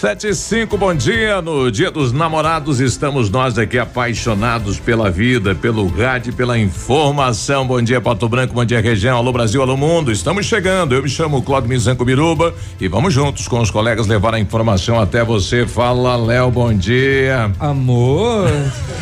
[0.00, 1.42] Sete e cinco, bom dia.
[1.42, 7.66] No dia dos namorados estamos nós aqui apaixonados pela vida, pelo rádio, pela informação.
[7.66, 9.18] Bom dia, Pato Branco, bom dia, região.
[9.18, 10.10] Alô, Brasil, alô, mundo.
[10.10, 10.94] Estamos chegando.
[10.94, 14.98] Eu me chamo Claudio Mizanco Biruba e vamos juntos com os colegas levar a informação
[14.98, 15.66] até você.
[15.66, 17.52] Fala, Léo, bom dia.
[17.60, 18.48] Amor.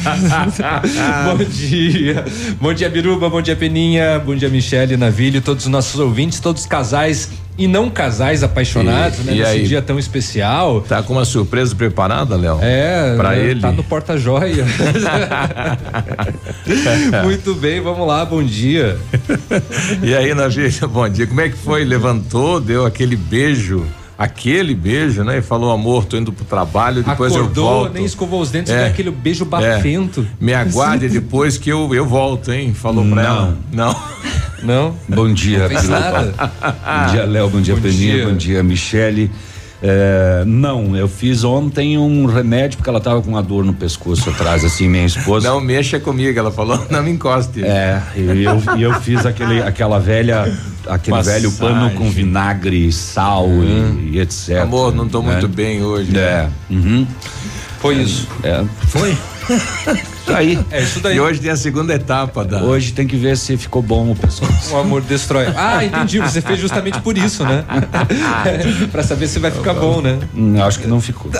[1.39, 2.25] bom dia.
[2.61, 6.63] Bom dia, Biruba, bom dia, Peninha, bom dia, Michele, Navilho, todos os nossos ouvintes, todos
[6.63, 9.33] os casais e não casais apaixonados, E- né?
[9.35, 9.67] e nesse aí?
[9.67, 10.81] dia tão especial.
[10.83, 12.61] Tá com uma surpresa preparada, Léo?
[12.63, 13.61] É, Pra né, ele.
[13.61, 14.65] Tá no porta-joia.
[17.25, 18.99] Muito bem, vamos lá, bom dia.
[20.03, 21.27] E aí, Navilha, bom dia.
[21.27, 21.85] Como é que foi?
[21.85, 23.85] Levantou, deu aquele beijo,
[24.19, 25.39] aquele beijo, né?
[25.39, 27.93] E falou, amor, tô indo pro trabalho, depois eu Acordou, volto.
[27.95, 28.79] nem escovou os dentes, É.
[28.79, 30.27] deu aquele beijo bafento.
[30.41, 32.75] Me aguarde depois que eu, eu volto, hein?
[32.75, 33.37] Falou pra Não.
[33.37, 33.59] ela.
[33.73, 33.97] Não.
[34.61, 34.95] Não?
[35.09, 36.01] Bom dia, Não fez Biruba.
[36.01, 36.35] nada.
[37.07, 37.49] Bom dia, Léo.
[37.49, 38.15] Bom dia, Bom Peninha.
[38.17, 38.27] dia.
[38.27, 39.31] Bom dia, Michele.
[39.81, 44.29] É, não, eu fiz ontem um remédio porque ela tava com uma dor no pescoço
[44.29, 45.49] atrás, assim, minha esposa.
[45.49, 47.65] Não mexa comigo, ela falou, não me encoste.
[47.65, 50.53] É, e eu, e eu fiz aquele, aquela velha,
[50.87, 51.43] aquele Massagem.
[51.43, 54.63] velho pano com vinagre, sal e, e etc.
[54.63, 55.33] Amor, não tô né?
[55.33, 56.11] muito bem hoje.
[56.11, 56.21] né?
[56.21, 56.49] É.
[56.71, 57.07] Uhum.
[57.79, 58.27] Foi isso.
[58.43, 59.17] É, foi.
[59.49, 60.59] Isso aí.
[60.71, 61.17] É isso daí.
[61.17, 62.63] E hoje tem a segunda etapa da.
[62.63, 64.75] Hoje tem que ver se ficou bom o pescoço.
[64.75, 65.47] O amor destrói.
[65.57, 66.19] Ah, entendi.
[66.19, 67.65] Você fez justamente por isso, né?
[68.93, 70.19] pra saber se vai ficar bom, né?
[70.35, 71.31] Hum, acho que não ficou.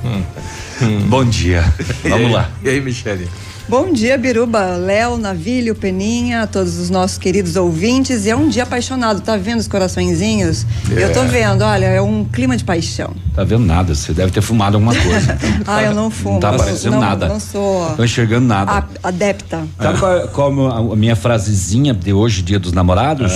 [1.08, 1.64] bom dia.
[2.04, 2.50] Vamos lá.
[2.62, 3.28] E aí, Michele?
[3.68, 8.24] Bom dia, Biruba, Léo, Navilho, Peninha, todos os nossos queridos ouvintes.
[8.24, 10.64] E é um dia apaixonado, tá vendo os coraçõezinhos?
[10.88, 13.12] Eu tô vendo, olha, é um clima de paixão.
[13.34, 13.92] Tá vendo nada?
[13.92, 15.36] Você deve ter fumado alguma coisa.
[15.66, 16.34] Ah, eu não fumo.
[16.34, 17.26] Não tá aparecendo não, nada.
[17.26, 18.70] Não sou Tô enxergando nada.
[18.70, 19.66] a- adepta.
[19.82, 23.32] Sabe qual, qual é a minha frasezinha de hoje, dia dos namorados?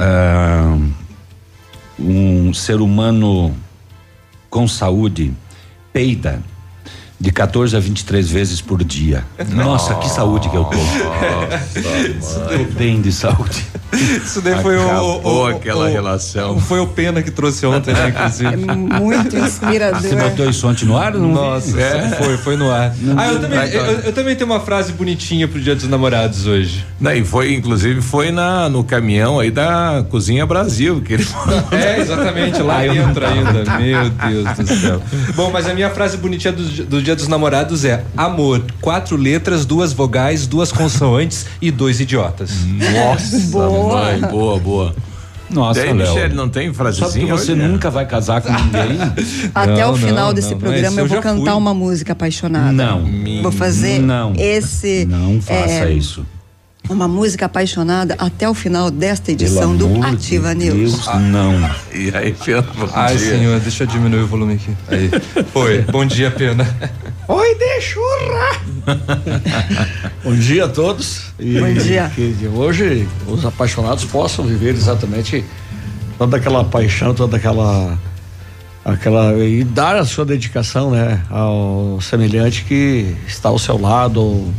[0.00, 0.74] Ah,
[1.98, 3.54] um ser humano
[4.48, 5.34] com saúde
[5.92, 6.40] peida
[7.18, 9.24] de 14 a 23 vezes por dia.
[9.54, 10.76] Nossa, que saúde que eu tô.
[10.76, 13.64] Tô bem de saúde.
[13.92, 16.60] Isso daí foi o, Acabou o- o- aquela o- relação.
[16.60, 18.56] Foi o Pena que trouxe ontem, né, É inclusive.
[18.66, 20.00] muito inspirador.
[20.02, 21.14] Você botou isso ontem no ar?
[21.14, 21.28] Não.
[21.32, 22.10] Nossa, É.
[22.18, 22.92] foi, foi no ar.
[23.16, 26.84] Ah, eu também, eu, eu também tenho uma frase bonitinha pro Dia dos Namorados hoje.
[27.00, 31.26] Não, e foi, inclusive, foi na, no caminhão aí da Cozinha Brasil, que ele
[31.72, 33.78] É, exatamente, lá dentro ainda.
[33.78, 35.02] Meu Deus do céu.
[35.34, 39.64] Bom, mas a minha frase bonitinha do, do Dia dos Namorados é: amor, quatro letras,
[39.64, 42.50] duas vogais, duas consoantes e dois idiotas.
[42.66, 44.04] Nossa, Boa.
[44.06, 44.96] mãe, boa, boa.
[45.48, 46.12] Nossa, Tem, Léo.
[46.12, 47.36] Michele, não tem Só porque frasezinha?
[47.36, 47.62] você hoje?
[47.62, 48.98] nunca vai casar com ninguém?
[49.54, 51.60] Até Não, o final não, desse não, programa eu eu vou cantar fui.
[51.60, 52.72] uma música apaixonada.
[52.72, 53.04] Não.
[53.40, 54.32] Vou fazer Não.
[54.36, 56.26] esse Não faça é, isso.
[56.88, 60.92] Uma música apaixonada até o final desta edição Pelo do Ativa de News.
[60.92, 61.52] Deus, não.
[61.92, 63.30] E aí, Pedro, bom Ai, dia.
[63.30, 64.76] senhor, deixa eu diminuir o volume aqui.
[64.88, 65.10] Aí.
[65.52, 65.82] Foi.
[65.82, 66.66] Bom dia, Pena.
[67.28, 68.60] Oi, deixurra!
[70.22, 71.32] Bom dia a todos.
[71.40, 72.10] E Bom dia.
[72.14, 75.44] Que hoje os apaixonados possam viver exatamente
[76.16, 77.98] toda aquela paixão, toda aquela.
[78.84, 84.54] aquela e dar a sua dedicação, né, ao semelhante que está ao seu lado, ou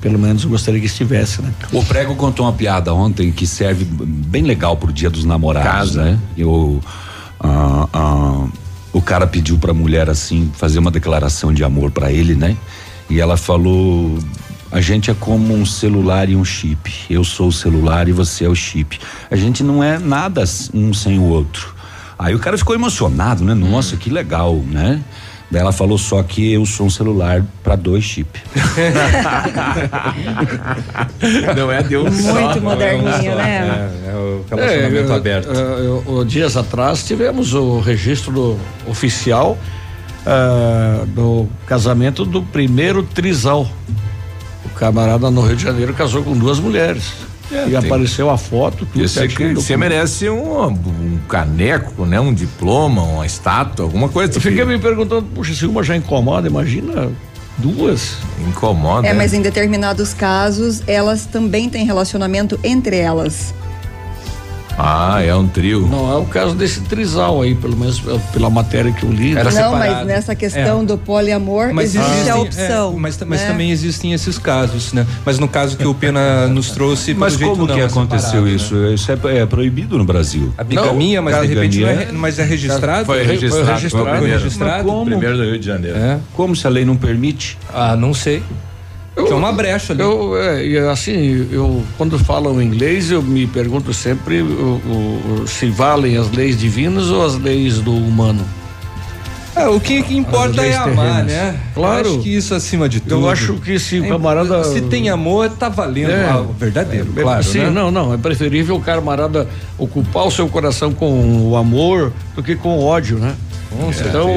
[0.00, 1.52] pelo menos eu gostaria que estivesse, né?
[1.72, 6.04] O Prego contou uma piada ontem que serve bem legal pro dia dos namorados, Casa.
[6.04, 6.18] né?
[6.36, 6.80] Eu,
[7.38, 8.46] ah, ah,
[8.92, 12.56] o cara pediu pra mulher assim fazer uma declaração de amor pra ele, né?
[13.08, 14.18] E ela falou:
[14.70, 16.92] a gente é como um celular e um chip.
[17.10, 18.98] Eu sou o celular e você é o chip.
[19.30, 21.74] A gente não é nada um sem o outro.
[22.18, 23.54] Aí o cara ficou emocionado, né?
[23.54, 25.02] Nossa, que legal, né?
[25.52, 28.40] Ela falou só que eu sou um celular pra dois chips.
[31.56, 32.32] Não é Deus só.
[32.40, 33.90] Muito moderninho, né?
[34.06, 35.50] É, é o relacionamento É, aberto.
[35.50, 39.58] é, eu- eu- dias atrás tivemos o registro do- oficial
[40.26, 43.66] ah, do casamento do primeiro trisal.
[44.64, 47.12] O camarada no Rio de Janeiro casou com duas mulheres.
[47.52, 52.20] É, e apareceu a foto, tudo Você, certinho, você merece um, um caneco, né?
[52.20, 54.32] Um diploma, uma estátua, alguma coisa.
[54.36, 57.10] Eu fiquei que me perguntando, puxa, se uma já incomoda, imagina
[57.58, 58.16] duas.
[58.48, 59.06] Incomoda.
[59.06, 59.18] É, né?
[59.18, 63.54] mas em determinados casos, elas também têm relacionamento entre elas.
[64.82, 65.86] Ah, é um trio.
[65.86, 69.32] Não é o caso desse trisal aí, pelo menos eh, pela matéria que eu li.
[69.36, 69.78] Era não, separado.
[69.78, 70.84] mas nessa questão É.
[70.84, 72.92] do poliamor, existe a existem- opção.
[72.96, 73.46] é, mas mas né?
[73.48, 75.06] também existem esses casos, né?
[75.24, 77.84] Mas no caso que o Pena nos trouxe, Mas pelo jeito como não, que é
[77.84, 78.74] aconteceu separado, isso?
[78.74, 78.94] né?
[78.94, 80.52] Isso é, é proibido no Brasil.
[80.56, 83.04] A bigamia, mas de repente não é, mas é registrado?
[83.04, 83.64] Foi Foi registrado.
[83.66, 84.04] Foi registrado.
[84.08, 84.42] Foi primeiro.
[84.42, 84.72] registrado?
[84.84, 85.04] Mas como?
[85.04, 85.98] Primeiro do Rio de Janeiro.
[85.98, 86.18] É.
[86.34, 87.58] Como se a lei não permite?
[87.74, 88.42] Ah, não sei.
[89.14, 90.02] Tem uma brecha ali.
[90.02, 95.48] Eu, é, e assim, eu quando falam inglês, eu me pergunto sempre o- o- o-
[95.48, 98.44] se valem as leis divinas ou as leis do humano.
[99.56, 101.26] É, o que, que importa é amar, terrenas.
[101.26, 101.60] né?
[101.74, 102.06] Claro.
[102.08, 103.16] Eu acho que isso acima de tudo.
[103.16, 104.62] Eu acho que se o É, camarada.
[104.64, 106.30] Se tem amor, tá valendo É.
[106.30, 107.42] ah, o verdadeiro, É, claro.
[107.42, 107.70] Sim, né?
[107.70, 108.14] não, não.
[108.14, 109.46] É preferível o camarada
[109.76, 113.34] ocupar o seu coração com o amor do que com o ódio, né?
[113.70, 114.30] Com Então,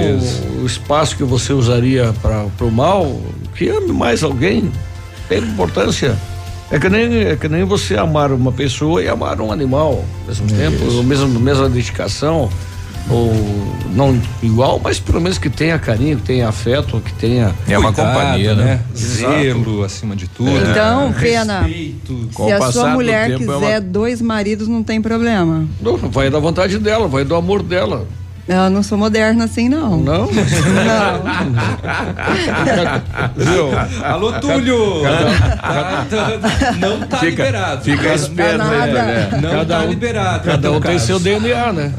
[0.62, 3.22] o espaço que você usaria para o mal,
[3.56, 4.72] que ame mais alguém,
[5.30, 6.16] tem importância.
[6.72, 10.28] É que, nem, é que nem você amar uma pessoa e amar um animal ao
[10.28, 12.50] mesmo tempo, ou mesmo, mesma dedicação,
[13.10, 13.32] ou
[13.94, 17.54] não igual, mas pelo menos que tenha carinho, que tenha afeto, que tenha.
[17.68, 18.82] É uma Cuidado, companhia, né?
[18.96, 19.34] Exato.
[19.34, 20.50] Zelo acima de tudo.
[20.50, 22.30] Então, Pena, Respeito.
[22.34, 25.68] Com se a sua mulher tempo, é quiser uma- dois maridos, não tem problema.
[25.82, 28.08] Não, vai da vontade dela, vai do amor dela.
[28.46, 29.98] Eu não sou moderna assim, não.
[29.98, 30.52] Não, mas
[33.38, 33.70] Viu?
[34.04, 35.02] Alô, Túlio!
[36.80, 37.84] Não tá Fica, liberado.
[37.84, 39.30] fica esperto aí, né?
[39.42, 40.44] Não Cada tá um- liberado.
[40.46, 41.94] cada um tem seu DNA, né?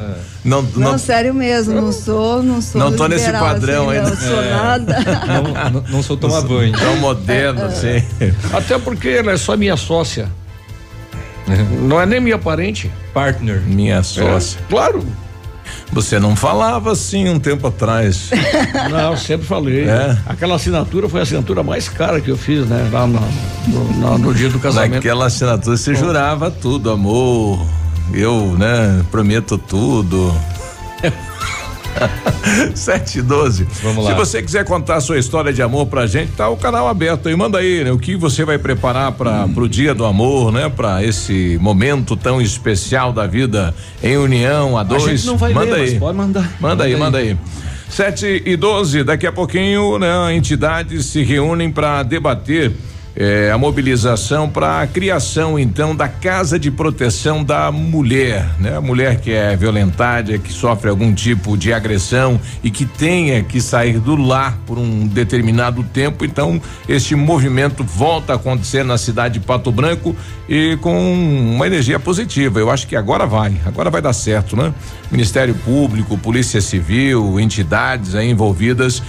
[0.45, 3.99] Não, Não, não, sério mesmo, não sou, não sou Não tô nesse liberal, padrão assim,
[3.99, 4.11] ainda.
[4.11, 4.99] Não sou nada.
[5.27, 6.73] Não, não, não sou tomar banho.
[6.79, 8.05] tão moderno assim.
[8.53, 10.29] Até porque ela é só minha sócia.
[11.81, 12.91] Não é nem minha parente.
[13.15, 13.63] Partner.
[13.63, 14.59] Minha sócia.
[14.61, 15.03] É, claro.
[15.93, 18.31] Você não falava assim um tempo atrás.
[18.91, 19.85] Não, sempre falei.
[19.89, 20.17] É?
[20.27, 22.89] Aquela assinatura foi a assinatura mais cara que eu fiz, né?
[22.93, 23.21] Lá no,
[23.69, 24.95] no- no- dia do casamento.
[24.97, 27.65] Naquela assinatura você jurava tudo, amor.
[28.13, 30.35] Eu, né, prometo tudo.
[32.75, 33.67] 7 e 12.
[33.83, 34.11] Vamos lá.
[34.11, 37.29] Se você quiser contar a sua história de amor pra gente, tá o canal aberto
[37.29, 37.37] aí.
[37.37, 37.93] Manda aí, né?
[37.93, 40.69] O que você vai preparar para pro dia do amor, né?
[40.69, 45.05] Pra esse momento tão especial da vida em união a dois.
[45.05, 45.99] gente não vai manda ler, aí.
[45.99, 46.53] pode mandar.
[46.61, 47.37] Manda aí, manda aí.
[47.89, 52.73] 7 e 12, daqui a pouquinho, né, entidades se reúnem para debater
[53.17, 58.77] eh, a mobilização para a criação, então, da Casa de Proteção da Mulher, né?
[58.77, 63.61] A mulher que é violentada, que sofre algum tipo de agressão e que tenha que
[63.61, 66.25] sair do lar por um determinado tempo.
[66.25, 70.17] Então, este movimento volta a acontecer na cidade de Pato Branco
[70.49, 71.13] e com
[71.55, 72.59] uma energia positiva.
[72.59, 74.75] Eu acho que agora vai, agora vai dar certo, né?
[75.11, 79.01] Ministério Público, Polícia Civil, entidades aí envolvidas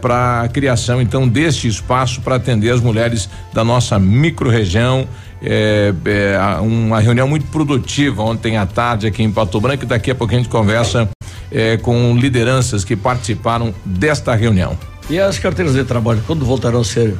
[0.00, 5.06] para a criação então deste espaço para atender as mulheres da nossa microrregião.
[5.44, 10.10] É, é, uma reunião muito produtiva ontem à tarde aqui em Pato Branco e daqui
[10.12, 11.08] a pouco a gente conversa
[11.50, 14.78] é, com lideranças que participaram desta reunião.
[15.10, 17.16] E as carteiras de trabalho, quando voltarão a ser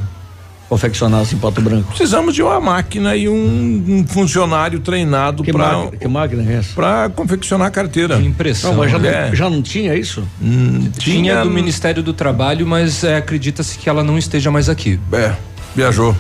[0.68, 1.88] confeccionadas em Pato Branco?
[1.88, 6.74] Precisamos de uma máquina e um, um funcionário treinado para que máquina é essa?
[6.74, 8.16] para confeccionar a carteira.
[8.16, 8.70] Que impressão.
[8.70, 9.26] Não, mas já, É.
[9.28, 10.22] não, já não tinha isso?
[10.40, 14.98] Hum, Tinha do Ministério do Trabalho, mas é, acredita-se que ela não esteja mais aqui.
[15.12, 15.32] É,
[15.74, 16.14] viajou.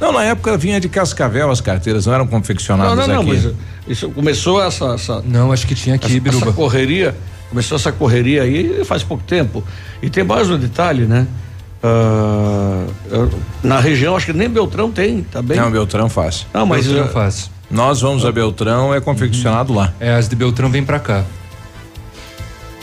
[0.00, 3.42] Não, na época vinha de Cascavel as carteiras, não eram confeccionadas Não, não, não, aqui.
[3.44, 3.54] mas
[3.86, 6.46] isso começou essa, essa, Não, acho que tinha aqui, essa, Biruba.
[6.46, 7.14] essa correria,
[7.48, 9.62] começou essa correria aí faz pouco tempo.
[10.02, 11.26] E tem mais um detalhe, né?
[13.10, 13.30] Eu-
[13.62, 15.56] na região, acho que nem Beltrão tem, tá bem?
[15.56, 16.46] Não, Beltrão faz.
[16.54, 17.50] Não, mas Beltrão ah, faz.
[17.70, 19.92] Nós vamos a Beltrão, é confeccionado lá.
[19.98, 21.24] É, as de Beltrão vem pra cá.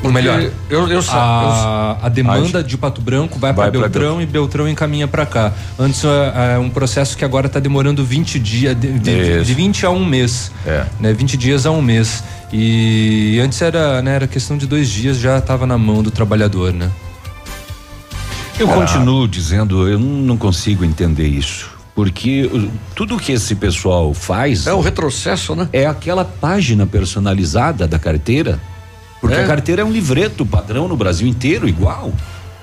[0.01, 0.39] Ou melhor,
[0.69, 4.25] eu, eu, sa- a, a demanda de Pato Branco vai, Vai para pra Beltrão e
[4.25, 5.51] Beltrão encaminha para cá.
[5.77, 9.85] Antes é, é um processo que agora está demorando 20 dias, de, de, de 20
[9.85, 10.51] a um mês.
[10.65, 10.85] É.
[10.99, 12.23] Né, 20 dias a um mês.
[12.53, 16.71] E antes era, né, era questão de dois dias, já estava na mão do trabalhador,
[16.73, 16.89] né?
[18.57, 21.69] Eu continuo dizendo, eu não consigo entender isso.
[21.95, 25.67] Porque o- tudo que esse pessoal faz é um retrocesso, né?
[25.73, 28.59] é aquela página personalizada da carteira.
[29.21, 29.43] Porque É.
[29.43, 32.11] a carteira é um livreto padrão no Brasil inteiro, igual.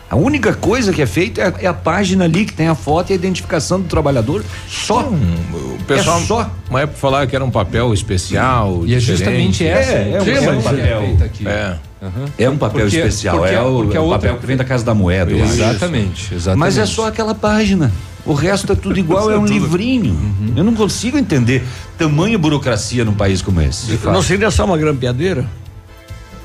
[0.09, 3.11] A única coisa que é feita é, é a página ali que tem a foto
[3.11, 4.45] e a identificação do trabalhador.
[4.69, 5.01] Só.
[5.01, 6.51] O pessoal, É só.
[6.71, 8.83] uma época falava que era um papel especial.
[8.87, 9.19] E é diferente.
[9.19, 11.01] justamente essa É, é um- que é um é papel.
[11.01, 11.49] feita aqui.
[11.49, 11.77] É.
[12.03, 12.25] Aham.
[12.39, 13.39] É um papel Porque- especial.
[13.39, 15.33] porque- é o, o outra- papel que vem da Casa da Moeda.
[15.33, 16.61] Exatamente, exatamente.
[16.61, 17.91] Mas é só aquela página.
[18.25, 20.13] O resto é tudo igual, é um livrinho.
[20.15, 20.53] Uhum.
[20.57, 21.65] Eu não consigo entender
[21.99, 23.99] tamanha burocracia num país como esse.
[24.05, 25.45] Não seria só uma grampeadeira?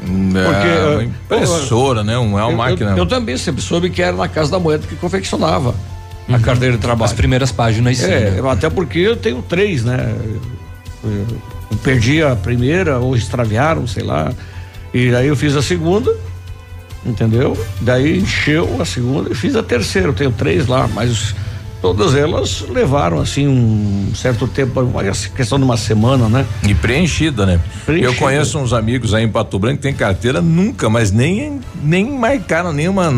[0.01, 2.17] Porque é, uma impressora, né?
[2.17, 2.91] Uma, é uma eu, máquina.
[2.91, 5.75] Eu, eu, também sempre soube que era na Casa da Moeda que confeccionava
[6.27, 6.36] uhum.
[6.36, 7.05] a carteira de trabalho.
[7.05, 8.05] As primeiras páginas, sim.
[8.05, 8.50] É, né?
[8.50, 10.15] até porque eu tenho três, né?
[11.03, 11.12] Eu,
[11.72, 14.34] eu perdi a primeira, ou extraviaram, sei lá.
[14.93, 16.12] E aí eu fiz a segunda,
[17.05, 17.55] entendeu?
[17.79, 20.08] Daí encheu a segunda e fiz a terceira.
[20.08, 21.36] Eu tenho três lá, mas
[21.82, 24.82] todas elas levaram assim um certo tempo,
[25.36, 26.46] questão de uma semana, né?
[26.68, 27.60] E preenchida, né?
[27.86, 28.12] Preenchida.
[28.12, 32.10] Eu conheço uns amigos aí em Pato Branco que tem carteira nunca, mas nem nem
[32.12, 33.12] marcaram nenhuma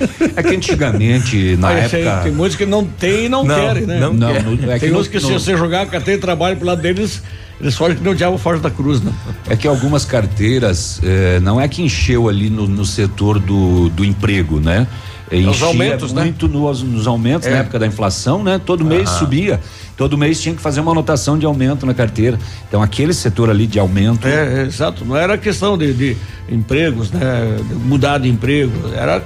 [0.36, 2.18] É que antigamente, na época.
[2.18, 4.00] Aí, tem muitos que não tem e não, não querem, né?
[4.00, 6.56] Não, não, não é tem uns que, que se você jogar a carteira de trabalho
[6.56, 7.22] pro lado deles,
[7.60, 9.12] eles fogem que nem o diabo foge da cruz, né?
[9.48, 14.04] É que algumas carteiras, eh, não é que encheu ali no, no setor do, do
[14.04, 14.86] emprego, né?
[15.32, 16.24] Os aumentos, né?
[16.24, 16.54] muito né?
[16.54, 17.52] nos, nos aumentos é.
[17.52, 18.60] na época da inflação, né?
[18.64, 19.18] Todo mês ah.
[19.18, 19.60] subia.
[19.96, 22.38] Todo mês tinha que fazer uma anotação de aumento na carteira.
[22.66, 24.26] Então aquele setor ali de aumento.
[24.26, 25.04] É, é exato.
[25.04, 26.16] Não era questão de, de
[26.48, 27.20] empregos, né?
[27.68, 28.72] De mudar de emprego.
[28.92, 29.22] Era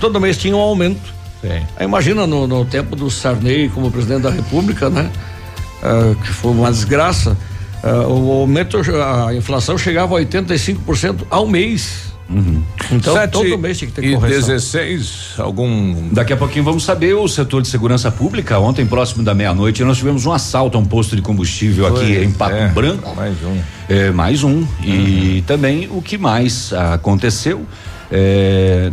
[0.00, 1.12] todo mês tinha um aumento.
[1.42, 1.66] Sim.
[1.76, 5.10] Aí imagina no, no, tempo do Sarney como presidente da República, né?
[5.82, 7.36] Uh, que foi uma desgraça.
[7.82, 12.11] Uh, o aumento, a inflação chegava a 85% ao mês.
[12.32, 12.62] Uhum.
[12.90, 14.48] Então, Sete todo mês tinha que ter e correção.
[14.48, 16.08] 16, algum.
[16.12, 18.58] Daqui a pouquinho vamos saber o setor de segurança pública.
[18.58, 22.24] Ontem, próximo da meia-noite, nós tivemos um assalto a um posto de combustível Foi, aqui
[22.24, 23.14] em Pato é, Branco.
[23.14, 23.60] Mais um.
[23.88, 24.56] É, mais um.
[24.56, 24.66] Uhum.
[24.82, 27.66] E também o que mais aconteceu.
[28.10, 28.90] É,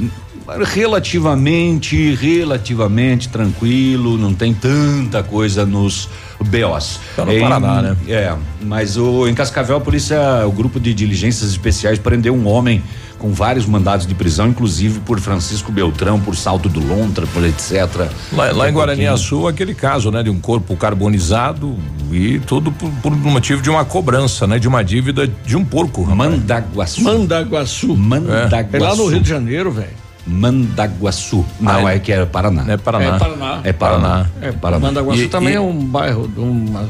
[0.65, 6.99] relativamente, relativamente tranquilo, não tem tanta coisa nos BOs.
[7.15, 7.97] Tá no em, Paraná, né?
[8.07, 12.81] É, mas o, em Cascavel, a polícia, o grupo de diligências especiais prendeu um homem
[13.19, 18.09] com vários mandados de prisão, inclusive por Francisco Beltrão, por salto do Lontra, por etc.
[18.31, 21.77] Lá, lá em Guaraniaçu, aquele caso, né, de um corpo carbonizado
[22.11, 26.03] e tudo por, por motivo de uma cobrança, né, de uma dívida de um porco.
[26.03, 27.03] Mandaguaçu.
[27.03, 27.95] Mandaguaçu.
[27.95, 28.75] Mandaguaçu.
[28.75, 28.77] É.
[28.77, 30.09] é lá no Rio de Janeiro, velho.
[30.25, 31.45] Mandaguaçu.
[31.59, 32.65] Não, ah, é, é que é Paraná.
[32.67, 33.05] É Paraná.
[33.05, 33.61] É Paraná.
[33.63, 34.29] É Paraná.
[34.41, 34.87] É Paraná.
[34.87, 35.57] Mandaguaçu e, também e...
[35.57, 36.87] é um bairro, uma,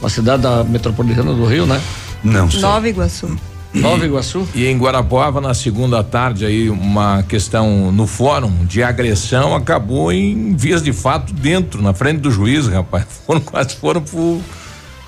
[0.00, 1.80] uma cidade da metropolitana do Rio, né?
[2.22, 2.60] Não sei.
[2.60, 3.36] Nova Iguaçu.
[3.72, 4.48] Nova Iguaçu?
[4.54, 10.54] E em Guarapuava, na segunda tarde, aí, uma questão no fórum de agressão acabou em
[10.56, 13.04] vias de fato dentro, na frente do juiz, rapaz.
[13.26, 14.40] Foram quase foram pro.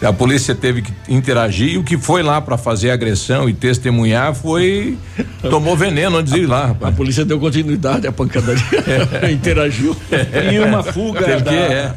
[0.03, 4.35] A polícia teve que interagir e o que foi lá para fazer agressão e testemunhar
[4.35, 4.97] foi.
[5.43, 6.95] tomou veneno antes de ir lá, rapaz.
[6.95, 8.63] A polícia deu continuidade à pancadaria.
[9.23, 9.31] É.
[9.33, 9.95] Interagiu.
[10.11, 10.55] É.
[10.55, 11.21] E uma fuga.
[11.21, 11.51] Da...
[11.51, 11.95] que, é.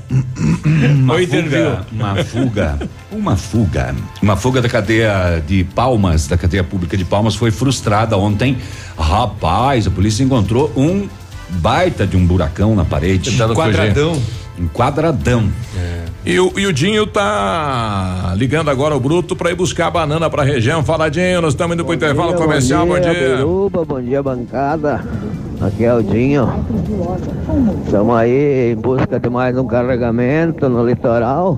[0.94, 2.80] Uma fuga, uma fuga,
[3.12, 8.18] uma fuga, uma fuga da cadeia de Palmas, da cadeia pública de Palmas foi frustrada
[8.18, 8.58] ontem.
[8.98, 11.08] Rapaz, a polícia encontrou um
[11.50, 13.38] baita de um buracão na parede.
[13.56, 14.22] Quadradão.
[14.60, 15.50] Um quadradão.
[15.78, 16.04] É.
[16.26, 20.30] E o, e o Dinho tá ligando agora o Bruto para ir buscar a banana
[20.30, 20.84] pra região.
[20.84, 22.86] Fala, Dinho, nós estamos indo bom pro dia, intervalo comercial.
[22.86, 23.36] Bom dia, bom dia.
[23.38, 25.04] Biruba, bom dia, bancada.
[25.60, 26.48] Aqui é o Dinho.
[27.86, 31.58] Estamos aí em busca de mais um carregamento no litoral.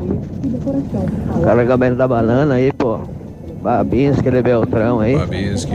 [1.43, 2.99] Carregamento da banana aí, pô.
[3.61, 5.17] Babinski de Beltrão aí.
[5.17, 5.73] Babinski.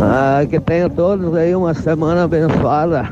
[0.00, 3.08] Ah, que tenham todos aí uma semana abençoada.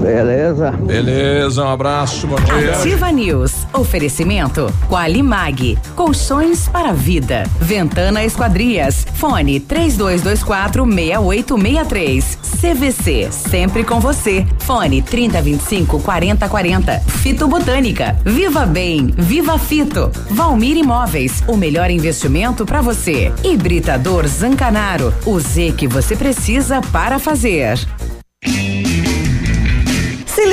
[0.00, 0.70] Beleza?
[0.72, 2.72] Beleza, um abraço, bom dia.
[2.76, 3.66] Ativa News.
[3.72, 5.78] Oferecimento Qualimag.
[5.96, 7.44] Colchões para a vida.
[7.60, 9.06] Ventana Esquadrias.
[9.14, 12.38] Fone 3224 6863.
[12.60, 13.28] CVC.
[13.32, 14.46] Sempre com você.
[14.60, 17.00] Fone 3025 4040.
[17.00, 18.16] Fito Botânica.
[18.24, 19.12] Viva Bem.
[19.16, 20.10] Viva Fito.
[20.30, 21.42] Valmir Imóveis.
[21.48, 23.32] O melhor investimento para você.
[23.42, 25.12] Hibridador Zancanaro.
[25.26, 27.78] O Z que você precisa para fazer.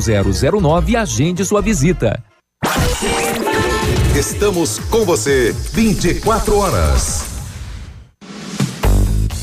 [0.00, 2.22] 0009 e agende sua visita.
[4.16, 7.31] Estamos com você 24 horas.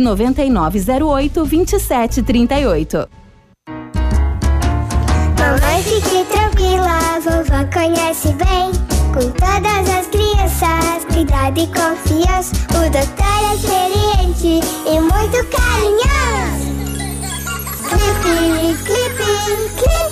[0.00, 3.08] 99908 2738.
[5.38, 8.70] Mamãe, fique tranquila, vovó conhece bem.
[9.12, 12.54] Com todas as crianças, cuidado e confiança.
[12.70, 16.72] O doutor é experiente e muito carinhoso.
[17.88, 19.26] Clipe, clipe,
[19.76, 20.11] clipe.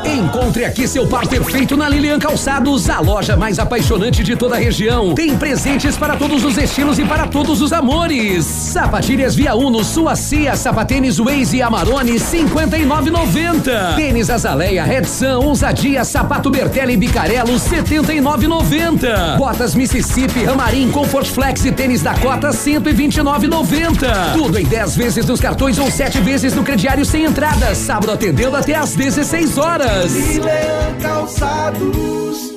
[0.31, 4.57] Encontre aqui seu par perfeito na Lilian Calçados, a loja mais apaixonante de toda a
[4.57, 5.13] região.
[5.13, 8.45] Tem presentes para todos os estilos e para todos os amores.
[8.45, 13.95] Sapatilhas Via Uno, Suacia, Sapatênis Waze e Amarone, 59,90.
[13.97, 19.35] Tênis Azaleia, Redsan, Ousadia, Sapato Bertelli e Bicarello, 79,90.
[19.35, 24.31] Botas Mississippi, Ramarim, Comfort Flex e tênis Dakota, 129,90.
[24.31, 27.75] Tudo em 10 vezes nos cartões ou 7 vezes no crediário sem entrada.
[27.75, 30.20] Sábado atendendo até às 16 horas.
[30.21, 32.53] Milan Calçados.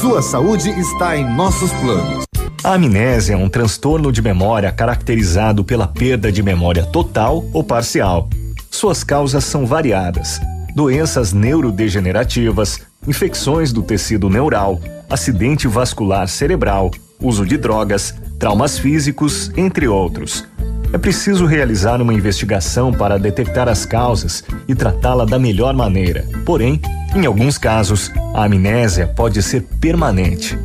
[0.00, 2.24] Sua saúde está em nossos planos.
[2.62, 8.28] A amnésia é um transtorno de memória caracterizado pela perda de memória total ou parcial.
[8.70, 10.38] Suas causas são variadas:
[10.74, 19.88] doenças neurodegenerativas, infecções do tecido neural, acidente vascular cerebral, uso de drogas, traumas físicos, entre
[19.88, 20.44] outros.
[20.92, 26.26] É preciso realizar uma investigação para detectar as causas e tratá-la da melhor maneira.
[26.44, 26.82] Porém,
[27.16, 30.58] em alguns casos, a amnésia pode ser permanente.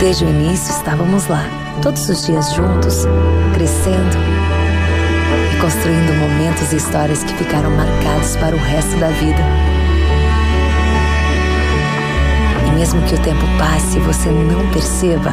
[0.00, 1.46] Desde o início estávamos lá,
[1.80, 3.04] todos os dias juntos,
[3.54, 4.16] crescendo
[5.52, 9.40] e construindo momentos e histórias que ficaram marcados para o resto da vida.
[12.66, 15.32] E mesmo que o tempo passe e você não perceba,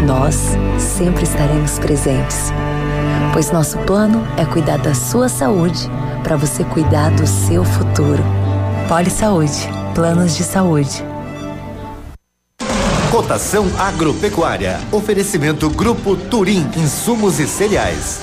[0.00, 0.34] nós
[0.78, 2.52] sempre estaremos presentes.
[3.32, 5.88] Pois nosso plano é cuidar da sua saúde
[6.22, 8.22] para você cuidar do seu futuro.
[8.88, 11.04] Poli Saúde, planos de saúde.
[13.10, 14.78] Cotação agropecuária.
[14.92, 18.20] Oferecimento Grupo Turim, insumos e cereais.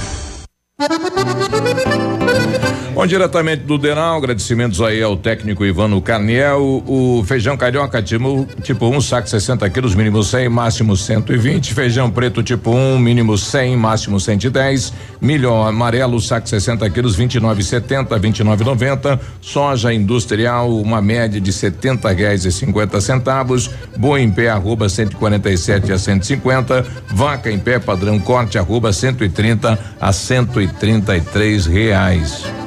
[2.98, 6.84] Bom, diretamente do Denal, agradecimentos aí ao técnico Ivano Carniel.
[6.88, 11.76] O feijão carioca tipo, tipo 1, um, saco 60 quilos, mínimo 100, máximo 120.
[11.76, 14.92] Feijão preto tipo 1, um, mínimo 100, máximo 110.
[15.22, 19.20] Milho amarelo, saco 60 quilos, 29,70, 29,90.
[19.42, 23.70] Soja industrial, uma média de 70 reais e 50 centavos.
[23.96, 26.84] Boi em pé, arroba 147 a 150.
[27.14, 32.67] Vaca em pé, padrão corte, arroba 130 a 133 reais.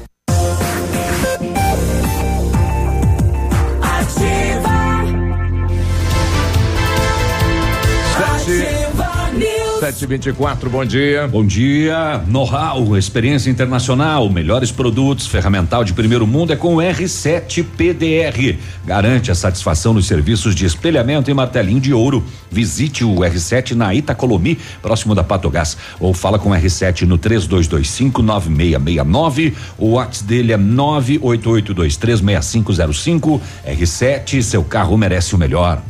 [9.81, 11.27] 724, bom dia.
[11.27, 12.21] Bom dia.
[12.27, 18.59] Know-how, experiência internacional, melhores produtos, ferramental de primeiro mundo é com o R7 PDR.
[18.85, 22.23] Garante a satisfação nos serviços de espelhamento e martelinho de ouro.
[22.51, 28.21] Visite o R7 na Itacolomi, próximo da Patogás, ou fala com o R7 no 3225
[28.21, 29.55] 9669.
[29.79, 33.41] O WhatsApp dele é 988236505.
[33.65, 35.81] R7, seu carro merece o melhor.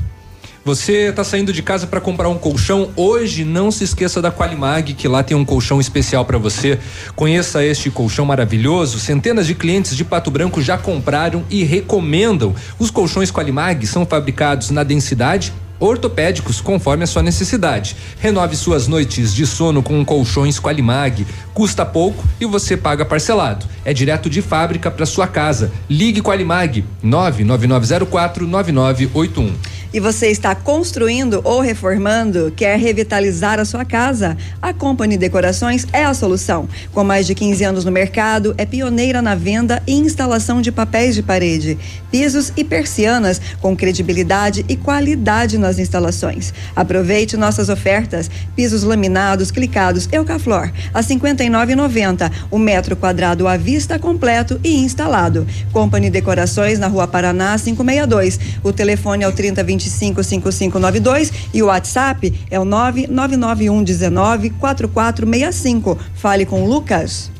[0.63, 2.91] Você está saindo de casa para comprar um colchão?
[2.95, 6.77] Hoje não se esqueça da Qualimag, que lá tem um colchão especial para você.
[7.15, 8.99] Conheça este colchão maravilhoso.
[8.99, 12.53] Centenas de clientes de Pato Branco já compraram e recomendam.
[12.77, 17.95] Os colchões Qualimag são fabricados na densidade ortopédicos conforme a sua necessidade.
[18.19, 21.25] Renove suas noites de sono com colchões Qualimag.
[21.55, 23.65] Custa pouco e você paga parcelado.
[23.83, 25.71] É direto de fábrica para sua casa.
[25.89, 29.80] Ligue Qualimag 99904 9981.
[29.93, 32.53] E você está construindo ou reformando?
[32.55, 34.37] Quer revitalizar a sua casa?
[34.61, 36.69] A Company Decorações é a solução.
[36.93, 41.13] Com mais de 15 anos no mercado, é pioneira na venda e instalação de papéis
[41.13, 41.77] de parede,
[42.09, 46.53] pisos e persianas com credibilidade e qualidade nas instalações.
[46.73, 54.57] Aproveite nossas ofertas: pisos laminados, clicados Eucaflor a 59,90, o metro quadrado à vista completo
[54.63, 55.45] e instalado.
[55.73, 58.39] Company Decorações na Rua Paraná 562.
[58.63, 65.97] O telefone é o 3020 255592 e o WhatsApp é o 9999119 4465.
[66.15, 67.31] Fale com o Lucas.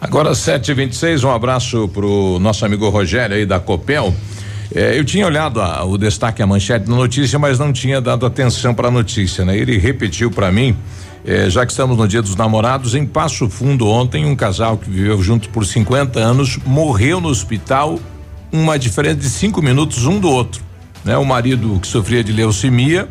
[0.00, 4.14] Agora 726, um abraço pro nosso amigo Rogério aí da Copel.
[4.74, 8.24] É, eu tinha olhado a, o destaque, a manchete da notícia, mas não tinha dado
[8.24, 9.58] atenção para a notícia, né?
[9.58, 10.74] Ele repetiu para mim,
[11.22, 14.88] é, já que estamos no Dia dos Namorados, em Passo Fundo ontem, um casal que
[14.88, 17.98] viveu junto por 50 anos morreu no hospital,
[18.50, 20.69] uma diferença de cinco minutos um do outro
[21.04, 21.16] né?
[21.16, 23.08] O marido que sofria de leucemia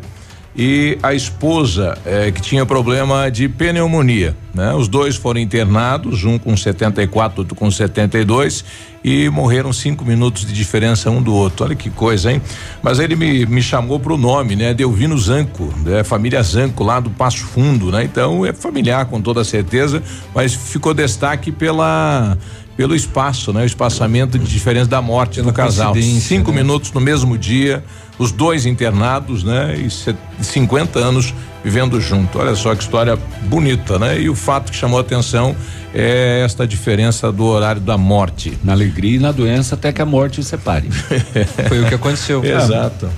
[0.56, 4.74] e a esposa eh, que tinha problema de pneumonia, né?
[4.74, 8.64] Os dois foram internados, um com 74, outro com 72
[9.02, 11.64] e morreram cinco minutos de diferença um do outro.
[11.64, 12.42] Olha que coisa, hein?
[12.82, 14.74] Mas ele me, me chamou pro nome, né?
[14.74, 16.02] Delvino Zanco, né?
[16.02, 18.02] Família Zanco lá do Passo Fundo, né?
[18.02, 20.02] Então é familiar com toda certeza,
[20.34, 22.36] mas ficou destaque pela
[22.76, 23.62] pelo espaço, né?
[23.62, 25.94] O espaçamento de diferença da morte Pela do casal.
[25.94, 26.58] Cinco né?
[26.58, 27.84] minutos no mesmo dia,
[28.18, 29.76] os dois internados, né?
[29.76, 32.38] E set- 50 anos vivendo junto.
[32.38, 34.20] Olha só que história bonita, né?
[34.20, 35.54] E o fato que chamou a atenção
[35.94, 38.56] é esta diferença do horário da morte.
[38.64, 40.88] Na alegria e na doença até que a morte os separe.
[41.68, 42.42] Foi o que aconteceu.
[42.44, 43.10] Exato.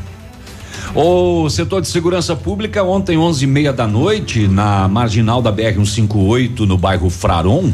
[0.94, 5.74] O setor de segurança pública ontem onze e meia da noite na marginal da BR
[5.74, 7.72] 158 no bairro Fraron,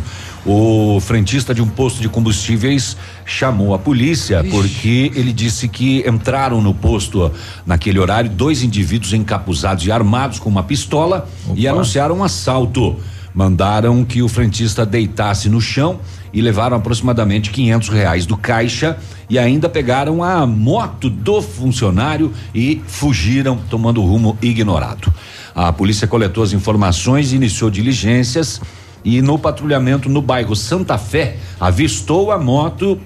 [0.51, 6.63] o frentista de um posto de combustíveis chamou a polícia porque ele disse que entraram
[6.63, 7.31] no posto
[7.67, 12.97] naquele horário dois indivíduos encapuzados e armados com uma pistola e anunciaram um assalto.
[13.35, 16.01] Mandaram que o frentista deitasse no chão
[16.33, 18.97] e levaram aproximadamente 500 reais do caixa
[19.29, 25.13] e ainda pegaram a moto do funcionário e fugiram tomando rumo ignorado.
[25.55, 28.63] A polícia coletou as informações e iniciou diligências
[29.05, 32.99] e no patrulhamento no bairro Santa Fé avistou a moto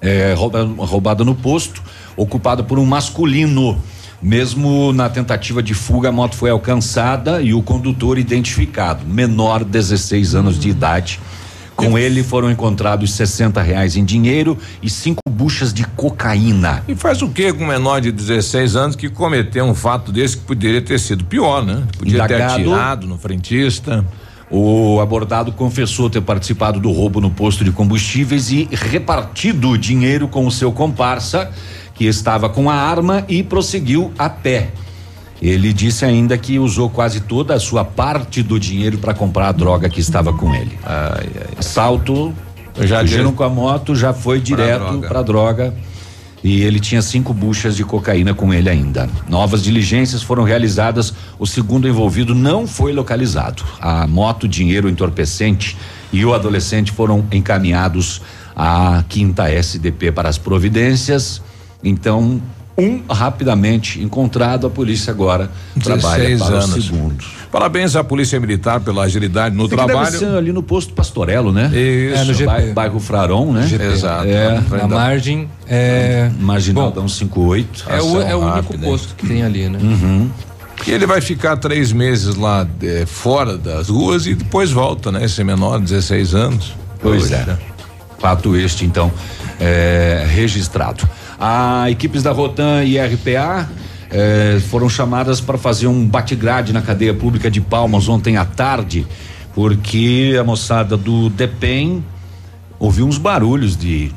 [0.00, 1.82] é, rouba- roubada no posto,
[2.16, 3.80] ocupada por um masculino.
[4.20, 10.34] Mesmo na tentativa de fuga, a moto foi alcançada e o condutor identificado, menor, 16
[10.34, 11.20] anos de idade.
[11.76, 16.82] Com ele foram encontrados 60 reais em dinheiro e cinco buchas de cocaína.
[16.88, 20.36] E faz o que com um menor de 16 anos que cometeu um fato desse
[20.38, 21.84] que poderia ter sido pior, né?
[21.96, 22.52] Podia ter Indagado.
[22.54, 24.04] atirado no frentista.
[24.50, 30.26] O abordado confessou ter participado do roubo no posto de combustíveis e repartido o dinheiro
[30.26, 31.50] com o seu comparsa,
[31.94, 34.70] que estava com a arma e prosseguiu a pé.
[35.40, 39.52] Ele disse ainda que usou quase toda a sua parte do dinheiro para comprar a
[39.52, 40.78] droga que estava com ele.
[41.56, 42.34] Assalto,
[42.80, 45.08] Já fugiram dire- com a moto, já foi direto droga.
[45.08, 45.74] para droga.
[46.42, 49.08] E ele tinha cinco buchas de cocaína com ele ainda.
[49.28, 51.12] Novas diligências foram realizadas.
[51.38, 53.64] O segundo envolvido não foi localizado.
[53.80, 55.76] A moto, dinheiro entorpecente
[56.12, 58.22] e o adolescente foram encaminhados
[58.54, 61.42] à quinta SDP para as providências.
[61.82, 62.40] Então,
[62.78, 64.66] um rapidamente encontrado.
[64.66, 65.50] A polícia agora
[65.82, 66.76] trabalha 16 para anos.
[66.76, 67.24] o segundo.
[67.50, 70.10] Parabéns à Polícia Militar pela agilidade no Esse aqui trabalho.
[70.12, 71.66] Deve ser ali no posto Pastorello, né?
[71.66, 72.20] Isso.
[72.20, 72.72] É, no GP.
[72.72, 73.66] Bairro, Fraron, né?
[73.66, 73.84] GP.
[73.84, 74.28] Exato.
[74.28, 76.30] É, Na margem é.
[76.38, 77.84] marginal Bom, da 158.
[77.88, 79.78] É o, é o único rápida, posto que tem ali, né?
[79.82, 80.30] Uhum.
[80.86, 82.66] E ele vai ficar três meses lá
[83.06, 85.24] fora das ruas e depois volta, né?
[85.24, 86.74] Esse menor, 16 anos.
[87.00, 87.58] Pois Poxa.
[87.60, 87.78] é.
[88.20, 89.12] Fato este, então,
[89.60, 91.08] é, registrado.
[91.38, 93.68] A equipes da Rotan e RPA
[94.10, 99.06] eh, foram chamadas para fazer um bate-grade na cadeia pública de Palmas ontem à tarde,
[99.54, 102.02] porque a moçada do DEPEN
[102.78, 104.12] ouviu uns barulhos de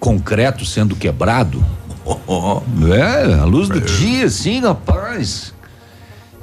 [0.00, 1.64] concreto sendo quebrado.
[2.94, 5.52] É, a luz do dia, sim, rapaz.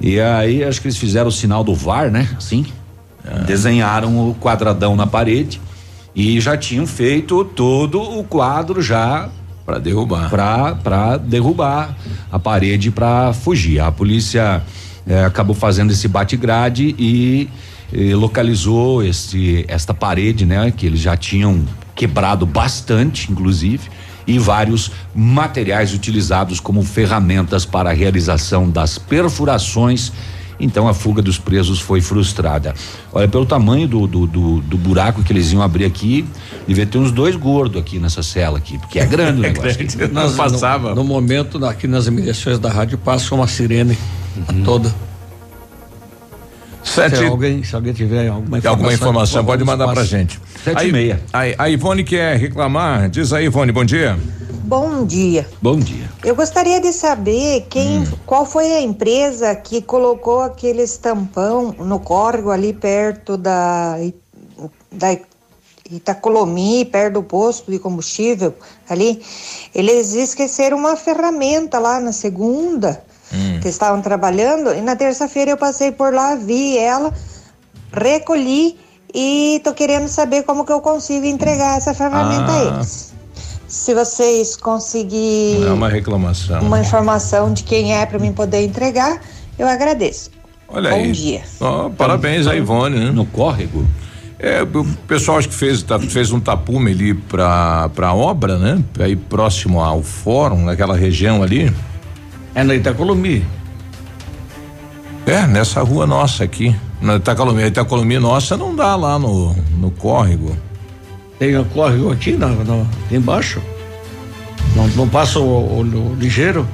[0.01, 2.27] E aí acho que eles fizeram o sinal do VAR, né?
[2.37, 2.65] Assim.
[3.45, 5.61] Desenharam o quadradão na parede
[6.13, 9.29] e já tinham feito todo o quadro já
[9.65, 10.29] para derrubar.
[10.29, 11.95] Para derrubar
[12.31, 13.79] a parede para fugir.
[13.79, 14.61] A polícia
[15.07, 17.49] eh, acabou fazendo esse bate-grade e
[17.93, 21.63] eh, localizou este esta parede, né, que eles já tinham
[21.95, 23.89] quebrado bastante, inclusive,
[24.25, 30.11] e vários materiais utilizados como ferramentas para a realização das perfurações.
[30.63, 32.73] Então a fuga dos presos foi frustrada.
[33.11, 36.25] Olha, pelo tamanho do, do, do, do buraco que eles iam abrir aqui,
[36.67, 39.85] devia ter uns dois gordos aqui nessa cela aqui, porque é grande o negócio.
[40.11, 40.89] Nós, passava.
[40.89, 43.97] No, no momento, aqui nas imediações da rádio, passa uma sirene
[44.47, 44.93] a toda.
[46.83, 48.71] Sete- Se alguém, se alguém tiver alguma informação.
[48.71, 50.09] alguma informação, pode mandar pra espaço.
[50.09, 50.39] gente.
[50.63, 51.21] Sete e meia.
[51.31, 53.09] A, a Ivone quer reclamar.
[53.09, 54.17] Diz aí, Ivone, bom dia.
[54.65, 55.47] Bom dia.
[55.61, 56.09] Bom dia.
[56.23, 58.07] Eu gostaria de saber quem, Hum.
[58.25, 63.97] qual foi a empresa que colocou aquele estampão no córrego ali perto da,
[64.91, 65.17] da
[65.91, 68.53] Itacolomi, perto do posto de combustível
[68.89, 69.21] ali.
[69.75, 73.03] Eles esqueceram uma ferramenta lá na segunda,
[73.61, 77.13] que estavam trabalhando, e na terça-feira eu passei por lá, vi ela,
[77.91, 78.77] recolhi
[79.13, 82.55] e tô querendo saber como que eu consigo entregar essa ferramenta Ah.
[82.55, 83.13] a eles.
[83.67, 86.61] Se vocês conseguirem É uma reclamação.
[86.61, 89.19] uma informação de quem é para mim poder entregar,
[89.57, 90.29] eu agradeço.
[90.67, 91.11] Olha Bom aí.
[91.11, 91.41] dia.
[91.59, 93.11] Ó, parabéns a Ivone, né?
[93.11, 93.85] No córrego?
[94.39, 98.83] É, o pessoal acho que fez, tá- fez um tapume ali pra, pra obra, né?
[98.99, 101.73] Aí próximo ao fórum, naquela região ali.
[102.55, 103.45] É na Itacolomi.
[105.25, 106.75] É, nessa rua nossa aqui.
[107.01, 107.63] Na Itacolomi.
[107.63, 110.55] A Itacolomi nossa não dá lá no, no córrego.
[111.39, 113.61] Tem o córrego aqui na, na- embaixo.
[114.75, 116.67] Não, não passa o, o- o ligeiro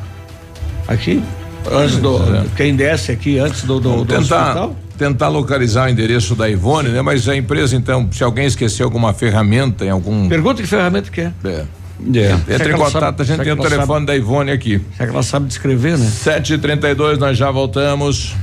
[0.88, 1.24] aqui.
[1.72, 2.20] Antes do.
[2.56, 4.76] Quem desce aqui antes do, do, do tentar, hospital.
[4.98, 7.02] tentar localizar o endereço da Ivone, né?
[7.02, 10.28] Mas a empresa, então, se alguém esqueceu alguma ferramenta em algum.
[10.30, 11.32] Pergunta que ferramenta que é.
[11.46, 11.66] É.
[12.16, 12.54] É.
[12.56, 14.82] Entre em contato, sabe- a gente tem o telefone da Ivone aqui.
[14.96, 16.06] Será que ela sabe descrever, né?
[16.24, 18.34] 7h32, nós já voltamos.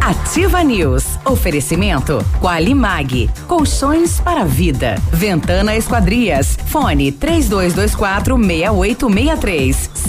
[0.00, 1.04] Ativa News.
[1.24, 3.30] Oferecimento Qualimag.
[3.48, 4.96] Colchões para vida.
[5.12, 6.58] Ventana Esquadrias.
[6.66, 9.90] Fone 3224 6863.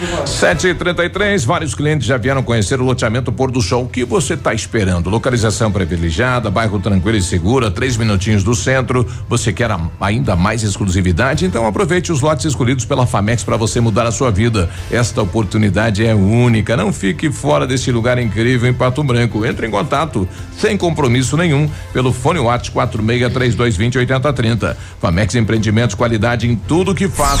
[0.00, 3.84] 7h33, vários clientes já vieram conhecer o loteamento Pôr do Sol.
[3.84, 5.10] O que você está esperando?
[5.10, 9.06] Localização privilegiada, bairro tranquilo e segura, três minutinhos do centro.
[9.28, 11.44] Você quer ainda mais exclusividade?
[11.44, 14.70] Então aproveite os lotes escolhidos pela Famex para você mudar a sua vida.
[14.90, 16.76] Esta oportunidade é única.
[16.76, 19.44] Não fique fora desse lugar incrível em Pato Branco.
[19.44, 24.76] Entre em contato sem compromisso nenhum pelo fone WhatsApp 46 3220 8030.
[24.98, 27.40] Famex Empreendimentos, qualidade em tudo que faz.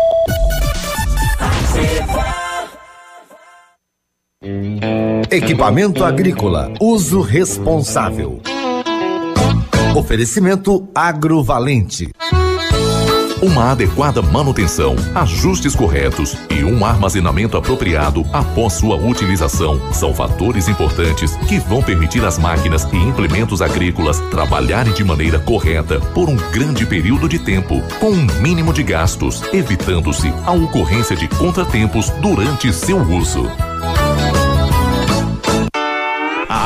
[5.29, 8.41] Equipamento agrícola, uso responsável.
[9.95, 12.09] Oferecimento agrovalente.
[13.39, 21.35] Uma adequada manutenção, ajustes corretos e um armazenamento apropriado após sua utilização são fatores importantes
[21.47, 26.83] que vão permitir às máquinas e implementos agrícolas trabalharem de maneira correta por um grande
[26.83, 32.97] período de tempo, com um mínimo de gastos, evitando-se a ocorrência de contratempos durante seu
[32.97, 33.47] uso.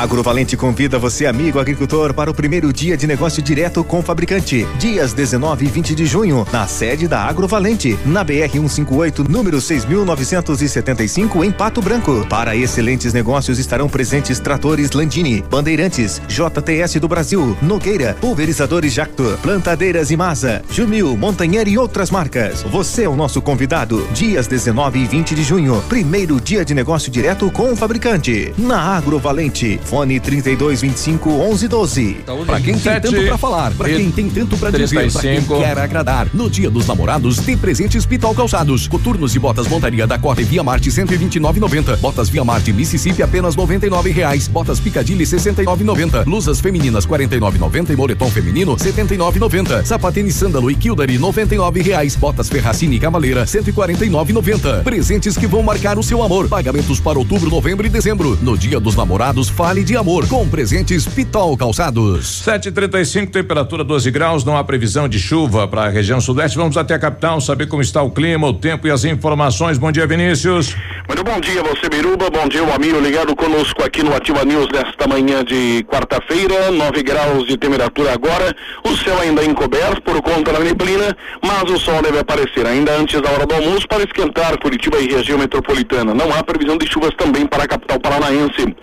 [0.05, 4.63] Agrovalente convida você, amigo agricultor, para o primeiro dia de negócio direto com o fabricante.
[4.77, 11.43] Dias 19 e 20 de junho, na sede da Agrovalente, na BR 158, número 6975,
[11.43, 12.23] em Pato Branco.
[12.29, 20.11] Para excelentes negócios estarão presentes tratores Landini, Bandeirantes, JTS do Brasil, Nogueira, Pulverizadores Jacto, Plantadeiras
[20.11, 22.61] e Masa, Jumil, Montanheiro e outras marcas.
[22.61, 24.07] Você é o nosso convidado.
[24.13, 28.53] Dias 19 e 20 de junho, primeiro dia de negócio direto com o fabricante.
[28.55, 32.17] Na Agrovalente, fone 3225 1112.
[32.45, 35.77] Pra quem tem tanto pra falar, pra quem tem tanto pra dizer, pra quem quer
[35.77, 36.27] agradar.
[36.33, 38.89] No dia dos namorados, tem presentes Pitol Calçados.
[38.89, 41.95] Coturnos e botas montaria da Corte Via Marte 129,90.
[41.97, 44.49] Botas Via Marte Mississippi apenas 99 reais.
[44.49, 46.25] Botas Picadilly 69,90.
[46.25, 49.85] Blusas femininas 49,90 e moletom feminino 79,90.
[49.85, 52.17] Sapatênis Sândalo e Kildare 99 reais.
[52.17, 54.83] Botas Ferracini e Cavaleira 149,90.
[54.83, 56.49] Presentes que vão marcar o seu amor.
[56.49, 58.37] Pagamentos para outubro, novembro e dezembro.
[58.41, 62.43] No dia dos namorados, fale de amor com presentes Pitol Calçados.
[62.43, 66.57] 7h35, temperatura 12 graus, não há previsão de chuva para a região sudeste.
[66.57, 69.77] Vamos até a capital saber como está o clima, o tempo e as informações.
[69.77, 70.75] Bom dia, Vinícius.
[71.07, 74.67] Muito bom dia, você Biruba, bom dia, o amigo ligado conosco aqui no Ativa News
[74.73, 80.19] nesta manhã de quarta-feira, 9 graus de temperatura agora, o céu ainda é encoberto por
[80.23, 84.03] conta da neblina, mas o sol deve aparecer ainda antes da hora do almoço para
[84.03, 86.11] esquentar Curitiba e região metropolitana.
[86.15, 88.75] Não há previsão de chuvas também para a capital paranaense.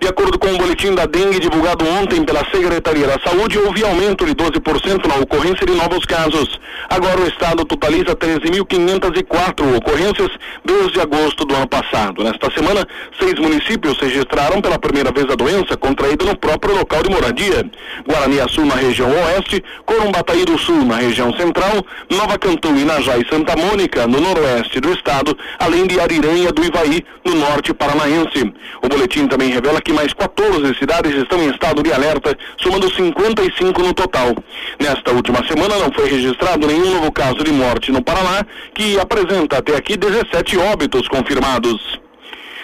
[0.00, 4.24] De acordo com o boletim da dengue divulgado ontem pela Secretaria da Saúde, houve aumento
[4.24, 6.60] de 12% na ocorrência de novos casos.
[6.88, 10.30] Agora o estado totaliza 13.504 ocorrências
[10.64, 12.22] desde agosto do ano passado.
[12.22, 12.86] Nesta semana,
[13.18, 17.68] seis municípios registraram pela primeira vez a doença contraída no próprio local de moradia.
[18.08, 23.56] Guaraniaçu na região oeste, Corumbataí do Sul na região central, Nova Cantu, Inajá e Santa
[23.56, 28.54] Mônica no noroeste do estado, além de Ariranha do Ivaí no norte paranaense.
[28.80, 33.82] O boletim também revela que mais 14 cidades estão em estado de alerta, somando 55
[33.82, 34.34] no total.
[34.80, 39.58] Nesta última semana não foi registrado nenhum novo caso de morte no Paraná, que apresenta
[39.58, 41.98] até aqui 17 óbitos confirmados.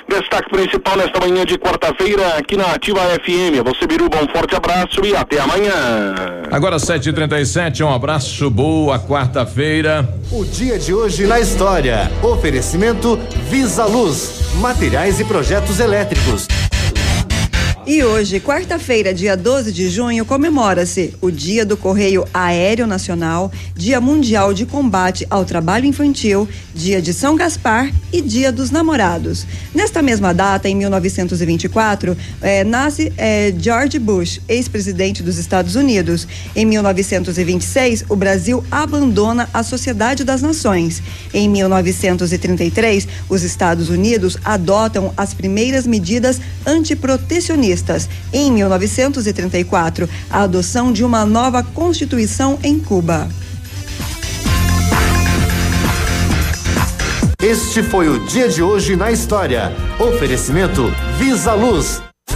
[0.09, 3.65] Destaque principal nesta manhã de quarta-feira aqui na Ativa FM.
[3.65, 6.15] Você, Biruba, um forte abraço e até amanhã.
[6.51, 10.07] Agora 7h37, um abraço, boa quarta-feira.
[10.31, 12.13] O dia de hoje na história.
[12.23, 16.47] Oferecimento Visa Luz, materiais e projetos elétricos.
[17.87, 24.01] E hoje, quarta-feira, dia 12 de junho, comemora-se o Dia do Correio Aéreo Nacional, Dia
[24.01, 29.47] Mundial de Combate ao Trabalho Infantil, Dia de São Gaspar e Dia dos Namorados.
[29.75, 36.27] Nesta mesma data, em 1924, eh, nasce eh, George Bush, ex-presidente dos Estados Unidos.
[36.57, 41.03] Em 1926, o Brasil abandona a Sociedade das Nações.
[41.35, 47.74] Em 1933, os Estados Unidos adotam as primeiras medidas antiprotecionistas.
[48.33, 53.29] Em 1934, a adoção de uma nova Constituição em Cuba.
[57.41, 59.71] Este foi o dia de hoje na história.
[59.99, 62.01] Oferecimento Visa Luz.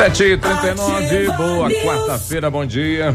[0.00, 3.14] Sete e trinta e nove, boa quarta-feira, bom dia.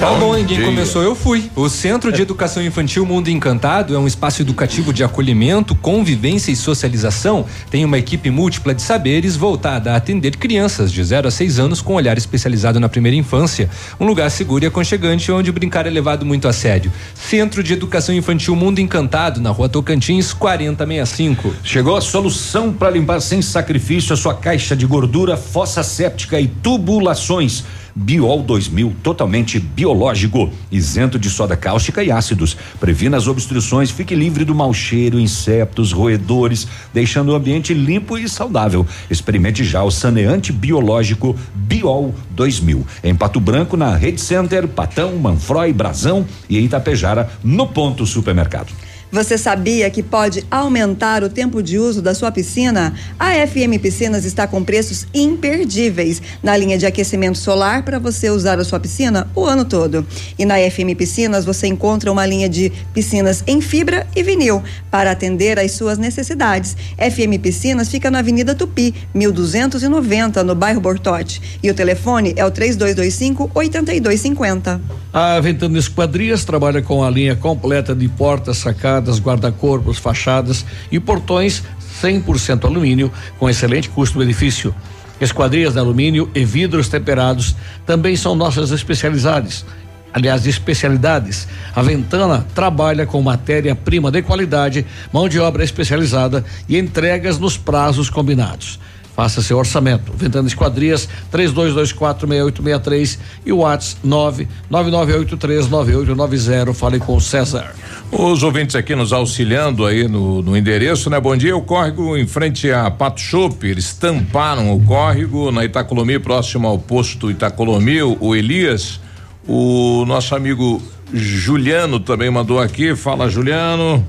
[0.00, 1.50] Tá bom, ninguém começou, eu fui.
[1.54, 6.56] O Centro de Educação Infantil Mundo Encantado é um espaço educativo de acolhimento, convivência e
[6.56, 7.44] socialização.
[7.70, 11.82] Tem uma equipe múltipla de saberes voltada a atender crianças de 0 a 6 anos
[11.82, 13.68] com olhar especializado na primeira infância.
[14.00, 16.90] Um lugar seguro e aconchegante onde brincar é levado muito a sério.
[17.14, 21.54] Centro de Educação Infantil Mundo Encantado, na rua Tocantins, 4065.
[21.62, 26.48] Chegou a solução para limpar sem sacrifício a sua caixa de gordura, fossa séptica e
[26.48, 27.64] tubulações.
[27.94, 32.56] Biol 2000, totalmente biológico, isento de soda cáustica e ácidos.
[32.78, 38.28] Previna as obstruções, fique livre do mau cheiro, insetos, roedores, deixando o ambiente limpo e
[38.28, 38.86] saudável.
[39.10, 42.86] Experimente já o saneante biológico Biol 2000.
[43.02, 48.72] Em Pato Branco, na Rede Center, Patão, Manfroy, Brasão e em Itapejara, no Ponto Supermercado.
[49.12, 52.94] Você sabia que pode aumentar o tempo de uso da sua piscina?
[53.18, 58.60] A FM Piscinas está com preços imperdíveis na linha de aquecimento solar para você usar
[58.60, 60.06] a sua piscina o ano todo.
[60.38, 65.10] E na FM Piscinas você encontra uma linha de piscinas em fibra e vinil para
[65.10, 66.76] atender às suas necessidades.
[66.96, 71.58] FM Piscinas fica na Avenida Tupi, 1290, no bairro Bortote.
[71.60, 74.80] E o telefone é o 3225 8250.
[75.12, 81.62] A Ventana Esquadrias trabalha com a linha completa de portas, sacadas, guarda-corpos, fachadas e portões
[82.02, 84.74] 100% alumínio com excelente custo-benefício.
[85.20, 87.54] Esquadrias de alumínio e vidros temperados
[87.86, 89.64] também são nossas especialidades.
[90.12, 91.46] Aliás, especialidades.
[91.74, 98.10] A Ventana trabalha com matéria-prima de qualidade, mão de obra especializada e entregas nos prazos
[98.10, 98.80] combinados.
[99.14, 100.10] Faça seu orçamento.
[100.14, 106.72] Ventana Esquadrias 32246863 e o WhatsApp 999839890.
[106.74, 107.74] Fale com o César.
[108.10, 111.20] Os ouvintes aqui nos auxiliando aí no, no endereço, né?
[111.20, 116.18] Bom dia, o córrego em frente a Pato Chopp, eles tamparam o córrego na Itacolomi,
[116.18, 119.00] próximo ao posto Itacolomi, o, o Elias,
[119.46, 120.82] o nosso amigo
[121.12, 124.04] Juliano também mandou aqui, fala Juliano.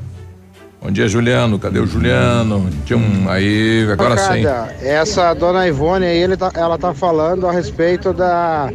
[0.82, 1.60] Bom dia, Juliano.
[1.60, 2.68] Cadê o Juliano?
[2.86, 4.44] Tchum, aí, agora sim.
[4.84, 8.72] Essa dona Ivone aí, ele tá- ela tá falando a respeito da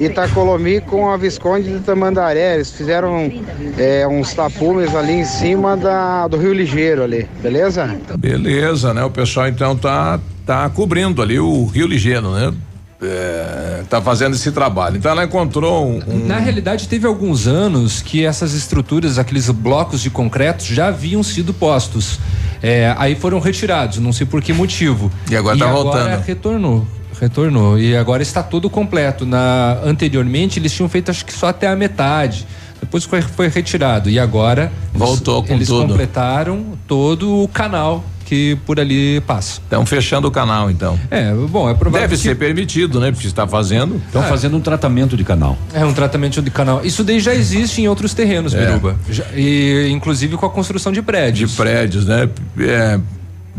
[0.00, 2.54] Itacolomi com a Visconde de Tamandaré.
[2.54, 3.30] Eles fizeram
[3.76, 7.94] é, uns tapumes ali em cima da, do Rio Ligeiro ali, beleza?
[8.16, 9.04] Beleza, né?
[9.04, 12.54] O pessoal então tá tá cobrindo ali o Rio Ligeiro, né?
[13.02, 14.96] É, tá fazendo esse trabalho.
[14.98, 20.02] Então ela encontrou um, um- Na realidade, teve alguns anos que essas estruturas, aqueles blocos
[20.02, 22.18] de concreto, já haviam sido postos.
[22.62, 25.10] É, aí foram retirados, não sei por que motivo.
[25.30, 26.22] E agora tá agora voltando.
[26.26, 26.86] retornou.
[27.18, 27.78] Retornou.
[27.78, 29.24] E agora está todo completo.
[29.24, 32.46] Na, anteriormente, eles tinham feito acho que só até a metade.
[32.80, 34.08] Depois foi, foi retirado.
[34.10, 34.70] E agora.
[34.92, 35.88] Voltou eles, com eles tudo.
[35.88, 39.60] completaram todo o canal que por ali passa.
[39.60, 40.96] Estão fechando o canal, então.
[41.10, 43.10] É, bom, é provável Deve que- ser permitido, né?
[43.10, 43.96] Porque está fazendo.
[44.06, 44.28] Estão É.
[44.28, 45.58] fazendo um tratamento de canal.
[45.74, 46.80] É um tratamento de canal.
[46.84, 48.64] Isso daí já existe em outros terrenos, É.
[48.66, 48.94] Biruba.
[49.10, 51.50] Já- e inclusive com a construção de prédios.
[51.50, 52.28] De prédios, né?
[52.60, 53.00] É,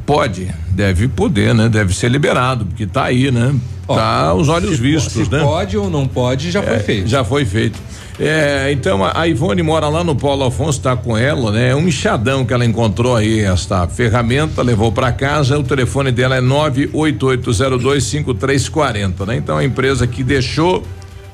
[0.06, 1.68] pode, deve poder, né?
[1.68, 3.54] Deve ser liberado, porque tá aí, né?
[3.88, 5.42] tá aos olhos se, vistos, se né?
[5.42, 7.10] pode ou não pode, já foi É, feito.
[7.10, 7.78] Já foi feito.
[8.20, 11.70] É, então a a Ivone mora lá no Paulo Afonso, tá com ela, né?
[11.70, 15.60] É um enxadão que ela encontrou aí, esta ferramenta, levou para casa.
[15.60, 19.36] O telefone dela é 988025340, né?
[19.36, 20.82] Então a empresa que deixou,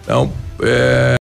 [0.03, 0.30] então
[0.61, 1.15] é,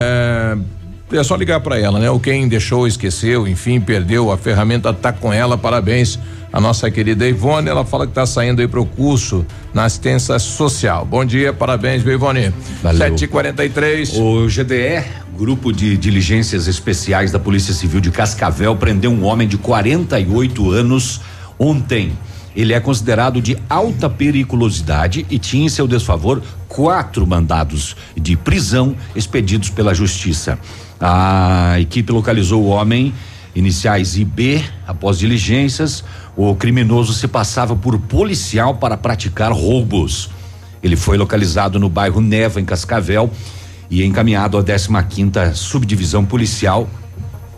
[1.11, 2.09] é só ligar para ela, né?
[2.09, 5.55] Ou quem deixou, esqueceu, enfim, perdeu a ferramenta, tá com ela.
[5.55, 6.17] Parabéns
[6.51, 7.69] a nossa querida Ivone.
[7.69, 11.05] Ela fala que tá saindo aí pro curso na assistência social.
[11.05, 12.51] Bom dia, parabéns, viu, Ivone.
[12.81, 13.13] Valeu.
[13.13, 14.17] 7h43.
[14.17, 15.03] O GDE,
[15.35, 21.19] Grupo de Diligências Especiais da Polícia Civil de Cascavel, prendeu um homem de 48 anos
[21.59, 22.13] ontem.
[22.55, 28.95] Ele é considerado de alta periculosidade e tinha em seu desfavor quatro mandados de prisão
[29.13, 30.57] expedidos pela Justiça.
[31.01, 33.13] A equipe localizou o homem,
[33.53, 36.01] iniciais IB, após diligências.
[36.33, 40.29] O criminoso se passava por policial para praticar roubos.
[40.81, 43.29] Ele foi localizado no bairro Neva, em Cascavel,
[43.89, 46.89] e encaminhado à 15ª Subdivisão Policial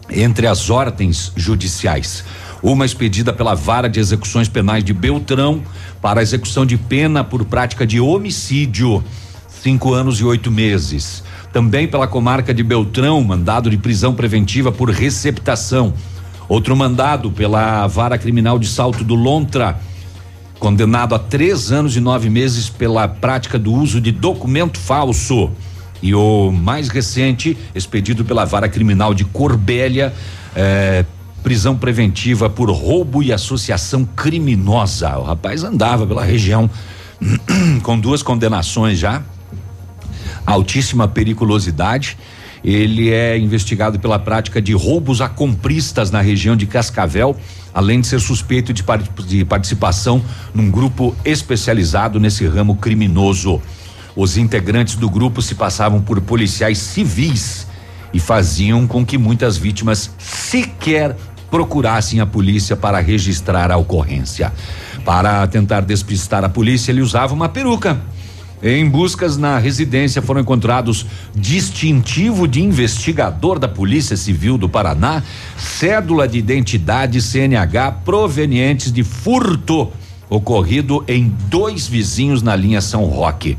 [0.10, 2.24] entre as ordens judiciais.
[2.62, 5.62] Uma expedida pela Vara de Execuções Penais de Beltrão
[6.02, 9.04] para execução de pena por prática de homicídio,
[9.48, 11.24] cinco anos e oito meses.
[11.54, 15.94] Também pela comarca de Beltrão, mandado de prisão preventiva por receptação.
[16.50, 19.80] Outro mandado pela Vara Criminal de Salto do Lontra,
[20.60, 25.52] condenado a três anos e nove meses pela prática do uso de documento falso.
[26.02, 30.14] E o mais recente, expedido pela Vara Criminal de Corbélia,
[30.56, 31.06] eh,
[31.44, 35.18] prisão preventiva por roubo e associação criminosa.
[35.18, 36.70] O rapaz andava pela região
[37.84, 39.24] com duas condenações já,
[40.46, 42.18] altíssima periculosidade.
[42.64, 47.38] Ele é investigado pela prática de roubos a compristas na região de Cascavel,
[47.74, 48.84] além de ser suspeito de,
[49.26, 50.22] de participação
[50.54, 53.62] num grupo especializado nesse ramo criminoso.
[54.18, 57.68] Os integrantes do grupo se passavam por policiais civis
[58.12, 61.16] e faziam com que muitas vítimas sequer
[61.52, 64.52] procurassem a polícia para registrar a ocorrência.
[65.06, 68.02] Para tentar despistar a polícia, ele usava uma peruca.
[68.64, 71.06] Em buscas na residência foram encontrados
[71.36, 75.22] distintivo de investigador da Polícia Civil do Paraná,
[75.56, 79.92] cédula de identidade CNH provenientes de furto
[80.30, 83.58] ocorrido em dois vizinhos na linha São Roque.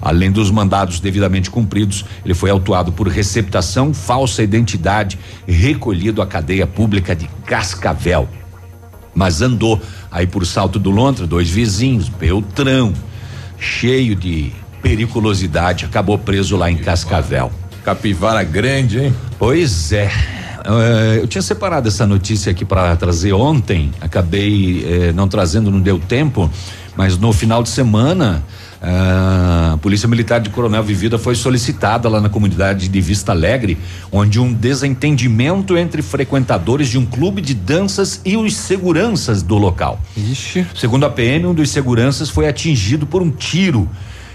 [0.00, 6.66] Além dos mandados devidamente cumpridos, ele foi autuado por receptação, falsa identidade, recolhido à cadeia
[6.66, 8.28] pública de Cascavel.
[9.14, 12.92] Mas andou aí por Salto do Lontra, dois vizinhos, Beltrão,
[13.58, 17.50] cheio de periculosidade, acabou preso lá em Cascavel.
[17.84, 19.14] Capivara grande, hein?
[19.38, 20.10] Pois é.
[20.68, 25.80] Uh, eu tinha separado essa notícia aqui para trazer ontem, acabei eh, não trazendo, não
[25.80, 26.50] deu tempo,
[26.94, 28.44] mas no final de semana
[28.80, 33.76] a Polícia Militar de Coronel Vivida foi solicitada lá na comunidade de Vista Alegre,
[34.12, 40.00] onde um desentendimento entre frequentadores de um clube de danças e os seguranças do local.
[40.16, 40.66] Ixi.
[40.76, 43.88] Segundo a PM, um dos seguranças foi atingido por um tiro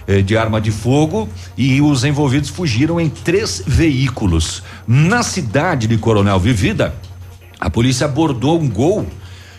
[0.08, 4.64] eh, de arma de fogo e os envolvidos fugiram em três veículos.
[4.88, 6.94] Na cidade de Coronel Vivida,
[7.60, 9.08] a polícia abordou um gol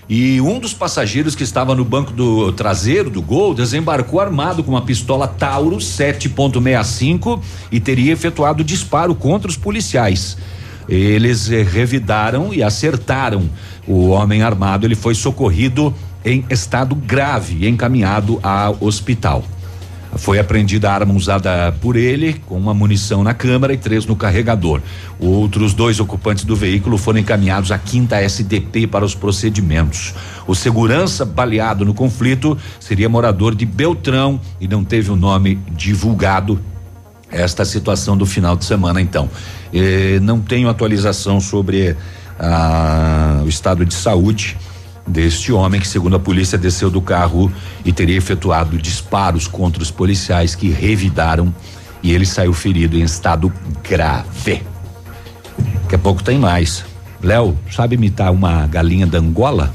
[0.09, 4.70] e um dos passageiros que estava no banco do traseiro do Gol desembarcou armado com
[4.72, 7.40] uma pistola Tauro 7.65
[7.72, 10.36] e teria efetuado disparo contra os policiais.
[10.86, 13.49] Eles eh, revidaram e acertaram
[13.86, 14.86] o homem armado.
[14.86, 19.42] Ele foi socorrido em estado grave e encaminhado ao hospital.
[20.17, 24.15] Foi apreendida a arma usada por ele, com uma munição na câmara e três no
[24.15, 24.81] carregador.
[25.19, 30.15] Outros dois ocupantes do veículo foram encaminhados à quinta SDP para os procedimentos.
[30.47, 36.61] O segurança baleado no conflito seria morador de Beltrão e não teve o nome divulgado.
[37.31, 39.29] Esta situação do final de semana, então.
[39.73, 41.97] Eh, não tenho atualização sobre
[42.39, 44.57] ah, o estado de saúde
[45.07, 47.53] deste homem que, segundo a polícia, desceu do carro
[47.85, 51.55] e teria efetuado disparos contra os policiais que revidaram
[52.03, 53.53] e ele saiu ferido em estado
[53.83, 54.63] grave.
[55.83, 56.85] Daqui a pouco tem mais.
[57.23, 59.75] Léo, sabe imitar uma galinha da Angola?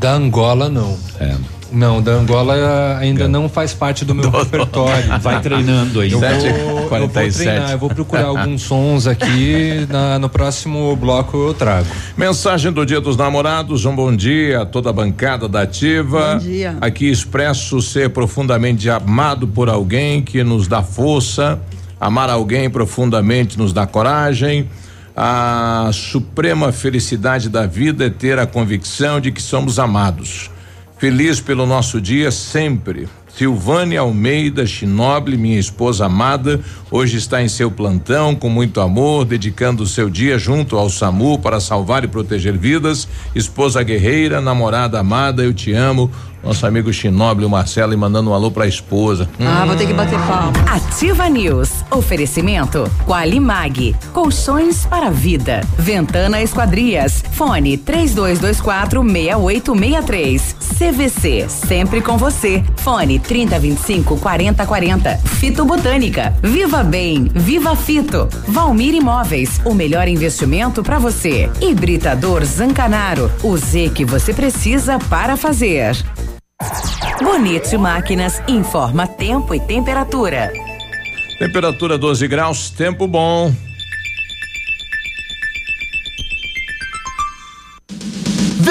[0.00, 0.98] Da Angola, não.
[1.20, 1.36] É.
[1.72, 5.18] Não, da Angola ainda não faz parte do meu repertório.
[5.20, 6.12] Vai treinando aí.
[6.12, 7.34] Eu vou, 7, eu vou 47.
[7.48, 11.86] treinar, eu vou procurar alguns sons aqui, na- no próximo bloco eu trago.
[12.16, 16.34] Mensagem do Dia dos Namorados, um bom dia a toda a bancada da Ativa.
[16.34, 16.76] Bom dia.
[16.80, 21.58] Aqui expresso ser profundamente amado por alguém que nos dá força,
[22.00, 24.68] amar alguém profundamente nos dá coragem.
[25.16, 30.50] A suprema felicidade da vida é ter a convicção de que somos amados.
[31.02, 33.08] Feliz pelo nosso dia sempre.
[33.26, 36.60] Silvânia Almeida Chinoble, minha esposa amada,
[36.92, 41.40] hoje está em seu plantão com muito amor, dedicando o seu dia junto ao SAMU
[41.40, 43.08] para salvar e proteger vidas.
[43.34, 46.08] Esposa guerreira, namorada amada, eu te amo.
[46.42, 49.28] Nosso amigo Chinoble, o Marcelo, e mandando um alô pra esposa.
[49.38, 50.52] Ah, vou ter que bater palma.
[50.66, 51.84] Ativa News.
[51.90, 53.94] Oferecimento Qualimag.
[54.12, 55.60] Colchões para vida.
[55.78, 57.22] Ventana Esquadrias.
[57.32, 60.56] Fone 3224 6863.
[60.78, 61.46] CVC.
[61.48, 62.64] Sempre com você.
[62.78, 65.16] Fone 3025 4040.
[65.18, 66.34] Fito Botânica.
[66.42, 67.30] Viva Bem.
[67.32, 68.28] Viva Fito.
[68.48, 69.60] Valmir Imóveis.
[69.64, 71.48] O melhor investimento para você.
[71.60, 73.30] Hibridador Zancanaro.
[73.44, 75.96] O Z que você precisa para fazer.
[77.22, 80.52] Bonito Máquinas informa tempo e temperatura.
[81.38, 83.52] Temperatura 12 graus, tempo bom.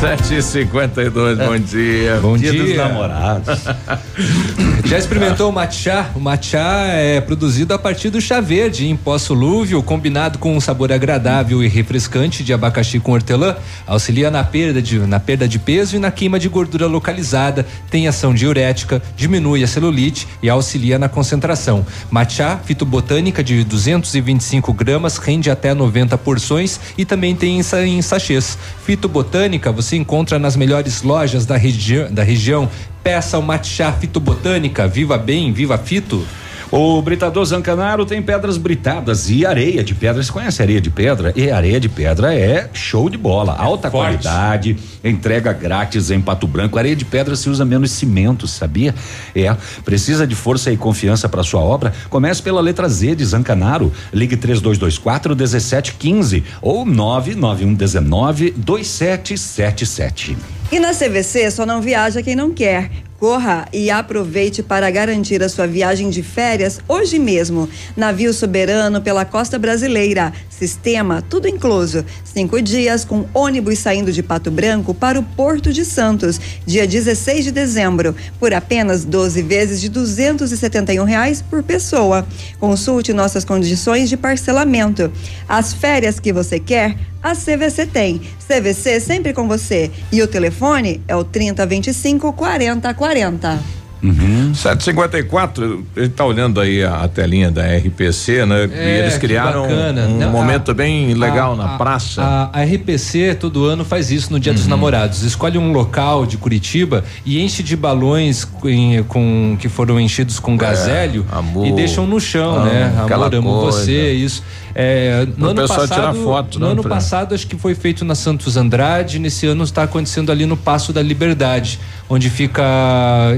[0.00, 2.20] Sete e cinquenta e dois, bom dia.
[2.20, 2.52] Bom dia.
[2.52, 2.62] dia.
[2.62, 3.64] dos namorados.
[4.86, 6.06] Já experimentou o matcha?
[6.14, 10.60] O matcha é produzido a partir do chá verde em pó solúvel, combinado com um
[10.60, 15.58] sabor agradável e refrescante de abacaxi com hortelã, auxilia na perda de, na perda de
[15.58, 20.98] peso e na queima de gordura localizada, tem ação diurética, diminui a celulite e auxilia
[20.98, 21.84] na concentração.
[22.08, 28.56] Matcha fitobotânica de 225 gramas rende até 90 porções e também tem em sachês.
[28.86, 32.68] Fitobotânica você encontra nas melhores lojas da, regi da região.
[33.02, 36.26] Peça o matcha fitobotânica, viva bem, viva fito.
[36.70, 40.22] O Britador Zancanaro tem pedras britadas e areia de pedra.
[40.22, 41.32] Você conhece areia de pedra?
[41.34, 43.56] E areia de pedra é show de bola.
[43.56, 44.22] Alta Forte.
[44.22, 46.78] qualidade, entrega grátis em Pato Branco.
[46.78, 48.94] Areia de pedra se usa menos cimento, sabia?
[49.34, 49.56] É.
[49.82, 51.92] Precisa de força e confiança para sua obra?
[52.10, 53.90] Comece pela letra Z de Zancanaro.
[54.12, 60.36] Ligue 3224 1715 ou 99119 2777.
[60.70, 63.07] E na CVC só não viaja quem não quer.
[63.18, 67.68] Corra e aproveite para garantir a sua viagem de férias hoje mesmo.
[67.96, 70.32] Navio soberano pela costa brasileira.
[70.48, 72.04] Sistema tudo incluso.
[72.22, 77.46] Cinco dias com ônibus saindo de Pato Branco para o Porto de Santos, dia 16
[77.46, 82.24] de dezembro, por apenas 12 vezes de 271 reais por pessoa.
[82.60, 85.12] Consulte nossas condições de parcelamento.
[85.48, 88.20] As férias que você quer a CVC tem.
[88.48, 89.90] CVC sempre com você.
[90.10, 93.78] E o telefone é o 3025 4040.
[94.02, 94.54] Uhum.
[94.54, 98.70] 754, ele tá olhando aí a, a telinha da RPC, né?
[98.72, 102.22] É, e eles criaram um, um momento a, bem legal a, na praça.
[102.52, 104.58] A, RPC todo ano faz isso no Dia uhum.
[104.58, 105.22] dos Namorados.
[105.24, 108.68] Escolhe um local de Curitiba e enche de balões com,
[109.08, 111.26] com que foram enchidos com é, gazélio
[111.66, 112.94] e deixam no chão, ah, né?
[112.98, 113.80] Amor, amo coisa.
[113.80, 114.44] você, isso.
[114.80, 116.90] É, no ano passado, tirar foto, no ano pra...
[116.90, 120.92] passado acho que foi feito na Santos Andrade, nesse ano está acontecendo ali no Passo
[120.92, 122.62] da Liberdade, onde fica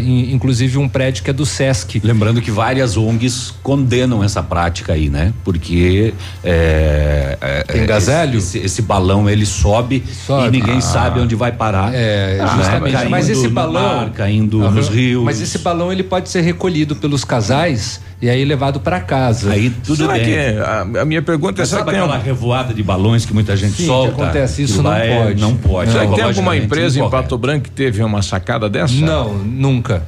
[0.03, 1.99] inclusive um prédio que é do SESC.
[2.05, 5.33] Lembrando que várias ONGs condenam essa prática aí, né?
[5.43, 6.13] Porque
[6.45, 8.37] é, é, tem gazélio?
[8.37, 10.49] Esse, esse, balão ele sobe, sobe.
[10.49, 10.83] e ninguém ah.
[10.83, 11.95] sabe onde vai parar.
[11.95, 12.97] É, ah, justamente.
[12.97, 13.09] Né?
[13.09, 14.71] Mas esse balão mar, caindo uhum.
[14.73, 15.25] nos rios.
[15.25, 19.51] Mas esse balão ele pode ser recolhido pelos casais e aí levado para casa.
[19.53, 20.25] Aí tudo será bem.
[20.25, 20.59] Que é?
[20.61, 23.87] a, a, minha pergunta é: será que aquela revoada de balões que muita gente Sim,
[23.87, 24.15] solta?
[24.15, 25.41] Que acontece isso não é, pode.
[25.41, 25.91] Não pode.
[25.91, 28.95] Será que tem alguma empresa em Pato Branco que teve uma sacada dessa?
[28.95, 30.03] Não, nunca.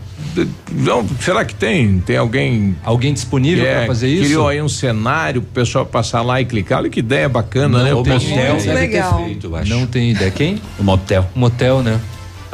[0.70, 2.00] Não, será que tem?
[2.00, 2.76] Tem alguém.
[2.84, 4.24] Alguém disponível é, para fazer isso?
[4.24, 6.78] Criou aí um cenário pro pessoal passar lá e clicar.
[6.78, 7.94] Olha que ideia bacana, não, né?
[7.94, 9.24] O motel deve legal.
[9.24, 9.50] feito.
[9.66, 10.30] Não tem ideia.
[10.30, 10.60] Quem?
[10.78, 11.26] O motel.
[11.34, 12.00] Motel, né?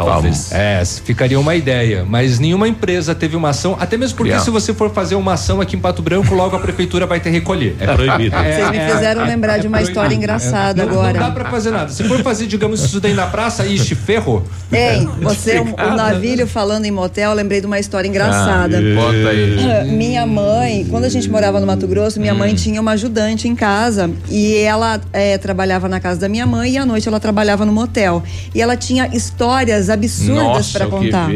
[0.05, 0.53] Talvez.
[0.53, 4.45] É, ficaria uma ideia, mas nenhuma empresa teve uma ação, até mesmo porque Criar.
[4.45, 7.31] se você for fazer uma ação aqui em Pato Branco, logo a prefeitura vai ter
[7.31, 7.77] recolher.
[7.81, 8.37] É proibido.
[8.37, 11.19] É, Vocês me fizeram é, lembrar é, de uma história engraçada não, agora.
[11.19, 11.91] Não dá pra fazer nada.
[11.91, 14.45] Se for fazer, digamos, isso daí na praça, ixi, ferro.
[14.71, 18.79] Ei, você, o, o navilho falando em motel, lembrei de uma história engraçada.
[18.79, 19.91] Ah, bota aí.
[19.91, 22.39] Minha mãe, quando a gente morava no Mato Grosso, minha hum.
[22.39, 26.73] mãe tinha uma ajudante em casa e ela é, trabalhava na casa da minha mãe
[26.73, 28.23] e à noite ela trabalhava no motel.
[28.55, 31.31] E ela tinha histórias absurdas para contar.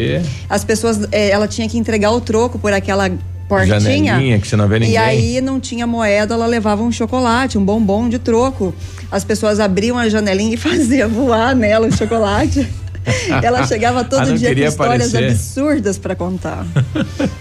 [0.48, 3.10] As pessoas, é, ela tinha que entregar o troco por aquela
[3.48, 3.80] portinha.
[3.80, 4.94] Janelinha que você não vê ninguém.
[4.94, 8.74] E aí não tinha moeda, ela levava um chocolate, um bombom de troco.
[9.10, 12.66] As pessoas abriam a janelinha e faziam voar nela o chocolate.
[13.42, 15.32] Ela chegava todo ah, dia com histórias aparecer.
[15.32, 16.64] absurdas para contar.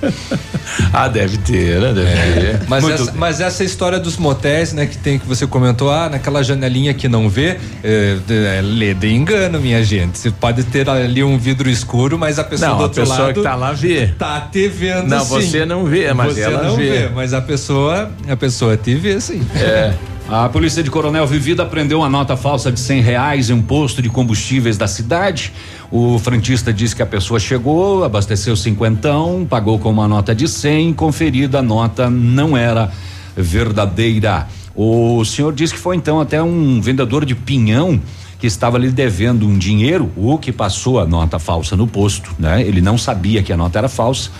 [0.91, 1.93] ah, deve ter, né?
[1.93, 2.57] Deve é.
[2.57, 2.67] ter.
[2.67, 6.43] Mas essa, mas essa, história dos motéis, né, que tem que você comentou, ah, naquela
[6.43, 10.17] janelinha que não vê, é, é, lê de engano, minha gente.
[10.17, 13.11] Você pode ter ali um vidro escuro, mas a pessoa não, do outro lado.
[13.11, 14.07] A pessoa que tá lá vê.
[14.17, 15.41] Tá te vendo Não, sim.
[15.41, 16.89] você não vê, mas você ela não vê.
[16.89, 17.09] vê.
[17.09, 19.41] Mas a pessoa, a pessoa te vê sim.
[19.55, 19.93] É.
[20.33, 24.01] A polícia de Coronel Vivida prendeu uma nota falsa de cem reais em um posto
[24.01, 25.51] de combustíveis da cidade.
[25.91, 30.93] O frentista disse que a pessoa chegou, abasteceu cinquentão, pagou com uma nota de cem,
[30.93, 32.89] conferida a nota não era
[33.35, 34.47] verdadeira.
[34.73, 37.99] O senhor disse que foi então até um vendedor de pinhão
[38.39, 42.61] que estava lhe devendo um dinheiro, o que passou a nota falsa no posto, né?
[42.61, 44.31] Ele não sabia que a nota era falsa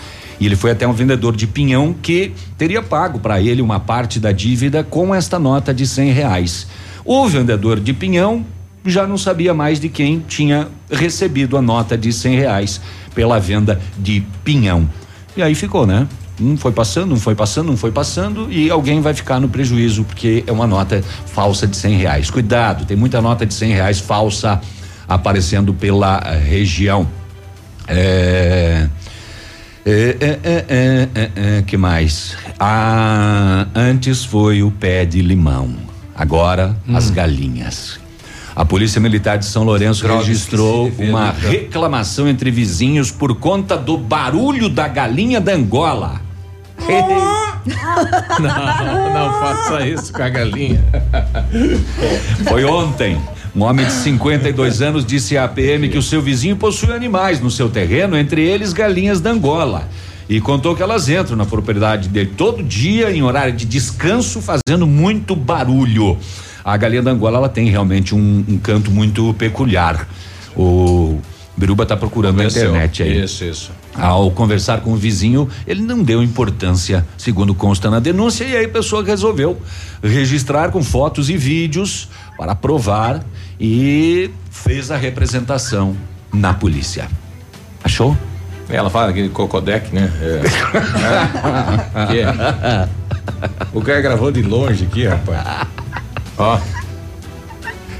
[0.42, 4.18] e ele foi até um vendedor de pinhão que teria pago para ele uma parte
[4.18, 6.66] da dívida com esta nota de cem reais.
[7.04, 8.44] O vendedor de pinhão
[8.84, 12.80] já não sabia mais de quem tinha recebido a nota de cem reais
[13.14, 14.90] pela venda de pinhão.
[15.36, 16.08] E aí ficou, né?
[16.40, 20.02] Um foi passando, um foi passando, um foi passando e alguém vai ficar no prejuízo
[20.02, 22.30] porque é uma nota falsa de cem reais.
[22.30, 24.60] Cuidado, tem muita nota de cem reais falsa
[25.08, 27.08] aparecendo pela região.
[27.86, 28.88] É,
[29.84, 32.36] é, é, é, é, é, que mais?
[32.58, 35.74] Ah, antes foi o pé de limão,
[36.14, 36.96] agora hum.
[36.96, 38.00] as galinhas.
[38.54, 43.96] A Polícia Militar de São Lourenço Drogas registrou uma reclamação entre vizinhos por conta do
[43.96, 46.20] barulho da galinha da Angola.
[48.38, 50.84] não, não faça isso com a galinha.
[52.48, 53.18] Foi ontem.
[53.54, 57.50] Um homem de 52 anos disse à PM que o seu vizinho possui animais no
[57.50, 59.86] seu terreno, entre eles galinhas da Angola.
[60.26, 64.86] E contou que elas entram na propriedade dele todo dia, em horário de descanso, fazendo
[64.86, 66.16] muito barulho.
[66.64, 70.08] A galinha da Angola ela tem realmente um, um canto muito peculiar.
[70.56, 71.18] O
[71.56, 73.22] Biruba está procurando na internet aí.
[73.22, 73.72] Isso, isso.
[73.94, 78.64] Ao conversar com o vizinho, ele não deu importância, segundo consta na denúncia, e aí
[78.64, 79.60] a pessoa resolveu
[80.02, 83.22] registrar com fotos e vídeos para provar
[83.60, 85.94] e fez a representação
[86.32, 87.06] na polícia.
[87.84, 88.16] Achou?
[88.68, 90.10] Ela fala aquele cocodec, né?
[90.20, 90.40] É.
[92.16, 92.22] é.
[92.88, 92.88] é.
[93.72, 95.66] O cara gravou de longe aqui, rapaz.
[96.38, 96.58] Ó.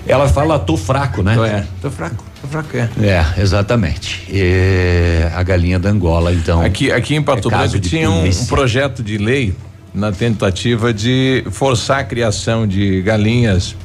[0.06, 1.36] Ela fala, tô fraco, né?
[1.48, 2.31] É, tô fraco.
[2.42, 2.90] Tô fraco, é.
[3.00, 4.24] É, exatamente.
[4.28, 6.60] E a galinha da Angola, então.
[6.60, 9.54] Aqui, aqui em Pato é Branco tinha um, um projeto de lei
[9.94, 13.76] na tentativa de forçar a criação de galinhas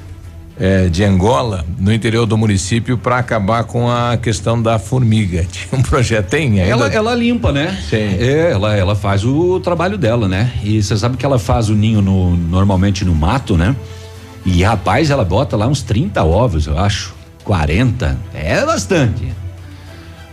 [0.59, 5.45] é, de Angola no interior do município para acabar com a questão da formiga.
[5.51, 6.63] Tinha um projeto tem ainda?
[6.63, 7.77] Ela, ela limpa, né?
[7.87, 8.17] Sim.
[8.19, 10.51] É, ela, ela faz o trabalho dela, né?
[10.63, 13.75] E você sabe que ela faz o ninho no, normalmente no mato, né?
[14.43, 17.16] E rapaz, ela bota lá uns 30 ovos, eu acho.
[17.47, 18.17] 40.
[18.33, 19.33] É bastante.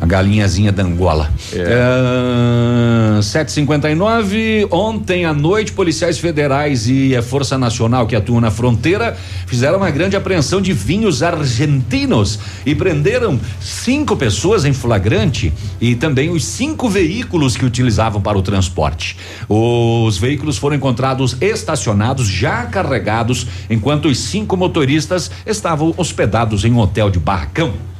[0.04, 1.32] A galinhazinha da Angola.
[1.50, 3.16] É.
[3.18, 4.68] Uh, 759.
[4.70, 9.90] Ontem à noite, policiais federais e a Força Nacional que atuam na fronteira fizeram uma
[9.90, 15.50] grande apreensão de vinhos argentinos e prenderam cinco pessoas em flagrante
[15.80, 19.16] e também os cinco veículos que utilizavam para o transporte.
[19.48, 26.78] Os veículos foram encontrados estacionados, já carregados, enquanto os cinco motoristas estavam hospedados em um
[26.78, 27.93] hotel de barracão.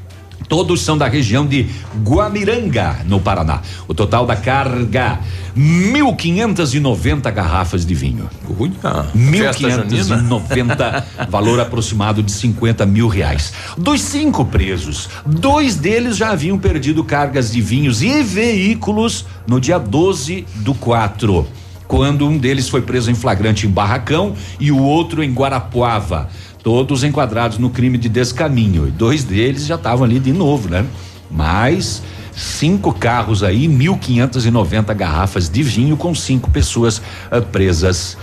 [0.48, 1.66] Todos são da região de
[2.02, 3.60] Guamiranga, no Paraná.
[3.88, 5.18] O total da carga,
[5.56, 8.28] 1.590 garrafas de vinho.
[8.58, 8.72] Uia,
[9.16, 13.52] 1.590, valor aproximado de 50 mil reais.
[13.76, 19.78] Dos cinco presos, dois deles já haviam perdido cargas de vinhos e veículos no dia
[19.78, 21.46] 12 do 4
[21.86, 26.28] quando um deles foi preso em flagrante em Barracão e o outro em Guarapuava
[26.64, 28.88] todos enquadrados no crime de descaminho.
[28.88, 30.84] E dois deles já estavam ali de novo, né?
[31.30, 32.02] Mas
[32.32, 38.16] cinco carros aí, 1.590 garrafas de vinho com cinco pessoas uh, presas.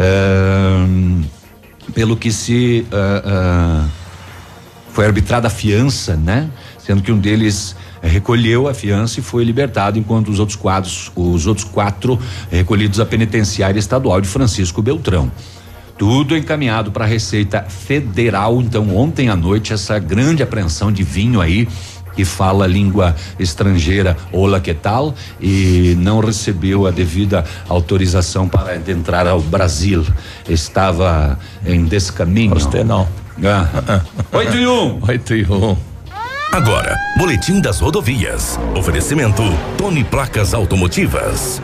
[0.00, 1.22] Uh,
[1.94, 3.86] pelo que se uh,
[4.92, 6.48] foi arbitrada a fiança, né?
[6.78, 11.46] Sendo que um deles recolheu a fiança e foi libertado, enquanto os outros quadros, os
[11.46, 12.18] outros quatro
[12.50, 15.30] recolhidos à penitenciária estadual de Francisco Beltrão.
[16.02, 18.60] Tudo encaminhado para a Receita Federal.
[18.60, 21.68] Então, ontem à noite, essa grande apreensão de vinho aí
[22.16, 29.28] que fala língua estrangeira, olá que tal, e não recebeu a devida autorização para entrar
[29.28, 30.04] ao Brasil.
[30.48, 32.54] Estava em descaminho.
[32.54, 33.06] Você não.
[33.44, 34.02] Ah.
[34.36, 35.00] 8 e 1.
[35.06, 35.76] 8 e 1.
[36.50, 38.58] Agora, Boletim das Rodovias.
[38.76, 39.44] Oferecimento
[39.78, 41.62] Tony Placas Automotivas.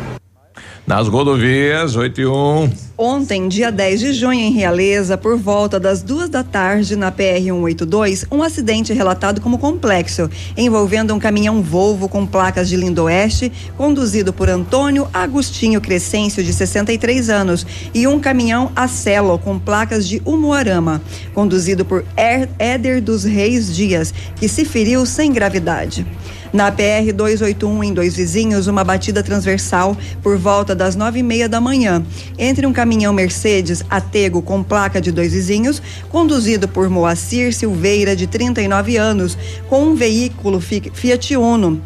[0.87, 2.88] Nas rodovias, 8 e 1.
[3.01, 8.27] Ontem, dia 10 de junho, em Realeza, por volta das duas da tarde, na PR-182,
[8.29, 14.51] um acidente relatado como complexo, envolvendo um caminhão Volvo com placas de Lindoeste, conduzido por
[14.51, 21.01] Antônio Agostinho Crescêncio, de 63 anos, e um caminhão Acelo com placas de Umuarama,
[21.33, 26.05] conduzido por Éder dos Reis Dias, que se feriu sem gravidade.
[26.51, 31.47] Na PR 281, em Dois Vizinhos, uma batida transversal por volta das nove e meia
[31.47, 32.03] da manhã,
[32.39, 38.27] entre um caminhão Mercedes Atego com placa de Dois Vizinhos, conduzido por Moacir Silveira, de
[38.27, 39.37] 39 anos,
[39.69, 41.83] com um veículo Fiat Uno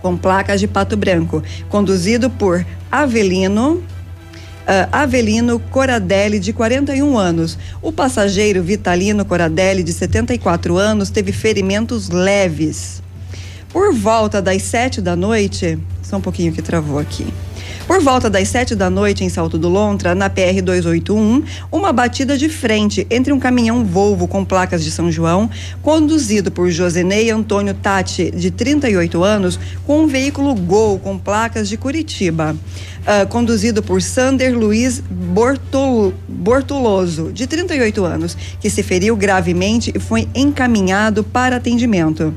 [0.00, 3.82] com placas de Pato Branco, conduzido por Avelino,
[4.68, 7.56] Uh, Avelino Coradelli, de 41 anos.
[7.80, 13.02] O passageiro Vitalino Coradelli, de 74 anos, teve ferimentos leves.
[13.70, 17.32] Por volta das sete da noite, só um pouquinho que travou aqui.
[17.88, 22.36] Por volta das sete da noite, em Salto do Lontra, na PR 281, uma batida
[22.36, 25.48] de frente entre um caminhão Volvo com placas de São João,
[25.80, 31.78] conduzido por Josenei Antônio Tati, de 38 anos, com um veículo Gol com placas de
[31.78, 32.54] Curitiba.
[33.00, 39.98] Uh, conduzido por Sander Luiz Bortol, Bortoloso, de 38 anos, que se feriu gravemente e
[39.98, 42.34] foi encaminhado para atendimento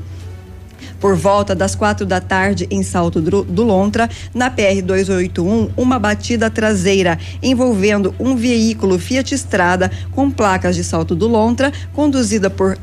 [1.02, 6.48] por volta das quatro da tarde em Salto do Lontra, na PR 281, uma batida
[6.48, 12.78] traseira envolvendo um veículo Fiat Estrada com placas de Salto do Lontra, conduzida por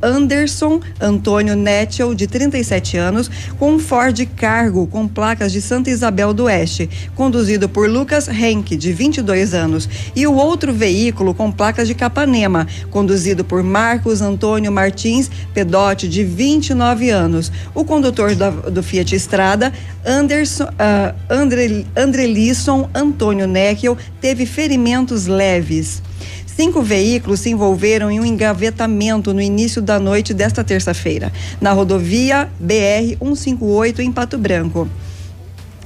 [0.00, 6.32] Anderson Antônio Netchel, de 37 anos, com um Ford Cargo com placas de Santa Isabel
[6.32, 9.86] do Oeste, conduzido por Lucas Henke, de 22 anos,
[10.16, 16.24] e o outro veículo com placas de Capanema, conduzido por Marcos Antônio Martins Pedote, de
[16.24, 17.49] 29 anos.
[17.74, 19.72] O condutor do Fiat Estrada,
[20.04, 26.02] Anderson, uh, Andre, Andrelisson Antônio Neckel, teve ferimentos leves.
[26.46, 32.50] Cinco veículos se envolveram em um engavetamento no início da noite desta terça-feira, na rodovia
[32.60, 34.86] BR 158 em Pato Branco.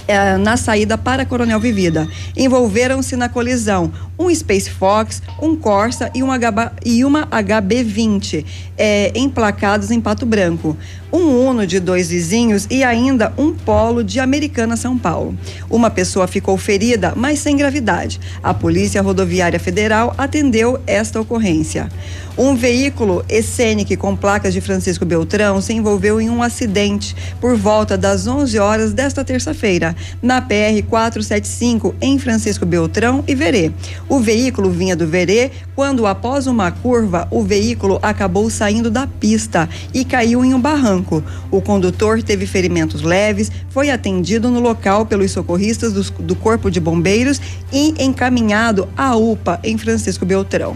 [0.07, 2.07] É, na saída para Coronel Vivida.
[2.37, 8.45] Envolveram-se na colisão um Space Fox, um Corsa e, um HB, e uma HB20,
[8.77, 10.77] é, emplacados em Pato Branco
[11.15, 15.37] um Uno de dois vizinhos e ainda um Polo de Americana São Paulo.
[15.69, 18.19] Uma pessoa ficou ferida, mas sem gravidade.
[18.43, 21.89] A Polícia Rodoviária Federal atendeu esta ocorrência.
[22.37, 27.97] Um veículo Essenic com placas de Francisco Beltrão se envolveu em um acidente por volta
[27.97, 33.71] das 11 horas desta terça-feira, na PR 475 em Francisco Beltrão e Verê.
[34.09, 39.69] O veículo vinha do Verê quando após uma curva, o veículo acabou saindo da pista
[39.93, 41.23] e caiu em um barranco.
[41.49, 46.81] O condutor teve ferimentos leves, foi atendido no local pelos socorristas do, do Corpo de
[46.81, 47.39] Bombeiros
[47.71, 50.75] e encaminhado à UPA em Francisco Beltrão.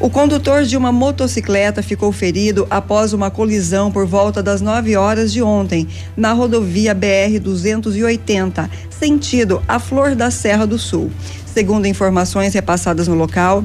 [0.00, 5.30] O condutor de uma motocicleta ficou ferido após uma colisão por volta das 9 horas
[5.30, 5.86] de ontem,
[6.16, 11.10] na rodovia BR-280, sentido a Flor da Serra do Sul.
[11.44, 13.62] Segundo informações repassadas no local,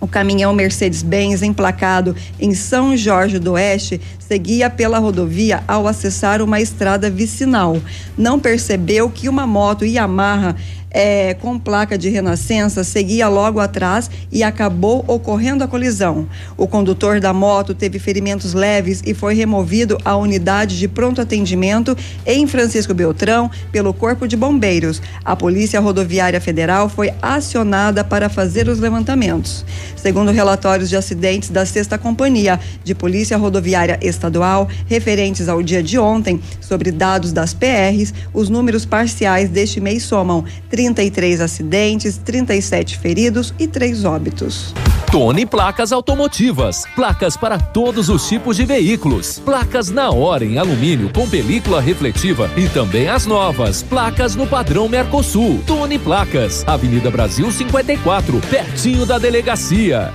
[0.00, 6.60] o caminhão Mercedes-Benz, emplacado em São Jorge do Oeste, seguia pela rodovia ao acessar uma
[6.60, 7.76] estrada vicinal.
[8.16, 10.56] Não percebeu que uma moto Yamaha
[10.90, 16.28] é, com placa de renascença seguia logo atrás e acabou ocorrendo a colisão.
[16.56, 21.96] O condutor da moto teve ferimentos leves e foi removido à unidade de pronto atendimento
[22.26, 25.02] em Francisco Beltrão pelo Corpo de Bombeiros.
[25.24, 29.64] A Polícia Rodoviária Federal foi acionada para fazer os levantamentos.
[29.96, 35.98] Segundo relatórios de acidentes da Sexta Companhia de Polícia Rodoviária Estadual, referentes ao dia de
[35.98, 40.44] ontem, sobre dados das PRs, os números parciais deste mês somam
[40.78, 44.72] 33 acidentes, 37 feridos e 3 óbitos.
[45.10, 46.84] Tone Placas Automotivas.
[46.94, 49.40] Placas para todos os tipos de veículos.
[49.40, 53.82] Placas na hora em alumínio com película refletiva e também as novas.
[53.82, 55.60] Placas no padrão Mercosul.
[55.66, 56.62] Tone Placas.
[56.64, 60.14] Avenida Brasil 54, pertinho da delegacia.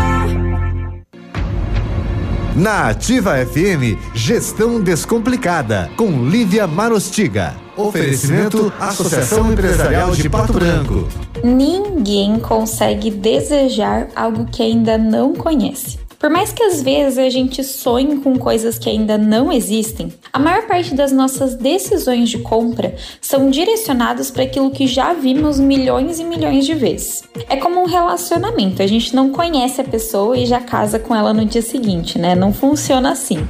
[2.55, 7.55] Na Ativa FM, Gestão Descomplicada, com Lívia Marostiga.
[7.77, 11.07] Oferecimento Associação Empresarial de Pato Branco.
[11.41, 16.00] Ninguém consegue desejar algo que ainda não conhece.
[16.21, 20.37] Por mais que às vezes a gente sonhe com coisas que ainda não existem, a
[20.37, 26.19] maior parte das nossas decisões de compra são direcionadas para aquilo que já vimos milhões
[26.19, 27.23] e milhões de vezes.
[27.49, 31.33] É como um relacionamento, a gente não conhece a pessoa e já casa com ela
[31.33, 32.35] no dia seguinte, né?
[32.35, 33.43] Não funciona assim.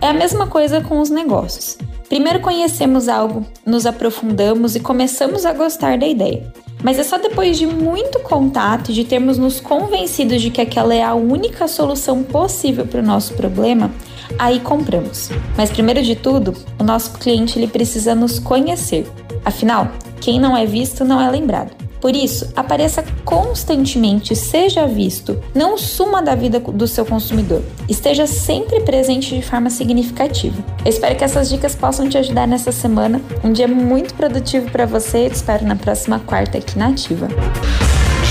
[0.00, 1.76] É a mesma coisa com os negócios.
[2.08, 6.50] Primeiro conhecemos algo, nos aprofundamos e começamos a gostar da ideia.
[6.86, 11.02] Mas é só depois de muito contato de termos nos convencidos de que aquela é
[11.02, 13.90] a única solução possível para o nosso problema,
[14.38, 15.30] aí compramos.
[15.56, 19.04] Mas primeiro de tudo, o nosso cliente ele precisa nos conhecer.
[19.44, 21.85] Afinal, quem não é visto não é lembrado.
[22.06, 28.78] Por isso, apareça constantemente, seja visto, não suma da vida do seu consumidor, esteja sempre
[28.82, 30.54] presente de forma significativa.
[30.84, 33.20] Eu espero que essas dicas possam te ajudar nessa semana.
[33.42, 35.26] Um dia muito produtivo para você.
[35.26, 37.26] Eu te espero na próxima quarta aqui na Ativa.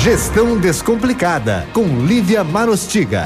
[0.01, 3.25] Gestão Descomplicada com Lívia Marostiga.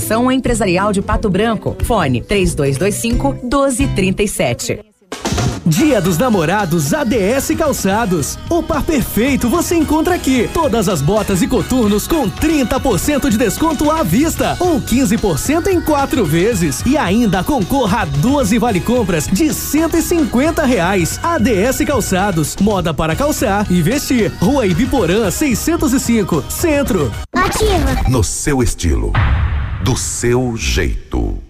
[0.00, 1.76] Associação Empresarial de Pato Branco.
[1.84, 4.80] Fone 3225 1237.
[5.66, 8.38] Dia dos Namorados ADS Calçados.
[8.48, 10.48] O par perfeito você encontra aqui.
[10.52, 16.24] Todas as botas e coturnos com 30% de desconto à vista ou 15% em quatro
[16.24, 16.82] vezes.
[16.86, 21.20] E ainda concorra a 12 vale compras de 150 reais.
[21.22, 22.56] ADS Calçados.
[22.56, 24.32] Moda para calçar e vestir.
[24.40, 27.12] Rua Ibiporã 605, Centro.
[27.32, 28.08] Ativa.
[28.08, 29.12] No seu estilo
[29.82, 31.49] do seu jeito.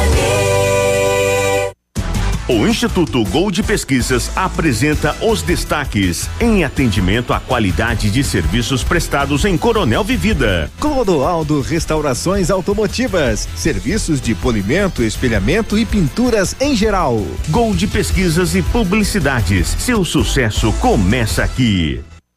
[2.51, 9.57] O Instituto Gold Pesquisas apresenta os destaques em atendimento à qualidade de serviços prestados em
[9.57, 10.69] Coronel Vivida.
[10.77, 17.25] Clodoaldo Restaurações Automotivas, serviços de polimento, espelhamento e pinturas em geral.
[17.47, 19.69] Gold Pesquisas e Publicidades.
[19.79, 22.01] Seu sucesso começa aqui.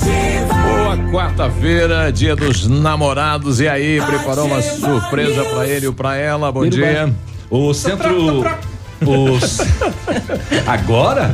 [0.00, 3.60] Boa quarta-feira, dia dos namorados.
[3.60, 6.50] E aí, preparou uma surpresa para ele ou para ela?
[6.50, 7.12] Bom dia.
[7.50, 8.44] O centro.
[9.00, 9.58] Os...
[10.66, 11.32] Agora,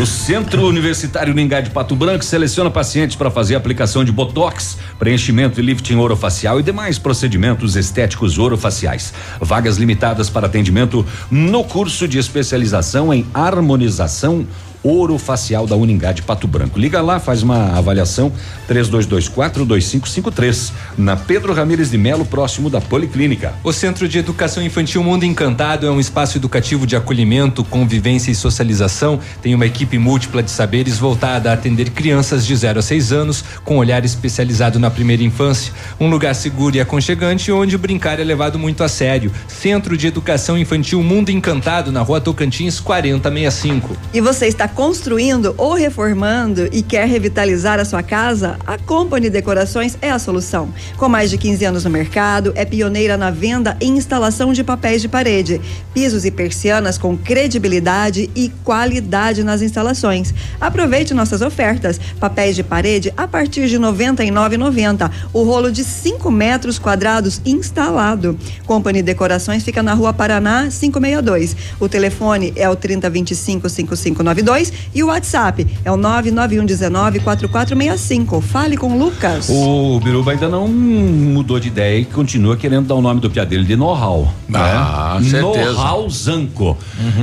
[0.00, 5.60] o Centro Universitário Ningá de Pato Branco seleciona pacientes para fazer aplicação de botox, preenchimento
[5.60, 9.12] e lifting orofacial e demais procedimentos estéticos orofaciais.
[9.40, 14.44] Vagas limitadas para atendimento no curso de especialização em harmonização
[14.82, 16.78] orofacial da Uningá de Pato Branco.
[16.78, 18.32] Liga lá, faz uma avaliação
[18.68, 23.52] 3224-2553 na Pedro Ramires de Melo, próximo da Policlínica.
[23.62, 28.34] O Centro de Educação Infantil Mundo Encantado é um espaço educativo de acolhimento, convivência e
[28.34, 29.20] socialização.
[29.42, 33.44] Tem uma equipe múltipla de saberes voltada a atender crianças de 0 a 6 anos,
[33.64, 35.72] com olhar especializado na primeira infância.
[35.98, 39.30] Um lugar seguro e aconchegante onde o brincar é levado muito a sério.
[39.48, 43.96] Centro de Educação Infantil Mundo Encantado, na rua Tocantins 4065.
[44.12, 48.56] E você está construindo ou reformando e quer revitalizar a sua casa?
[48.66, 50.72] A Company Decorações é a solução.
[50.96, 55.02] Com mais de 15 anos no mercado, é pioneira na venda e instalação de papéis
[55.02, 55.60] de parede,
[55.92, 60.32] pisos e persianas com credibilidade e qualidade nas instalações.
[60.60, 65.10] Aproveite nossas ofertas: papéis de parede a partir de R$ 99,90.
[65.32, 68.38] O rolo de 5 metros quadrados instalado.
[68.66, 71.56] Company Decorações fica na Rua Paraná 562.
[71.80, 74.59] O telefone é o 3025 5592
[74.94, 78.40] e o WhatsApp é o 991194465.
[78.42, 79.48] Fale com o Lucas.
[79.48, 83.46] O Biruba ainda não mudou de ideia e continua querendo dar o nome do pia
[83.46, 84.32] dele de know-how.
[84.52, 85.30] Ah, né?
[85.30, 85.72] certeza.
[85.72, 86.76] Know-how Zanco,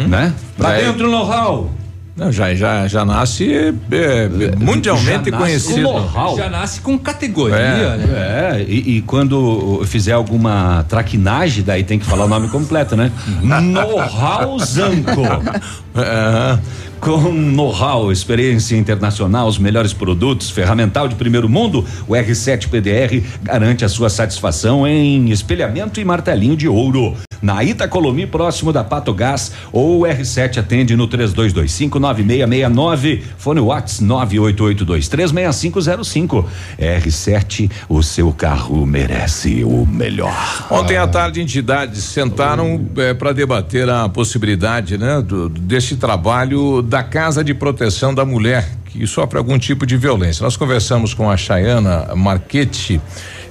[0.08, 0.34] né?
[0.58, 0.86] Pra É.
[0.86, 1.70] dentro know-how.
[2.18, 5.90] Não, já, já, já nasce é, é, mundialmente Já nasce conhecido.
[6.36, 8.58] Já nasce com categoria, É, né?
[8.58, 13.12] É, e, e quando fizer alguma traquinagem, daí tem que falar o nome completo, né?
[13.44, 15.22] Know-how Zanco.
[16.00, 16.60] É.
[17.00, 23.84] Com know-how, experiência internacional, os melhores produtos, ferramental de primeiro mundo, o R7 PDR garante
[23.86, 27.16] a sua satisfação em espelhamento e martelinho de ouro.
[27.42, 36.46] Na Itacolomi, próximo da Pato Gás, ou o R7 atende no 32259669, fone Whats 988236505.
[36.80, 40.68] R7, o seu carro merece o melhor.
[40.70, 42.80] Ontem à tarde, entidades sentaram
[43.18, 49.06] para debater a possibilidade, né, do, desse trabalho da Casa de Proteção da Mulher que
[49.06, 50.44] sofre algum tipo de violência.
[50.44, 53.00] Nós conversamos com a Chayana Marchetti,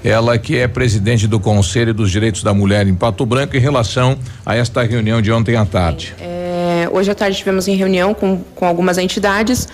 [0.06, 4.16] ela que é presidente do Conselho dos Direitos da Mulher em Pato Branco em relação
[4.44, 6.14] a esta reunião de ontem à tarde.
[6.20, 9.68] É, hoje à tarde tivemos em reunião com, com algumas entidades,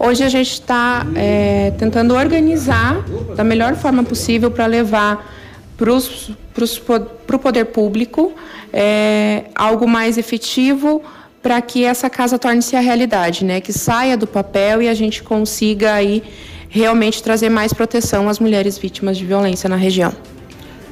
[0.00, 3.04] Hoje a gente está é, tentando organizar
[3.34, 5.28] da melhor forma possível para levar
[5.76, 8.32] para o poder público
[8.72, 11.02] é, algo mais efetivo
[11.42, 13.60] para que essa casa torne-se a realidade, né?
[13.60, 16.22] Que saia do papel e a gente consiga aí
[16.68, 20.12] realmente trazer mais proteção às mulheres vítimas de violência na região.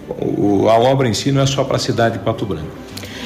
[0.09, 2.70] O, a obra em si não é só para a cidade de Pato Branco.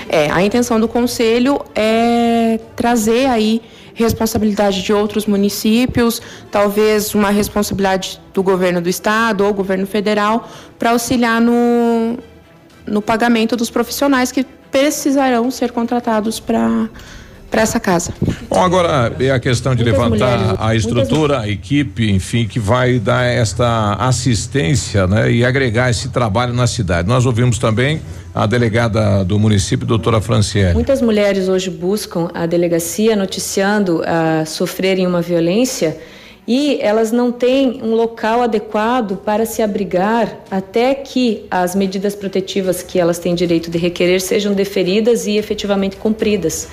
[0.09, 3.62] É, a intenção do conselho é trazer aí
[3.94, 6.20] responsabilidade de outros municípios,
[6.51, 10.48] talvez uma responsabilidade do governo do estado ou governo federal
[10.78, 12.18] para auxiliar no,
[12.86, 16.89] no pagamento dos profissionais que precisarão ser contratados para
[17.51, 18.12] para essa casa.
[18.48, 22.60] Bom, agora é a questão de muitas levantar mulheres, a estrutura, a equipe, enfim, que
[22.60, 27.09] vai dar esta assistência, né, e agregar esse trabalho na cidade.
[27.09, 28.01] Nós ouvimos também
[28.35, 30.74] a delegada do município, doutora Franciele.
[30.74, 35.97] Muitas mulheres hoje buscam a delegacia noticiando a sofrerem uma violência
[36.52, 42.82] e elas não têm um local adequado para se abrigar até que as medidas protetivas
[42.82, 46.66] que elas têm direito de requerer sejam deferidas e efetivamente cumpridas.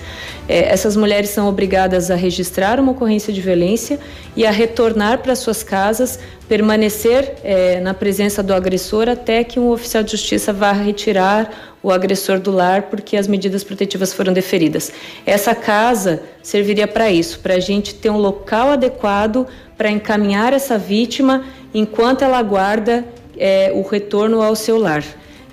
[0.49, 3.99] É, essas mulheres são obrigadas a registrar uma ocorrência de violência
[4.35, 6.17] e a retornar para suas casas,
[6.49, 11.91] permanecer é, na presença do agressor até que um oficial de justiça vá retirar o
[11.91, 14.91] agressor do lar porque as medidas protetivas foram deferidas.
[15.25, 19.45] Essa casa serviria para isso, para a gente ter um local adequado
[19.77, 23.05] para encaminhar essa vítima enquanto ela aguarda
[23.37, 25.03] é, o retorno ao seu lar.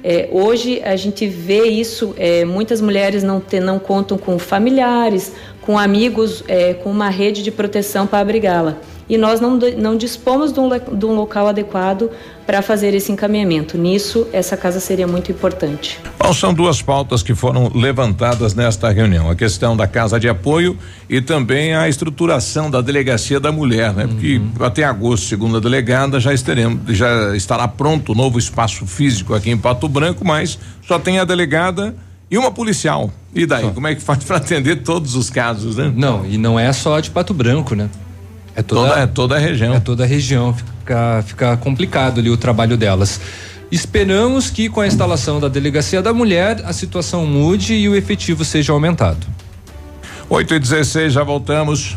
[0.03, 5.33] É, hoje a gente vê isso, é, muitas mulheres não, te, não contam com familiares,
[5.61, 8.79] com amigos, é, com uma rede de proteção para abrigá-la
[9.09, 12.11] e nós não, não dispomos de um, de um local adequado
[12.47, 13.79] para fazer esse encaminhamento.
[13.79, 15.99] Nisso, essa casa seria muito importante.
[16.19, 20.77] Bom, são duas pautas que foram levantadas nesta reunião: a questão da casa de apoio
[21.09, 24.05] e também a estruturação da delegacia da mulher, né?
[24.05, 24.11] Uhum.
[24.11, 29.35] Porque até agosto, segundo a delegada, já estaremos, já estará pronto o novo espaço físico
[29.35, 31.95] aqui em Pato Branco, mas só tem a delegada
[32.31, 33.11] e uma policial.
[33.35, 33.71] E daí, só.
[33.71, 35.93] como é que faz para atender todos os casos, né?
[35.95, 37.89] Não, e não é só de Pato Branco, né?
[38.57, 39.75] É toda, toda, é toda a região.
[39.75, 40.55] É toda a região.
[40.55, 43.21] Fica, fica complicado ali o trabalho delas.
[43.71, 48.45] Esperamos que com a instalação da Delegacia da Mulher a situação mude e o efetivo
[48.45, 49.27] seja aumentado.
[50.29, 51.97] 8 e 16 já voltamos.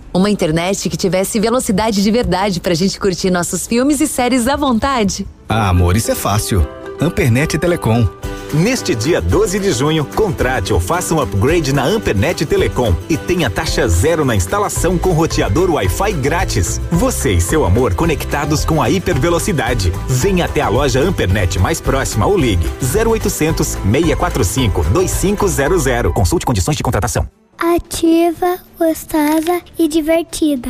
[0.13, 4.57] Uma internet que tivesse velocidade de verdade pra gente curtir nossos filmes e séries à
[4.57, 5.25] vontade.
[5.53, 6.65] Ah, amor, isso é fácil.
[6.97, 8.07] Ampernet Telecom.
[8.53, 13.49] Neste dia 12 de junho, contrate ou faça um upgrade na Ampernet Telecom e tenha
[13.49, 16.79] taxa zero na instalação com roteador Wi-Fi grátis.
[16.89, 19.91] Você e seu amor conectados com a hipervelocidade.
[20.07, 26.13] Venha até a loja Ampernet mais próxima ou ligue 0800 645 2500.
[26.13, 27.27] Consulte condições de contratação.
[27.57, 30.69] Ativa, gostosa e divertida.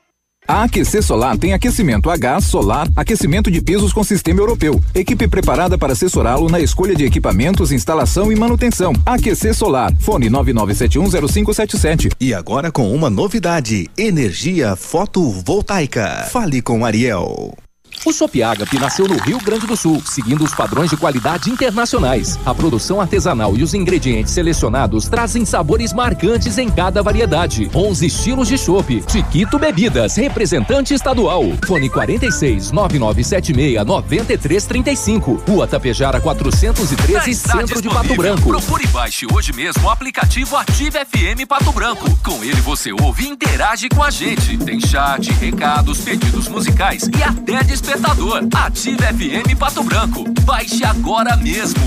[0.47, 4.81] A Aquecer Solar tem aquecimento a gás, solar, aquecimento de pisos com sistema europeu.
[4.93, 8.93] Equipe preparada para assessorá-lo na escolha de equipamentos, instalação e manutenção.
[9.05, 9.93] Aquecer Solar.
[9.99, 12.11] Fone 99710577.
[12.19, 16.27] E agora com uma novidade: energia fotovoltaica.
[16.29, 17.55] Fale com Ariel.
[18.03, 22.39] O Sopiagap nasceu no Rio Grande do Sul, seguindo os padrões de qualidade internacionais.
[22.43, 27.69] A produção artesanal e os ingredientes selecionados trazem sabores marcantes em cada variedade.
[27.75, 29.03] 11 estilos de chopp.
[29.07, 31.43] Chiquito Bebidas, representante estadual.
[31.67, 35.43] Fone 46 9976 9335.
[35.47, 38.49] Rua Tapejara 413, Centro de Pato Branco.
[38.49, 42.09] Procure e baixe hoje mesmo o aplicativo Ative FM Pato Branco.
[42.23, 44.57] Com ele você ouve e interage com a gente.
[44.57, 47.61] Tem chat, recados, pedidos musicais e até
[47.91, 48.47] despertador.
[48.53, 50.23] Ative FM Pato Branco.
[50.43, 51.81] Baixe agora mesmo.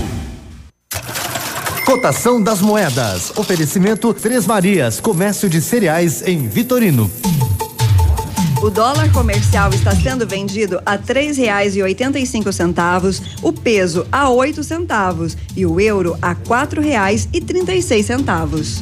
[1.85, 3.31] Cotação das moedas.
[3.35, 7.09] Oferecimento Três Marias, comércio de cereais em Vitorino.
[8.61, 13.53] O dólar comercial está sendo vendido a três reais e oitenta e cinco centavos, o
[13.53, 18.81] peso a oito centavos e o euro a quatro reais e trinta e seis centavos.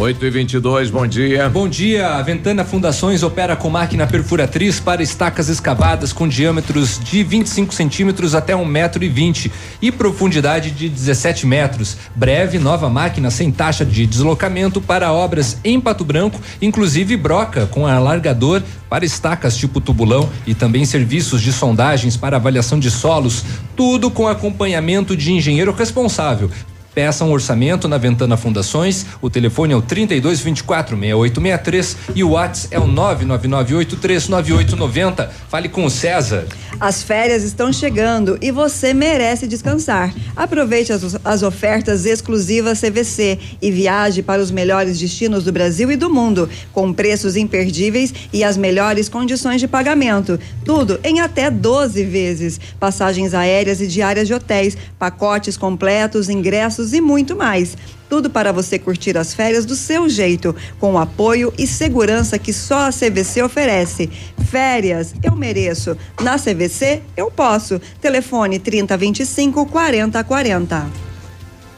[0.00, 1.46] 8 e 22 bom dia.
[1.50, 2.14] Bom dia.
[2.14, 8.34] A Ventana Fundações opera com máquina perfuratriz para estacas escavadas com diâmetros de 25 centímetros
[8.34, 9.52] até um metro e vinte
[9.82, 11.98] e profundidade de 17 metros.
[12.16, 17.86] Breve nova máquina sem taxa de deslocamento para obras em Pato Branco, inclusive broca com
[17.86, 23.44] alargador para estacas tipo tubulão e também serviços de sondagens para avaliação de solos,
[23.76, 26.50] tudo com acompanhamento de engenheiro responsável.
[26.94, 29.06] Peça um orçamento na Ventana Fundações.
[29.22, 35.28] O telefone é o 32 24 6863 e o WhatsApp é o 999839890.
[35.48, 36.48] Fale com o César.
[36.80, 40.12] As férias estão chegando e você merece descansar.
[40.34, 45.96] Aproveite as, as ofertas exclusivas CVC e viaje para os melhores destinos do Brasil e
[45.96, 50.40] do mundo, com preços imperdíveis e as melhores condições de pagamento.
[50.64, 52.58] Tudo em até 12 vezes.
[52.80, 57.76] Passagens aéreas e diárias de hotéis, pacotes completos, ingressos almoços e muito mais.
[58.08, 62.52] Tudo para você curtir as férias do seu jeito, com o apoio e segurança que
[62.52, 64.10] só a CVC oferece.
[64.50, 65.96] Férias, eu mereço.
[66.20, 67.80] Na CVC, eu posso.
[68.00, 70.86] Telefone 3025 4040.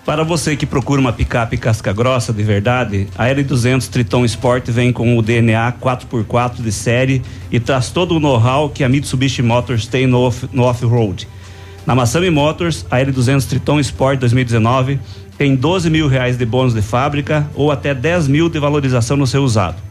[0.06, 4.92] Para você que procura uma picape casca grossa de verdade, a L200 Triton Sport vem
[4.92, 7.22] com o DNA 4x4 de série
[7.52, 11.28] e traz todo o know-how que a Mitsubishi Motors tem no off- no off-road.
[11.84, 15.00] Na Massami Motors, a L200 Triton Sport 2019
[15.36, 19.26] tem 12 mil reais de bônus de fábrica ou até 10 mil de valorização no
[19.26, 19.82] seu usado.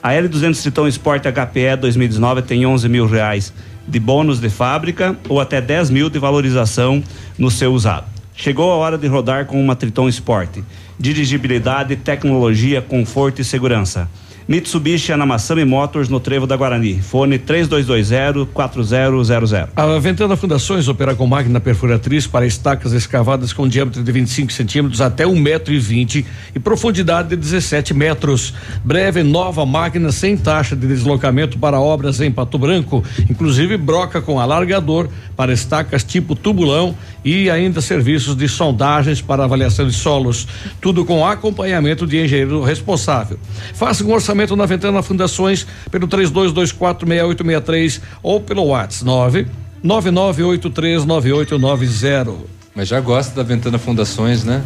[0.00, 3.52] A L200 Triton Sport HPE 2019 tem 11 mil reais
[3.86, 7.02] de bônus de fábrica ou até 10 mil de valorização
[7.36, 8.06] no seu usado.
[8.36, 10.58] Chegou a hora de rodar com uma Triton Sport.
[10.96, 14.08] Dirigibilidade, tecnologia, conforto e segurança.
[14.48, 17.02] Mitsubishi Anamassami Motors no Trevo da Guarani.
[17.02, 19.68] Fone 3220-4000.
[19.76, 25.02] A Ventana Fundações opera com máquina perfuratriz para estacas escavadas com diâmetro de 25 centímetros
[25.02, 28.54] até um metro e vinte e profundidade de 17 metros.
[28.82, 34.40] Breve nova máquina sem taxa de deslocamento para obras em Pato Branco, inclusive broca com
[34.40, 40.48] alargador para estacas tipo tubulão e ainda serviços de sondagens para avaliação de solos.
[40.80, 43.38] Tudo com acompanhamento de engenheiro responsável.
[43.74, 49.46] Faça um orçamento na Ventana Fundações pelo 32246863 ou pelo WhatsApp 9
[49.84, 52.34] 99839890.
[52.74, 54.62] Mas já gosta da Ventana Fundações, né?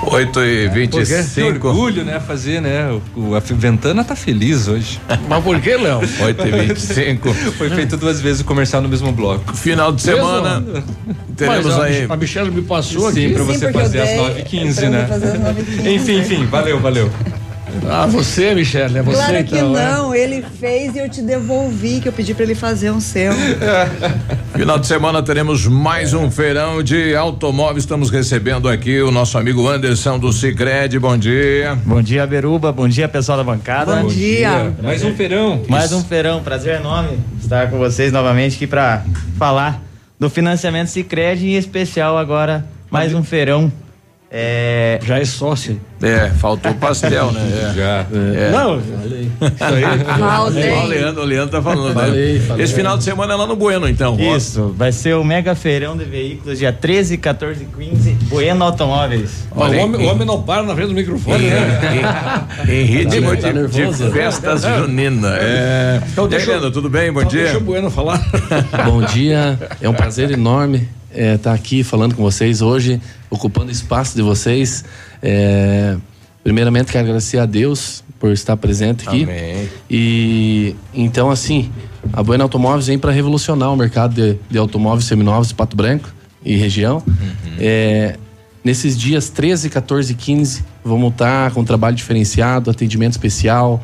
[0.00, 1.34] 8 e 25.
[1.34, 2.20] Que orgulho, né?
[2.20, 2.88] Fazer, né?
[3.16, 5.00] O, o- a Ventana tá feliz hoje.
[5.28, 5.98] Mas por que, Léo?
[6.22, 7.34] 8 e 25.
[7.34, 9.52] Foi feito duas vezes o comercial no mesmo bloco.
[9.56, 10.64] Final de semana.
[11.36, 12.06] Teremos Mas a, aí.
[12.08, 13.34] A Michelle me passou Sim, aqui.
[13.34, 15.08] pra você fazer às 9h15, né?
[15.92, 17.10] Enfim, enfim, valeu, valeu.
[17.86, 19.78] Ah, você, Michelle, é você claro que então.
[19.78, 19.92] é?
[19.92, 23.32] não, ele fez e eu te devolvi, que eu pedi para ele fazer um seu.
[24.56, 27.84] Final de semana teremos mais um feirão de automóveis.
[27.84, 30.98] Estamos recebendo aqui o nosso amigo Anderson do Cicred.
[30.98, 31.78] Bom dia.
[31.84, 32.72] Bom dia, Beruba.
[32.72, 33.96] Bom dia, pessoal da bancada.
[33.96, 34.48] Bom Bom dia.
[34.48, 34.74] dia.
[34.82, 35.62] Mais um feirão.
[35.68, 36.42] Mais um feirão.
[36.42, 39.04] Prazer enorme estar com vocês novamente aqui para
[39.38, 39.82] falar
[40.18, 43.70] do financiamento Cicred em especial agora mais um feirão.
[44.30, 44.98] É...
[45.02, 45.80] Já é sócio.
[46.02, 47.40] É, faltou pastel, né?
[47.40, 47.72] É.
[47.74, 48.06] Já.
[48.12, 48.50] É.
[48.50, 49.22] Não, falei.
[49.40, 50.04] Isso aí.
[50.04, 50.70] Falei.
[50.70, 52.44] Ó, O Leandro, o Leandro tá falando, Falei, né?
[52.46, 52.64] falei.
[52.64, 54.16] Esse final de semana é lá no Bueno, então.
[54.20, 54.36] ó.
[54.36, 59.48] Isso, vai ser o mega feirão de veículos dia 13, 14 e 15, Bueno Automóveis.
[59.54, 61.80] Mas o, homem, o homem não para na frente do microfone, né?
[62.68, 65.38] Em ritmo Tá de, de festas juninas.
[65.40, 66.02] É.
[66.12, 67.10] Então E aí, deixa Leandro, tudo bem?
[67.10, 67.44] Bom Então dia.
[67.44, 68.20] Deixa o Bueno falar.
[68.84, 70.88] Bom dia, é um prazer enorme
[71.18, 73.00] estar aqui falando com vocês hoje,
[73.30, 74.84] ocupando o espaço de vocês.
[75.22, 75.96] É,
[76.42, 79.24] primeiramente, quero agradecer a Deus por estar presente aqui.
[79.24, 79.68] Amém.
[79.90, 81.70] E então, assim,
[82.12, 86.08] a Bueno Automóveis vem para revolucionar o mercado de, de automóveis seminovos de Pato Branco
[86.44, 87.02] e região.
[87.58, 88.16] É,
[88.64, 93.82] nesses dias 13, 14 e 15, vamos estar com um trabalho diferenciado, atendimento especial.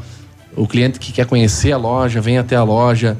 [0.56, 3.16] O cliente que quer conhecer a loja, vem até a loja.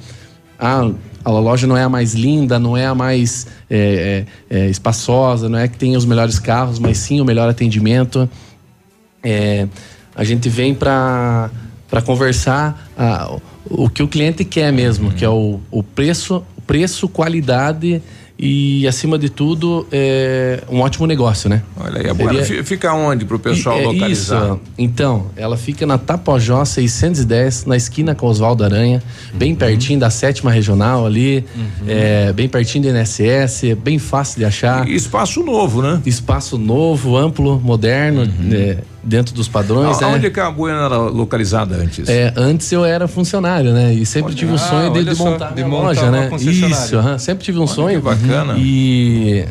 [0.59, 0.91] Ah,
[1.25, 5.49] a loja não é a mais linda, não é a mais é, é, é, espaçosa,
[5.49, 8.29] não é que tem os melhores carros, mas sim o melhor atendimento.
[9.23, 9.67] É,
[10.15, 11.51] a gente vem para
[12.05, 18.03] conversar ah, o, que o cliente quer mesmo, que é o, o preço, preço, qualidade
[18.47, 21.63] e acima de tudo é um ótimo negócio, né?
[21.77, 24.45] Olha aí, a Seria- fi- fica onde pro pessoal e- é localizar?
[24.47, 24.61] Isso.
[24.79, 29.03] Então, ela fica na Tapajós 610, na esquina com Oswaldo Aranha,
[29.33, 31.45] bem pertinho da sétima regional ali,
[31.87, 34.87] é, bem pertinho da NSS, é bem fácil de achar.
[34.89, 36.01] E espaço novo, né?
[36.05, 40.01] Espaço novo, amplo, moderno, é, dentro dos padrões.
[40.03, 40.15] A- né?
[40.17, 42.09] Onde que a Bueno era localizada antes?
[42.09, 43.93] É, antes eu era funcionário, né?
[43.93, 46.31] E sempre tive um ah, sonho de, olha de só, montar de montar loja, né?
[46.39, 48.01] Isso, sempre tive um Olha sonho.
[48.01, 48.55] que bacana.
[48.59, 49.47] E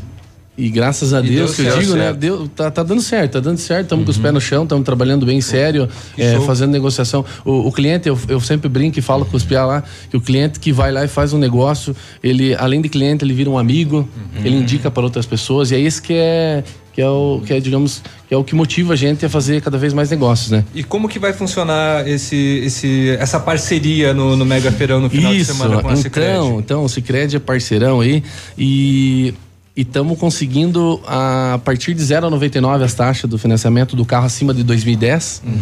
[0.55, 1.79] e graças a E Deus deu que eu certo.
[1.79, 2.03] digo, né?
[2.05, 2.17] certo.
[2.17, 3.83] Deu, tá, tá dando certo, tá dando certo.
[3.85, 7.25] Estamos com os pés no chão, estamos trabalhando bem sério, é, fazendo negociação.
[7.43, 10.21] O, o cliente, eu, eu sempre brinco e falo com os piá lá, que o
[10.21, 13.57] cliente que vai lá e faz um negócio, ele, além de cliente, ele vira um
[13.57, 14.07] amigo,
[14.43, 16.63] ele indica para outras pessoas, e é isso que é,
[16.93, 19.61] que é o, que é, digamos, que é o que motiva a gente a fazer
[19.61, 20.63] cada vez mais negócios, né?
[20.75, 25.33] E como que vai funcionar esse, esse, essa parceria no, no Mega Feirão no final
[25.33, 26.29] Isso, de semana com a Cicred?
[26.29, 28.23] então, então o Cicred é parceirão aí
[28.55, 29.33] e
[29.75, 35.41] estamos conseguindo a partir de 0,99 as taxas do financiamento do carro acima de 2010.
[35.43, 35.53] Uhum.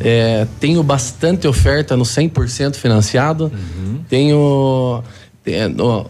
[0.00, 3.44] É, tenho bastante oferta no 100% financiado.
[3.44, 4.00] Uhum.
[4.08, 5.02] Tenho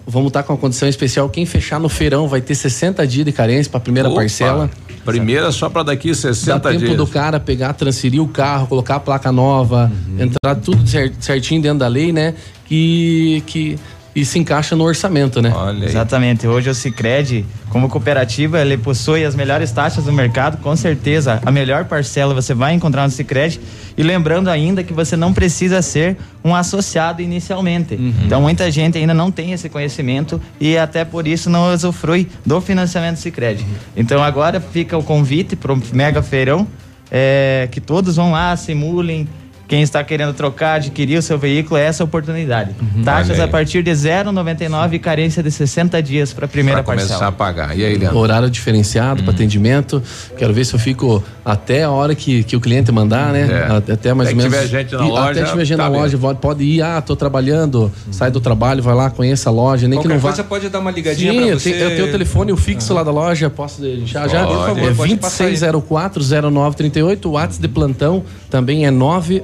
[0.06, 1.28] vamos estar com uma condição especial.
[1.28, 4.70] Quem fechar no feirão vai ter 60 dias de carência para a primeira Opa, parcela.
[5.04, 6.96] Primeira só para daqui Dá 60 tempo dias.
[6.96, 10.22] do cara pegar, transferir o carro, colocar a placa nova, Uhum.
[10.22, 12.34] entrar tudo cer- certinho dentro da lei, né?
[12.66, 13.78] Que, que
[14.14, 15.50] e se encaixa no orçamento, né?
[15.86, 16.46] Exatamente.
[16.46, 21.40] Hoje o Cicred, como cooperativa, ele possui as melhores taxas do mercado, com certeza.
[21.44, 23.58] A melhor parcela você vai encontrar no Cicred.
[23.96, 27.94] E lembrando ainda que você não precisa ser um associado inicialmente.
[28.24, 32.60] Então muita gente ainda não tem esse conhecimento e até por isso não usufrui do
[32.60, 33.64] financiamento Cicred.
[33.96, 36.66] Então agora fica o convite para o Mega Feirão,
[37.10, 39.28] é, que todos vão lá, simulem.
[39.68, 42.72] Quem está querendo trocar, adquirir o seu veículo, é essa a oportunidade.
[43.04, 43.48] Taxas Olha aí.
[43.48, 47.28] a partir de 0,99 e carência de 60 dias para a primeira Pra começar parcela.
[47.28, 47.78] a pagar.
[47.78, 48.18] E aí, Leandro?
[48.18, 50.02] Horário diferenciado para atendimento.
[50.36, 53.48] Quero ver se eu fico até a hora que, que o cliente mandar, né?
[53.50, 53.92] É.
[53.94, 54.54] Até, mais Até ou que menos.
[54.54, 56.82] tiver gente na E loja, Até tiver gente tá na loja, pode, pode ir.
[56.82, 60.20] Ah, tô trabalhando, sai do trabalho, vai lá, conheça a loja, nem que Qualquer não
[60.20, 60.28] vá.
[60.28, 61.70] coisa pode dar uma ligadinha Sim, pra eu você.
[61.72, 64.46] tenho, eu tenho o telefone, o fixo lá da loja, posso deixar já?
[64.46, 65.54] Por favor, é pode passar aí.
[65.54, 68.90] 26040938, o WhatsApp de plantão também é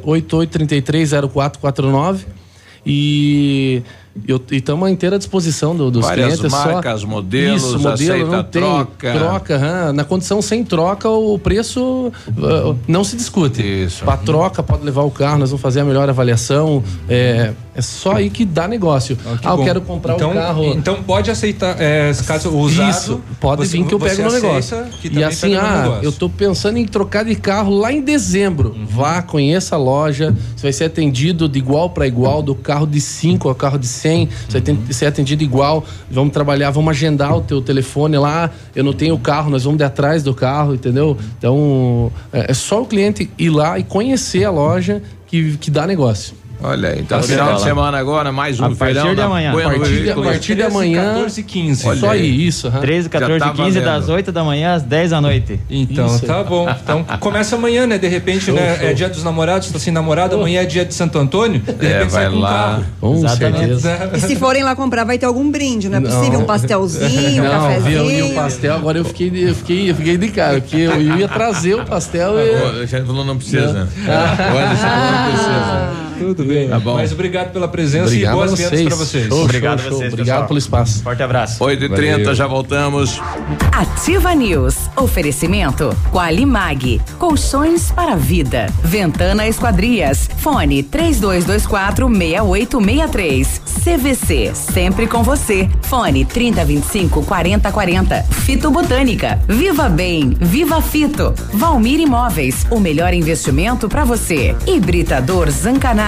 [0.09, 2.21] 988330449
[2.87, 3.83] e
[4.27, 6.51] eu estamos à inteira disposição do- dos Várias clientes.
[6.53, 9.13] só- marcas, modelos, Isso, modelo aceita não tem troca.
[9.13, 9.93] troca, aham.
[9.93, 12.11] na condição sem troca o preço
[12.43, 13.63] ah, não se discute.
[13.85, 14.05] Isso.
[14.05, 16.83] Para troca pode levar o carro, nós vamos fazer a melhor avaliação.
[17.09, 19.15] É, é só aí que dá negócio.
[19.17, 19.65] Que ah, eu bom.
[19.65, 20.65] quero comprar então, o carro.
[20.75, 22.91] Então pode aceitar, é, caso usado.
[22.91, 24.77] Isso, pode você- vir que eu pego no negócio.
[25.05, 28.71] E assim, ah, eu tô pensando em trocar de carro lá em dezembro.
[28.77, 28.85] Uhum.
[28.85, 33.01] Vá, conheça a loja, você vai ser atendido de igual para igual, do carro de
[33.01, 34.83] 5 ao carro de 100, você vai Uhum.
[34.85, 35.85] ter- ser atendido igual.
[36.11, 38.51] Vamos trabalhar, vamos agendar o teu telefone lá.
[38.75, 41.17] Eu não tenho o carro, nós vamos de atrás do carro, entendeu?
[41.39, 45.87] Então, é é só o cliente ir lá e conhecer a loja que, que dá
[45.87, 46.35] negócio.
[46.61, 49.25] Olha aí, então Tá final de semana agora, mais um A partir feirão de da
[49.27, 49.53] amanhã.
[49.53, 51.87] Bueno A partir de- a partir de amanhã, 14 e 15.
[51.89, 52.47] Olha Só aí.
[52.47, 52.67] isso.
[52.67, 52.81] aham.
[52.81, 54.13] 13, 14 Já tá e 15 das valendo.
[54.17, 55.61] 8 da manhã às 10 da noite.
[55.71, 56.69] Então, Isso tá bom.
[56.83, 57.97] Então, começa amanhã, né?
[57.97, 58.77] De repente, Show, né?
[58.77, 58.89] show.
[58.89, 61.61] É dia dos namorados, tá sem namorado, amanhã é dia de Santo Antônio.
[61.61, 62.51] De É, repente sai vai com um lá.
[62.51, 62.85] carro.
[63.01, 63.81] Com Exatamente.
[63.81, 64.11] certeza.
[64.15, 66.41] E se forem lá comprar, vai ter algum brinde, não é possível?
[66.41, 67.77] Um pastelzinho, um Não, viu?
[67.79, 68.11] cafezinho.
[68.11, 71.29] E o pastel, agora eu fiquei, eu fiquei, eu fiquei de cara, porque eu ia
[71.29, 72.51] trazer o pastel e.
[72.51, 73.89] O Alexandre falou não precisa.
[73.97, 76.08] O Alexandre falou não precisa.
[76.19, 76.69] Tudo bem.
[76.69, 76.95] Tá bom.
[76.95, 78.87] Mas obrigado pela presença Obrigado e boas a vendas vocês.
[78.89, 79.27] pra vocês.
[79.29, 80.13] Show, Obrigado show, a vocês.
[80.13, 80.49] Obrigado pessoal.
[80.49, 81.03] pelo espaço.
[81.03, 81.65] Forte abraço.
[81.65, 82.35] 8h30, Valeu.
[82.35, 83.21] já voltamos.
[83.73, 84.75] Ativa News.
[84.97, 87.01] Oferecimento Qualimag.
[87.19, 88.67] Colchões para a vida.
[88.83, 90.29] Ventana Esquadrias.
[90.39, 93.61] Fone 3224 6863.
[93.85, 94.51] CVC.
[94.55, 95.69] Sempre com você.
[95.83, 98.23] Fone 3025 4040.
[98.45, 99.39] Fito Botânica.
[99.49, 100.37] Viva Bem.
[100.41, 101.33] Viva Fito.
[101.53, 102.67] Valmir Imóveis.
[102.71, 104.55] O melhor investimento para você.
[104.67, 106.08] Hibridador Zancanaro.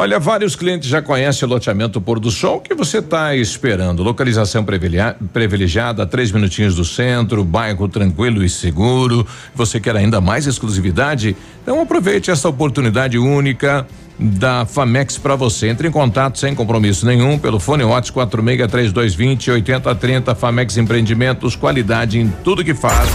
[0.00, 2.58] Olha, vários clientes já conhecem o loteamento Pôr do Sol.
[2.58, 4.02] Que você está esperando?
[4.02, 9.26] Localização privilegia- privilegiada, três minutinhos do centro, bairro tranquilo e seguro.
[9.54, 11.36] Você quer ainda mais exclusividade?
[11.62, 13.86] Então aproveite essa oportunidade única
[14.18, 15.68] da Famex para você.
[15.68, 22.18] Entre em contato sem compromisso nenhum pelo fone Watts 46 3220 8030 Famex Empreendimentos, qualidade
[22.18, 23.10] em tudo que faz.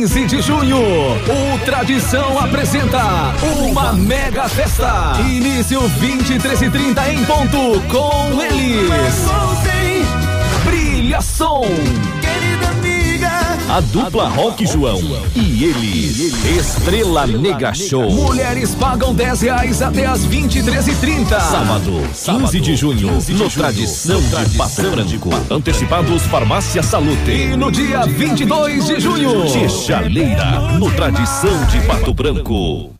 [0.00, 5.12] 100,3 15 de junho, o Tradição apresenta uma mega festa.
[5.20, 8.88] Início 23 e 30 em ponto com eles.
[11.00, 11.62] Família Som.
[13.70, 14.98] A dupla Rock João
[15.36, 16.34] e eles.
[16.44, 18.10] Estrela Negra Show.
[18.10, 24.20] Mulheres pagam 10 reais até as 23 e 30 Sábado, 15 de junho, no Tradição
[24.20, 25.30] de Pato Branco.
[25.48, 27.30] Antecipados Farmácia Salute.
[27.30, 32.99] E no dia 22 de junho, Chaleira, no Tradição de Pato Branco.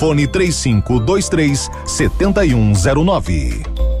[0.01, 4.00] Fone 3523 7109.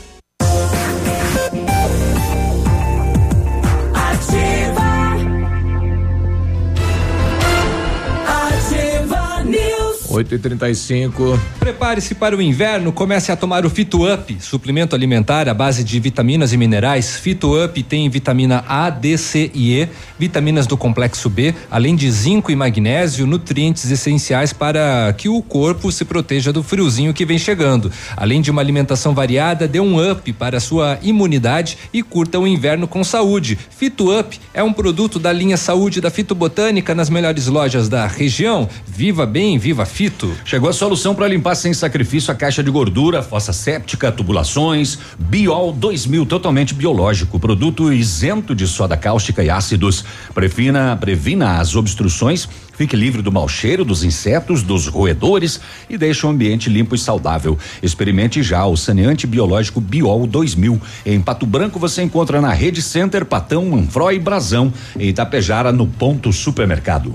[10.11, 15.47] 8 e 35 Prepare-se para o inverno, comece a tomar o Fito Up, suplemento alimentar
[15.47, 17.15] à base de vitaminas e minerais.
[17.15, 19.87] Fito Up tem vitamina A, D, C e E,
[20.19, 25.91] vitaminas do complexo B, além de zinco e magnésio, nutrientes essenciais para que o corpo
[25.91, 27.91] se proteja do friozinho que vem chegando.
[28.17, 32.87] Além de uma alimentação variada, dê um up para sua imunidade e curta o inverno
[32.87, 33.57] com saúde.
[33.69, 38.67] Fito Up é um produto da linha Saúde da Fitobotânica nas melhores lojas da região.
[38.85, 40.35] Viva bem, viva Fito.
[40.43, 44.97] Chegou a solução para limpar sem sacrifício a caixa de gordura, fossa séptica, tubulações.
[45.19, 47.39] Biol 2000, totalmente biológico.
[47.39, 50.03] Produto isento de soda cáustica e ácidos.
[50.33, 52.49] Previna, previna as obstruções.
[52.73, 56.97] Fique livre do mau cheiro, dos insetos, dos roedores e deixe o ambiente limpo e
[56.97, 57.55] saudável.
[57.83, 60.81] Experimente já o saneante biológico Biol 2000.
[61.05, 64.73] Em Pato Branco você encontra na Rede Center, Patão, Manfroy e Brasão.
[64.97, 67.13] Em Itapejara, no Ponto Supermercado.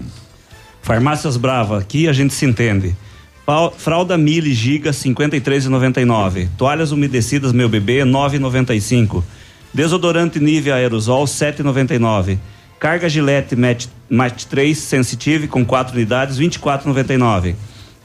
[0.87, 2.95] Farmácias Brava, aqui a gente se entende.
[3.77, 6.49] Fralda Mili Giga 53,99.
[6.57, 9.25] Toalhas umedecidas Meu Bebê 9,95.
[9.75, 12.39] Desodorante Nivea Aerosol 7,99.
[12.79, 17.57] Carga Gillette Match, Match 3 Sensitive com 4 unidades 24,99.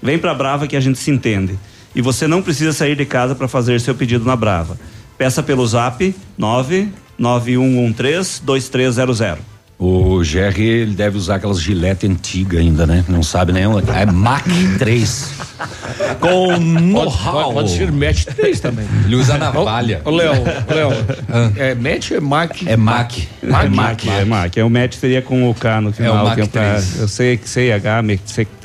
[0.02, 1.60] Vem pra Brava que a gente se entende.
[1.94, 4.76] E você não precisa sair de casa para fazer seu pedido na Brava.
[5.20, 9.51] Peça pelo Zap 99113 2300.
[9.84, 13.03] O GR, ele deve usar aquelas gilete antiga ainda, né?
[13.08, 13.82] Não sabe nenhuma.
[13.95, 14.45] É Mac
[14.78, 15.32] 3.
[16.20, 17.52] Com know-how.
[17.52, 18.86] Pode, pode ser Match 3 também.
[19.06, 19.99] Ele usa navalha.
[20.06, 20.34] Ô, Léo,
[20.70, 20.91] Léo,
[21.58, 22.52] é Match ou é Mac?
[22.68, 23.12] É Mac.
[23.41, 24.58] É Mac, é Mac.
[24.58, 26.16] É o Mac seria com o K no final.
[26.16, 26.99] É o Mac que pra- 3.
[26.99, 28.06] eu sei que CH,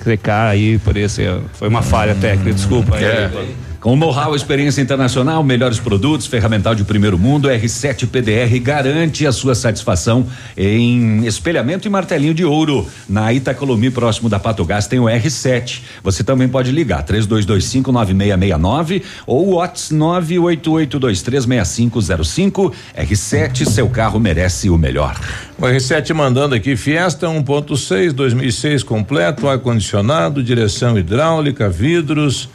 [0.05, 2.95] CK aí, por isso é, foi uma falha técnica, desculpa.
[2.95, 3.57] aí.
[3.87, 9.55] Com know-how, experiência internacional, melhores produtos, ferramental de primeiro mundo, R7 PDR garante a sua
[9.55, 10.27] satisfação
[10.57, 12.85] em espelhamento e martelinho de ouro.
[13.09, 15.83] Na Itacolomi, próximo da Pato Gás, tem o R7.
[16.03, 22.73] Você também pode ligar 32259669 ou WhatsApp 988236505.
[22.99, 25.17] R7, seu carro merece o melhor.
[25.57, 32.49] O R7 mandando aqui, Fiesta 1.6 2006 completo, ar-condicionado, direção hidráulica, vidros,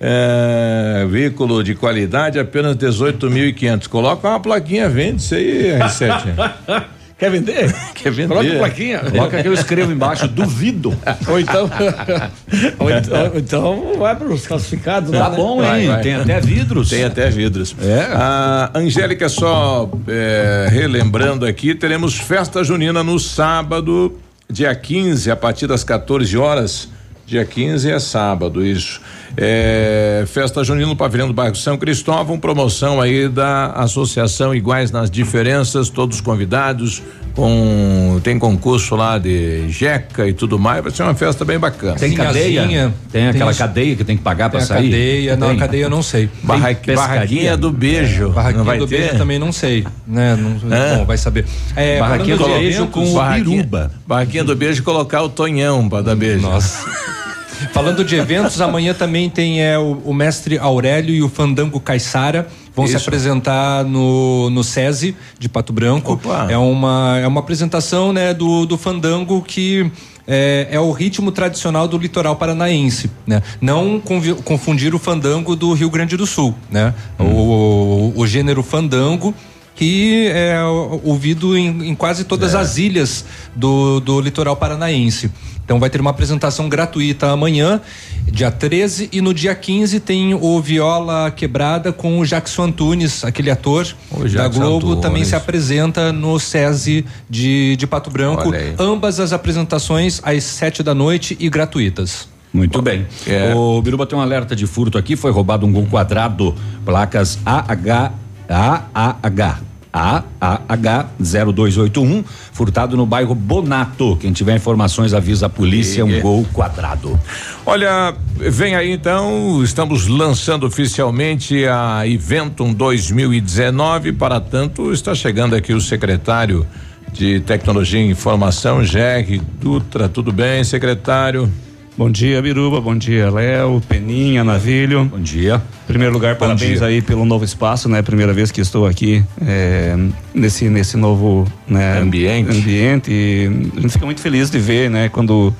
[0.00, 3.88] é, veículo de qualidade, apenas 18.500.
[3.88, 6.84] Coloca uma plaquinha, vende isso aí, R7.
[7.18, 7.74] Quer vender?
[7.96, 8.28] Quer vender?
[8.28, 9.00] Coloca a plaquinha.
[9.00, 10.96] Coloca que eu escrevo embaixo, duvido.
[11.26, 11.68] Ou então,
[12.78, 15.10] ou então, ou então vai para os classificados.
[15.10, 15.36] Tá lá, né?
[15.36, 15.88] bom, hein?
[16.00, 16.90] Tem até vidros.
[16.90, 17.74] Tem até vidros.
[17.82, 18.08] É.
[18.12, 24.16] A Angélica, só é, relembrando aqui, teremos festa junina no sábado,
[24.48, 26.88] dia 15, a partir das 14 horas.
[27.26, 29.00] Dia 15 é sábado, isso.
[29.36, 35.10] É, festa junina no pavilhão do bairro São Cristóvão, promoção aí da Associação Iguais nas
[35.10, 37.02] Diferenças, todos convidados,
[37.34, 41.94] com tem concurso lá de jeca e tudo mais, vai ser uma festa bem bacana.
[41.94, 42.62] Tem cadeia?
[42.62, 42.94] Sinhazinha.
[43.12, 44.84] Tem aquela Tem- cadeia que tem que pagar pra Tem a sair?
[44.90, 45.58] cadeia, não, a Tem.
[45.58, 46.28] cadeia eu não sei.
[46.42, 48.24] Barra- Tem barraquinha do beijo.
[48.24, 48.98] É, barraquinha não vai do ter?
[49.02, 50.36] beijo também não sei, né?
[50.36, 50.98] Não, Hã?
[50.98, 51.44] bom, vai saber.
[51.76, 53.68] É, barraquinha do beijo com barraquinha,
[54.06, 56.40] Barraquinha do beijo colocar o Tonhão pra dar beijo.
[56.42, 56.78] Nossa.
[57.72, 62.48] Falando de eventos, amanhã também tem é, o, o mestre Aurélio e o Fandango Caissara.
[62.74, 63.08] Vão se Isso.
[63.08, 66.20] apresentar no, no SESI de Pato Branco.
[66.48, 69.90] É uma, é uma apresentação né, do, do Fandango que
[70.26, 73.10] é, é o ritmo tradicional do litoral paranaense.
[73.26, 73.42] Né?
[73.60, 74.00] Não
[74.44, 76.54] confundir o fandango do Rio Grande do Sul.
[76.70, 76.94] Né?
[77.18, 79.34] O, o, o gênero fandango
[79.74, 80.60] que é
[81.04, 83.24] ouvido em, em quase todas as ilhas
[83.54, 85.30] do, do litoral paranaense.
[85.68, 87.78] Então vai ter uma apresentação gratuita amanhã,
[88.24, 93.50] dia 13, e no dia 15 tem o Viola Quebrada com o Jackson Antunes, aquele
[93.50, 93.86] ator
[94.34, 95.02] da Globo, Antunes.
[95.02, 98.50] também se apresenta no SESI de, de Pato Branco.
[98.78, 102.26] Ambas as apresentações às sete da noite e gratuitas.
[102.50, 103.06] Muito bem.
[103.54, 108.12] O Biruba tem um alerta de furto aqui, foi roubado um gol quadrado, placas AH,
[108.48, 109.67] AAH.
[109.92, 114.16] AAH 0281, furtado no bairro Bonato.
[114.20, 117.18] Quem tiver informações avisa a polícia, um E- gol quadrado.
[117.64, 124.12] Olha, vem aí então, estamos lançando oficialmente a Eventum 2019.
[124.12, 126.66] Para tanto, está chegando aqui o secretário
[127.12, 130.08] de Tecnologia e Informação, Jerry Dutra.
[130.08, 131.50] Tudo bem, secretário?
[131.98, 132.80] Bom dia, Biruba.
[132.80, 135.06] Bom dia, Léo, Peninha, Navilho.
[135.06, 135.60] Bom dia.
[135.82, 136.86] Em primeiro lugar, Bom parabéns dia.
[136.86, 138.00] aí pelo novo espaço, né?
[138.02, 139.96] Primeira vez que estou aqui é,
[140.32, 142.56] nesse nesse novo né, Ambiente.
[142.56, 143.10] ambiente.
[143.10, 145.08] E a gente fica muito feliz de ver, né?
[145.08, 145.52] Quando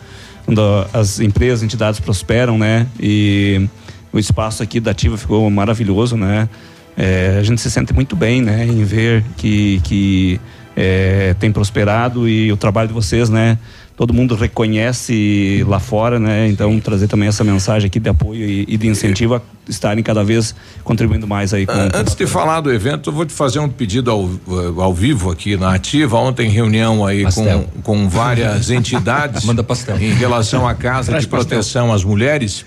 [0.47, 0.61] quando
[0.93, 2.87] as empresas, entidades prosperam, né?
[3.01, 3.69] E
[4.13, 6.49] o espaço aqui da Ativa ficou maravilhoso, né?
[6.97, 8.65] É, a gente se sente muito bem, né?
[8.65, 10.41] Em ver que que
[10.77, 13.59] é, tem prosperado e o trabalho de vocês, né?
[13.99, 16.49] Todo mundo reconhece lá fora, né?
[16.49, 20.23] Então trazer também essa mensagem aqui de apoio e, e de incentivo a estarem cada
[20.23, 20.55] vez
[20.85, 21.73] contribuindo mais aí com.
[21.73, 24.31] An- Antes de falar do evento, eu vou te fazer um pedido ao,
[24.81, 26.17] ao vivo aqui na Ativa.
[26.17, 29.99] Ontem reunião aí com, com várias entidades Manda pastel.
[30.01, 32.65] em relação à casa Traz de proteção às mulheres.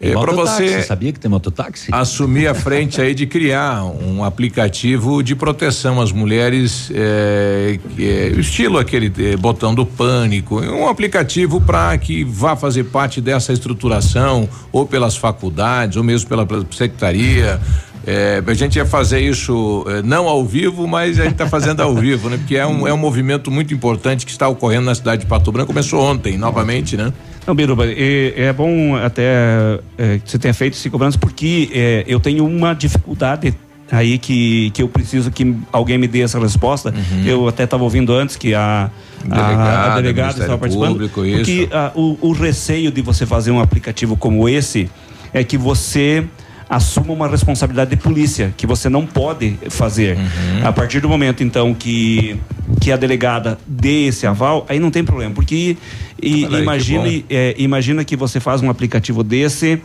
[0.00, 1.88] É, para você sabia que tem mototáxi?
[1.92, 8.28] assumir a frente aí de criar um aplicativo de proteção às mulheres, é, que é,
[8.28, 14.86] estilo aquele botão do pânico, um aplicativo para que vá fazer parte dessa estruturação, ou
[14.86, 17.60] pelas faculdades, ou mesmo pela secretaria.
[18.06, 21.80] É, a gente ia fazer isso é, não ao vivo, mas a gente está fazendo
[21.82, 22.38] ao vivo, né?
[22.38, 25.52] Porque é um, é um movimento muito importante que está ocorrendo na cidade de Pato
[25.52, 25.66] Branco.
[25.66, 27.12] Começou ontem, novamente, né?
[27.46, 32.04] Não, Biruba, é, é bom até é, que você tenha feito esse cobrança, porque é,
[32.06, 33.54] eu tenho uma dificuldade
[33.90, 36.94] aí que, que eu preciso que alguém me dê essa resposta.
[37.24, 38.90] Eu até estava ouvindo antes que a,
[39.28, 40.92] a, a Delegada, delegada estava participando.
[40.92, 41.68] Público, porque isso.
[41.72, 44.88] ah, o, o receio de você fazer um aplicativo como esse
[45.32, 46.24] é que você
[46.68, 50.16] assuma uma responsabilidade de polícia que você não pode fazer.
[50.16, 50.68] Uhum.
[50.68, 52.38] A partir do momento então que
[52.80, 55.76] que a delegada dê esse aval, aí não tem problema, porque
[56.22, 59.80] e, Olha aí, que imagine é, imagina que você faz um aplicativo desse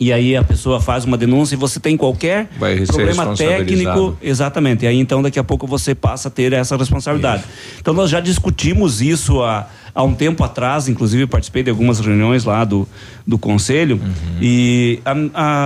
[0.00, 2.48] e aí a pessoa faz uma denúncia e você tem qualquer
[2.88, 4.84] problema técnico, exatamente.
[4.84, 7.44] E aí então daqui a pouco você passa a ter essa responsabilidade.
[7.78, 12.42] Então nós já discutimos isso há, há um tempo atrás, inclusive participei de algumas reuniões
[12.44, 12.88] lá do,
[13.24, 14.38] do conselho Uhum.
[14.40, 15.14] e a-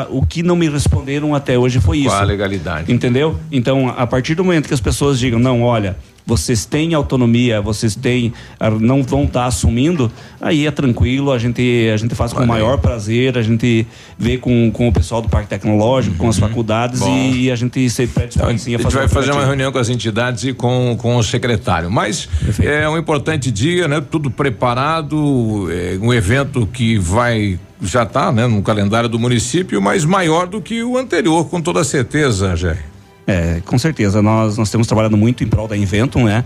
[0.02, 2.08] a- o que não me responderam até hoje foi isso.
[2.10, 2.92] Qual a legalidade?
[2.92, 3.38] Entendeu?
[3.50, 5.96] Então, a partir do momento que as pessoas digam, não, olha,
[6.26, 11.88] vocês têm autonomia, vocês têm, ah, não vão estar assumindo, aí é tranquilo, a gente,
[11.92, 13.86] a gente faz com o maior prazer, a gente
[14.18, 17.06] vê com, com o pessoal do Parque Tecnológico, com as faculdades Uhum.
[17.06, 17.34] Bom.
[17.36, 19.78] e a gente se predispõe sim A a gente fazer vai fazer uma reunião com
[19.78, 21.90] as entidades e com, com o secretário.
[21.90, 22.28] Mas
[22.60, 24.00] é um importante dia, né?
[24.00, 30.02] Tudo preparado, é um evento que vai já está, né, no calendário do município, mas
[30.02, 32.78] maior do que o anterior, com toda certeza, Jé.
[33.26, 34.22] É, com certeza.
[34.22, 36.44] Nós, nós temos trabalhado muito em prol da Inventum, né?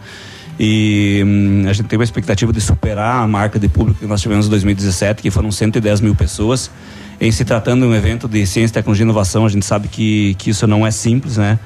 [0.58, 4.20] E hum, a gente tem uma expectativa de superar a marca de público que nós
[4.20, 6.70] tivemos em 2017, que foram 110 mil pessoas.
[7.20, 10.34] Em se tratando de um evento de ciência, tecnologia e inovação, a gente sabe que,
[10.38, 11.58] que isso não é simples, né?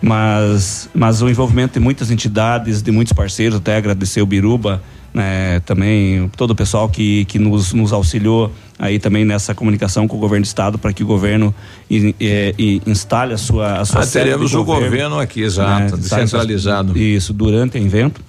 [0.00, 5.60] Mas, mas o envolvimento de muitas entidades, de muitos parceiros, até agradecer o Biruba, né,
[5.60, 10.20] também todo o pessoal que, que nos, nos auxiliou aí também nessa comunicação com o
[10.20, 11.54] governo do estado para que o governo
[11.90, 12.54] eh,
[12.86, 16.96] instale a sua a sua Ah, teremos o governo aqui, exato, instale descentralizado.
[16.96, 18.20] Isso, durante o evento.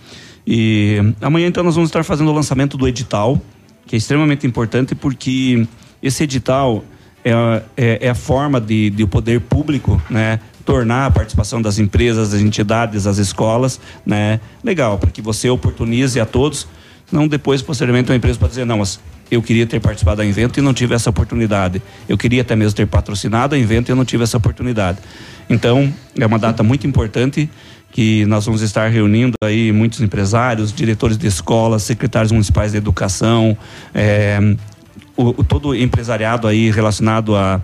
[0.46, 3.40] E amanhã então nós vamos estar fazendo o lançamento do edital,
[3.86, 5.66] que é extremamente importante porque
[6.02, 6.84] esse edital
[7.24, 7.32] é,
[7.78, 10.40] é, é a forma de, de o poder público, né?
[10.72, 14.40] Tornar a participação das empresas, das entidades, das escolas, né?
[14.64, 16.66] Legal, para que você oportunize a todos,
[17.12, 18.98] não depois, posteriormente, uma empresa pode dizer, não, mas
[19.30, 21.82] eu queria ter participado do evento e não tive essa oportunidade.
[22.08, 25.00] Eu queria até mesmo ter patrocinado o evento e eu não tive essa oportunidade.
[25.50, 27.50] Então, é uma data muito importante
[27.92, 33.58] que nós vamos estar reunindo aí muitos empresários, diretores de escolas, secretários municipais de educação,
[33.94, 34.40] é,
[35.18, 37.60] o, o, todo empresariado aí relacionado a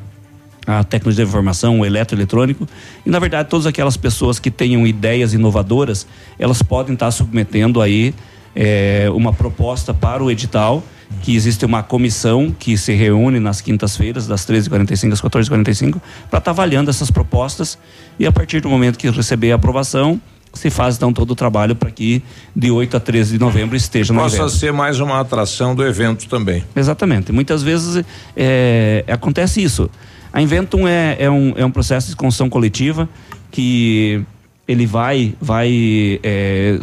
[0.67, 2.67] a tecnologia de informação, o eletroeletrônico,
[3.05, 6.05] e na verdade todas aquelas pessoas que tenham ideias inovadoras,
[6.37, 8.13] elas podem estar submetendo aí
[8.53, 10.83] é, uma proposta para o edital,
[11.21, 16.51] que existe uma comissão que se reúne nas quintas-feiras, das 13h45 às 14h45, para estar
[16.51, 17.79] avaliando essas propostas
[18.19, 20.19] e a partir do momento que receber a aprovação,
[20.53, 22.21] se faz então todo o trabalho para que
[22.55, 24.49] de 8 a 13 de novembro esteja no Possa evento.
[24.49, 26.63] ser mais uma atração do evento também.
[26.75, 27.31] Exatamente.
[27.31, 28.03] Muitas vezes
[28.35, 29.89] é, acontece isso.
[30.31, 33.07] A Inventum é, é, um, é um processo de construção coletiva
[33.51, 34.23] que
[34.67, 36.77] ele vai vai é,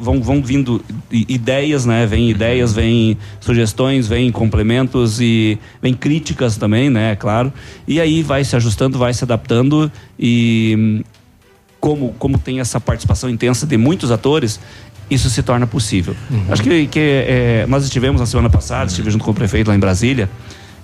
[0.00, 6.90] vão, vão vindo ideias né vem ideias vem sugestões vem complementos e vem críticas também
[6.90, 7.52] né claro
[7.86, 11.04] e aí vai se ajustando vai se adaptando e
[11.78, 14.58] como como tem essa participação intensa de muitos atores
[15.08, 16.46] isso se torna possível uhum.
[16.50, 18.88] acho que, que é, nós estivemos na semana passada uhum.
[18.88, 20.28] estive junto com o prefeito lá em Brasília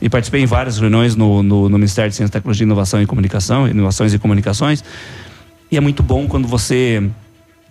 [0.00, 3.68] e participei em várias reuniões no, no, no Ministério de Ciência, Tecnologia, Inovação e Comunicação,
[3.68, 4.84] Inovações e Comunicações.
[5.70, 7.02] E é muito bom quando você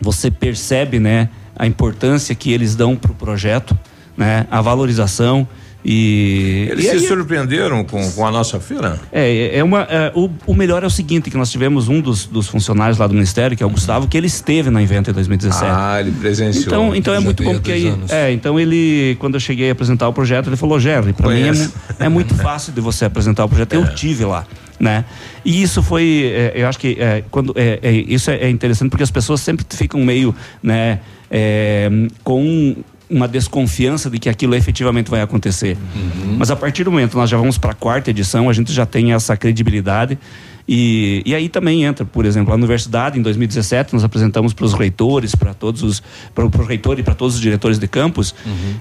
[0.01, 3.77] você percebe, né, a importância que eles dão para o projeto,
[4.17, 5.47] né, a valorização
[5.85, 8.99] e eles e se aí, surpreenderam com, com a nossa feira?
[9.11, 9.81] É, é uma.
[9.81, 13.05] É, o, o melhor é o seguinte: que nós tivemos um dos, dos funcionários lá
[13.05, 15.65] do Ministério, que é o Gustavo, que ele esteve na evento em 2017.
[15.65, 16.67] Ah, ele presenciou.
[16.67, 17.87] Então, então é muito bom porque aí.
[17.87, 18.11] anos.
[18.11, 21.49] É, então ele, quando eu cheguei a apresentar o projeto, ele falou, Jerry, para mim
[21.99, 23.73] é, é muito fácil de você apresentar o projeto.
[23.73, 24.45] Eu tive lá.
[24.79, 25.05] Né?
[25.45, 28.89] E isso foi, é, eu acho que é, quando é, é, isso é, é interessante
[28.89, 30.99] porque as pessoas sempre ficam meio, né,
[31.31, 31.89] é,
[32.23, 32.75] com
[33.09, 35.77] uma desconfiança de que aquilo efetivamente vai acontecer.
[36.37, 38.85] Mas a partir do momento nós já vamos para a quarta edição, a gente já
[38.85, 40.17] tem essa credibilidade.
[40.67, 44.73] E, e aí também entra, por exemplo, a universidade, em 2017, nós apresentamos para os
[44.73, 46.01] reitores, para todos os.
[46.33, 48.33] para o reitor e para todos os diretores de campus.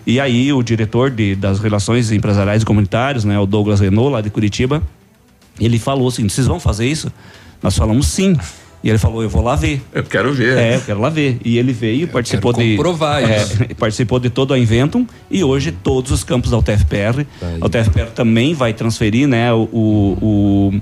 [0.06, 4.20] E aí o diretor de, das relações empresariais e comunitárias, né, o Douglas Renault, lá
[4.20, 4.80] de Curitiba,
[5.60, 7.12] ele falou assim: vocês vão fazer isso?
[7.60, 8.36] Nós falamos sim.
[8.82, 9.80] E ele falou, eu vou lá ver.
[9.92, 10.58] Eu quero ver.
[10.58, 11.38] É, eu quero lá ver.
[11.44, 12.76] E ele veio, participou de.
[12.76, 13.58] comprovar é, isso.
[13.78, 17.24] participou de todo a Inventum e hoje todos os campos da UTFPR.
[17.60, 20.80] a UTFPR também vai transferir, né, o, o- o-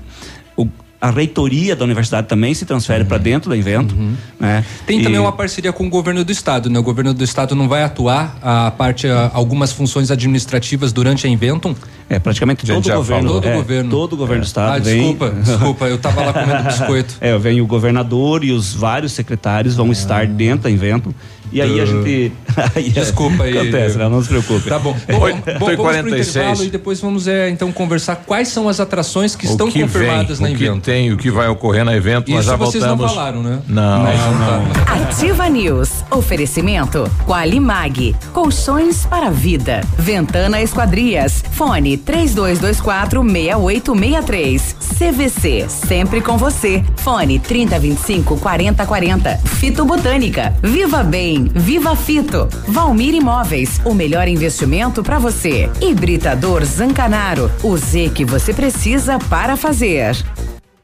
[1.01, 4.13] a reitoria da universidade também se transfere para dentro da Inventum.
[4.39, 4.63] Né?
[4.85, 6.77] Tem E- também uma parceria com o governo do estado, né?
[6.77, 11.29] O governo do estado não vai atuar a parte a, algumas funções administrativas durante a
[11.29, 11.75] Inventum?
[12.07, 13.29] É, praticamente todo o governo.
[13.29, 13.89] Todo é, o governo.
[13.89, 14.97] Todo o governo do estado Ah, vem.
[14.99, 17.15] desculpa, desculpa, eu tava lá comendo biscoito.
[17.19, 21.11] É, vem o governador e os vários secretários vão estar dentro da Inventum.
[21.51, 22.31] E aí a gente.
[22.75, 23.57] aí é- Desculpa aí.
[23.57, 24.07] Acontece, né?
[24.09, 24.69] não se preocupe.
[24.69, 24.95] Tá bom.
[25.07, 25.19] Bom,
[25.59, 29.45] bom, vamos pro intervalo e depois vamos é, então conversar quais são as atrações que
[29.45, 30.79] estão o que confirmadas vem, na o que Inventum.
[30.79, 33.05] tem, o que vai ocorrer na evento, nós Isso já vocês voltamos.
[33.05, 33.59] não falaram, né?
[33.67, 35.03] Não, não.
[35.03, 35.89] Ativa News.
[36.11, 38.15] Oferecimento Qualimag.
[38.33, 39.81] Colchões para a vida.
[39.97, 41.43] Ventana Esquadrias.
[41.51, 44.75] Fone 3224 6863.
[44.97, 45.65] CVC.
[45.69, 46.83] Sempre com você.
[46.97, 49.37] Fone 3025 4040.
[49.45, 50.53] Fito Botânica.
[50.61, 51.03] Viva
[51.43, 52.47] Viva Fito.
[52.67, 53.81] Valmir Imóveis.
[53.85, 55.69] O melhor investimento para você.
[55.81, 57.51] Hibridador Zancanaro.
[57.63, 60.15] O Z que você precisa para fazer.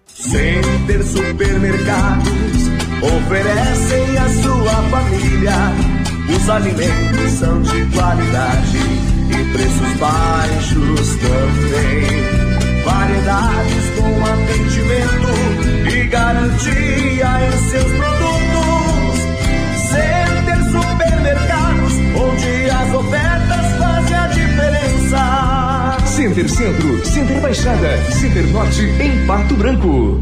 [0.07, 2.67] Center Supermercados
[3.01, 5.53] oferecem à sua família.
[6.35, 8.77] Os alimentos são de qualidade
[9.29, 12.47] e preços baixos também.
[12.83, 18.46] Variedades com atendimento e garantia em seus produtos.
[22.87, 25.97] As ofertas fazem a diferença.
[26.05, 30.21] Center Centro, Center Baixada, Center Norte em Pato Branco.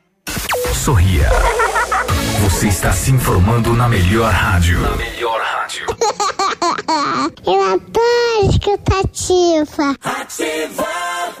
[0.73, 1.29] Sorria.
[2.41, 4.79] Você está se informando na melhor rádio.
[4.79, 5.85] Na melhor rádio.
[7.45, 9.95] Eu adoro escutativa.
[10.03, 11.40] Ativa!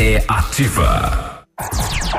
[0.00, 1.44] É ativa.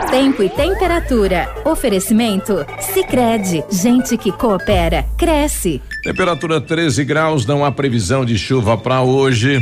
[0.10, 1.54] Tempo e temperatura.
[1.66, 2.66] Oferecimento?
[2.80, 5.82] Sicredi Gente que coopera, cresce.
[6.04, 9.62] Temperatura 13 graus, não há previsão de chuva para hoje.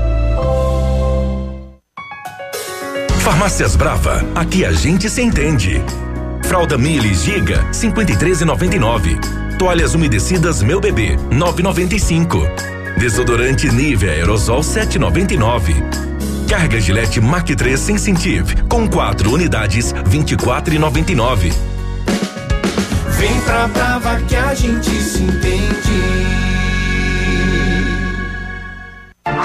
[3.21, 5.79] Farmácias Brava, aqui a gente se entende.
[6.43, 9.57] Fralda Mili Giga, 53,99.
[9.59, 12.97] Toalhas umedecidas Meu Bebê, 9,95.
[12.97, 15.75] Desodorante Nivea Aerosol, 7,99.
[16.49, 21.53] Carga Gillette Mac 3 Sensitive, com quatro unidades, 24,99.
[23.19, 26.60] Vem pra Brava que a gente se entende.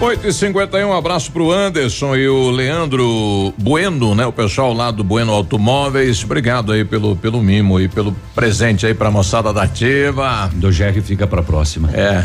[0.00, 4.24] 8 e 51 um abraço pro Anderson e o Leandro Bueno, né?
[4.26, 6.22] O pessoal lá do Bueno Automóveis.
[6.22, 10.48] Obrigado aí pelo, pelo mimo e pelo presente aí pra moçada da Ativa.
[10.54, 11.90] Do GR fica pra próxima.
[11.92, 12.22] É.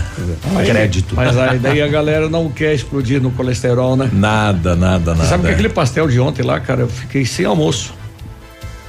[0.55, 1.15] Aí- Crédito.
[1.15, 4.07] Mas aí daí a galera não quer explodir no colesterol, né?
[4.13, 5.29] Nada, nada, Você nada.
[5.29, 7.91] sabe que aquele pastel de ontem lá, cara, eu fiquei sem almoço.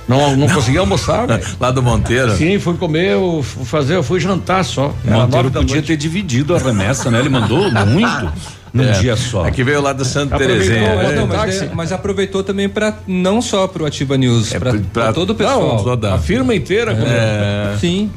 [0.07, 1.27] Não, não, consegui almoçar.
[1.59, 2.37] Lá do Monteiro?
[2.37, 4.95] Sim, fui comer, fui fazer, eu fui jantar só.
[5.03, 5.87] O Monteiro podia noite.
[5.87, 7.21] ter dividido a remessa, né?
[7.21, 8.31] Ele mandou muito
[8.75, 8.93] num É.
[8.93, 9.47] dia só.
[9.47, 10.97] É que veio lá Santa Aproveitou, Terezinha.
[10.97, 11.15] mas, né?
[11.15, 15.31] não, mas, é- mas aproveitou também para não só pro Ativa News, pra, pra todo
[15.31, 15.83] o pessoal.
[15.97, 16.93] Não, a firma inteira.
[16.93, 17.77] É.
[17.81, 18.11] Sim.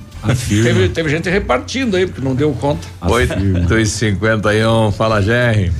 [0.49, 2.85] Teve, teve gente repartindo aí, porque não deu conta.
[3.01, 5.71] 8 e 51 fala Jerry.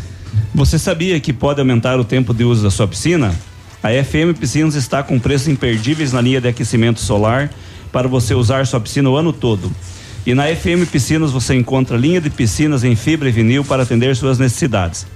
[0.54, 3.34] Você sabia que pode aumentar o tempo de uso da sua piscina?
[3.84, 7.50] A FM Piscinas está com preços imperdíveis na linha de aquecimento solar
[7.92, 9.72] para você usar sua piscina o ano todo.
[10.28, 14.14] E na FM Piscinas você encontra linha de piscinas em fibra e vinil para atender
[14.14, 15.08] suas necessidades.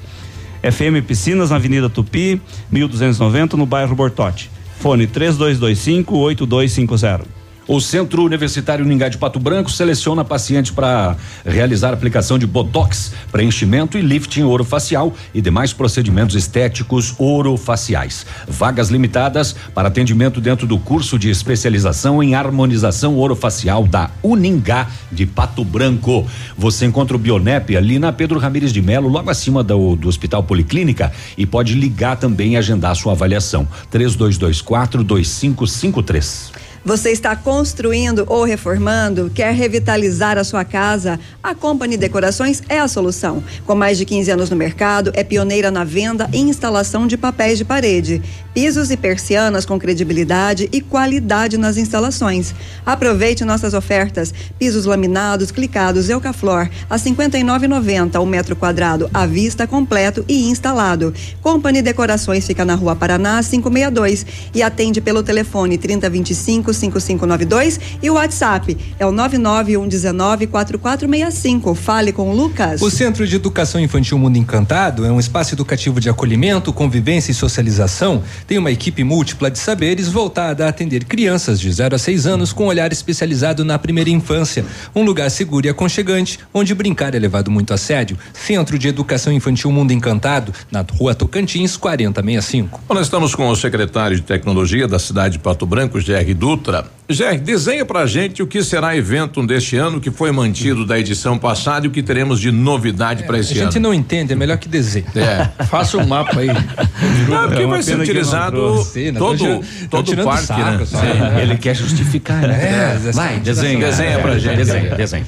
[0.63, 4.49] FM Piscinas na Avenida Tupi, 1290, no bairro Bortote.
[4.79, 7.40] Fone 3225-8250.
[7.72, 11.15] O Centro Universitário Ningá de Pato Branco seleciona pacientes para
[11.45, 18.26] realizar aplicação de botox, preenchimento e lifting orofacial e demais procedimentos estéticos orofaciais.
[18.45, 25.26] Vagas limitadas para atendimento dentro do curso de especialização em harmonização orofacial da Uningá de
[25.26, 26.27] Pato Branco.
[26.57, 30.43] Você encontra o Bionep ali na Pedro Ramires de Melo, logo acima do, do Hospital
[30.43, 33.65] Policlínica e pode ligar também e agendar sua avaliação.
[33.89, 36.70] 3224 2553.
[36.84, 39.30] Você está construindo ou reformando?
[39.30, 41.20] Quer revitalizar a sua casa?
[41.44, 43.44] A Company Decorações é a solução.
[43.68, 47.60] Com mais de 15 anos no mercado, é pioneira na venda e instalação de papéis
[47.60, 48.20] de parede,
[48.52, 52.56] pisos e persianas com credibilidade e qualidade nas instalações.
[52.84, 60.26] Aproveite nossas ofertas: pisos laminados, clicados Eucaflor a 59,90 o metro quadrado à vista completo
[60.28, 61.14] e instalado.
[61.44, 64.26] Company Decorações fica na Rua Paraná 562
[64.56, 71.76] e atende pelo telefone 3025 5592 e o WhatsApp é o 99119 4465.
[71.76, 72.81] Fale com o Lucas.
[72.81, 77.35] O Centro de Educação Infantil Mundo Encantado é um espaço educativo de acolhimento, convivência e
[77.35, 78.23] socialização.
[78.48, 82.53] Tem uma equipe múltipla de saberes voltada a atender crianças de 0 a 6 anos
[82.53, 84.65] com olhar especializado na primeira infância.
[84.95, 88.18] Um lugar seguro e aconchegante, onde brincar é levado muito a sério.
[88.34, 92.81] Centro de Educação Infantil Mundo Encantado, na Rua Tocantins, 4065.
[92.88, 96.60] Bom, nós estamos com o secretário de Tecnologia da cidade de Pato Branco, Jerry Dutra.
[96.61, 97.01] Dutra.
[97.13, 101.38] Jerry, desenha pra gente o que será evento deste ano, que foi mantido da edição
[101.38, 103.71] passada e o que teremos de novidade para esse a ano.
[103.71, 105.05] gente não entende, é melhor que desenhe.
[105.15, 105.65] É.
[105.65, 106.47] Faça um mapa aí.
[107.27, 109.11] Não, porque É vai ser utilizado trouxe.
[109.13, 110.85] todo, tô todo o parque, sarro, né?
[110.85, 110.95] Sim.
[110.97, 111.39] né?
[111.41, 112.95] Ele quer justificar, né?
[113.05, 113.79] É, Vai, desenha.
[113.79, 114.55] Desenha pra gente.
[114.57, 115.25] Desenha, desenha.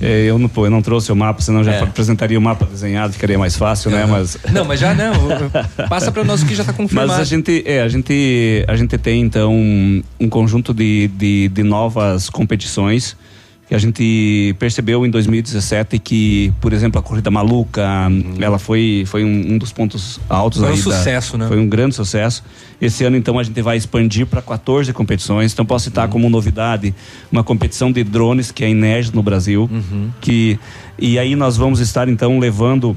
[0.00, 1.80] É, eu não, pô, eu não trouxe o mapa, senão já É.
[1.82, 4.04] apresentaria o mapa desenhado, ficaria mais fácil, né?
[4.06, 5.14] Mas Não, mas já não.
[5.88, 7.08] Passa para nós o que já está confirmado.
[7.08, 11.23] Mas a gente, é, a gente, a gente tem então um, um conjunto de, de,
[11.52, 13.16] de novas competições
[13.66, 17.82] que a gente percebeu em 2017 que, por exemplo, a corrida maluca,
[18.38, 21.48] ela foi foi um, um dos pontos altos Foi um aí da- sucesso, né?
[21.48, 22.44] Foi um grande sucesso.
[22.78, 25.54] Esse ano então a gente vai expandir para 14 competições.
[25.54, 26.94] Então posso citar como novidade
[27.32, 29.68] uma competição de drones que é inédita no Brasil,
[30.20, 30.58] que
[30.98, 32.94] e aí nós vamos estar então levando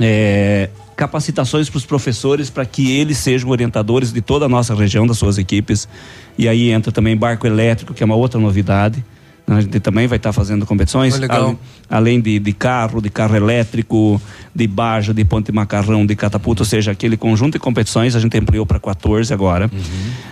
[0.00, 5.06] é, capacitações para os professores para que eles sejam orientadores de toda a nossa região,
[5.06, 5.88] das suas equipes.
[6.38, 9.04] E aí entra também barco elétrico, que é uma outra novidade.
[9.46, 11.18] A gente também vai estar fazendo competições.
[11.20, 11.32] Oh.
[11.32, 11.58] Ale-
[11.90, 14.20] Além de, de carro, de carro elétrico,
[14.54, 18.38] de barja, de ponte macarrão, de catapulta, ou seja, aquele conjunto de competições a gente
[18.38, 19.70] ampliou para 14 agora.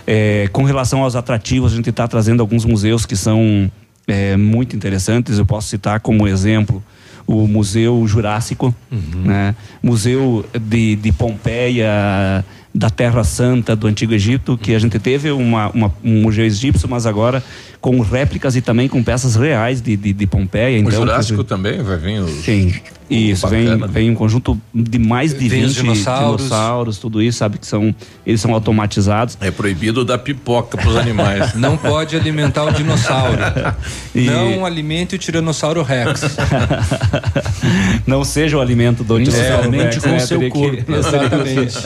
[0.07, 3.71] É, com relação aos atrativos, a gente está trazendo alguns museus que são
[4.07, 5.37] é, muito interessantes.
[5.37, 6.83] Eu posso citar como exemplo
[7.25, 9.55] o Museu Jurássico, né?
[9.81, 12.43] Museu de, de Pompeia,
[12.75, 16.89] da Terra Santa do Antigo Egito, que a gente teve uma, uma- um museu egípcio,
[16.89, 17.43] mas agora
[17.83, 20.77] com réplicas e também com peças reais de, de, de Pompeia.
[20.77, 22.31] O Então, Jurássico também vai vir os.
[22.31, 22.73] Sim,
[23.09, 26.43] isso, vem, vem um conjunto de mais de Vem 20 os dinossauros.
[26.45, 27.93] dinossauros, tudo isso, sabe que são,
[28.25, 29.37] eles são automatizados.
[29.41, 31.53] É proibido dar pipoca pros animais.
[31.59, 33.37] Não pode alimentar o dinossauro.
[34.15, 36.21] E- Não alimente o Tiranossauro Rex.
[38.07, 40.19] Não seja o alimento do dinossauro Principalmente Rex, com né?
[40.19, 40.93] seu que- corpo.
[40.95, 41.77] Exatamente.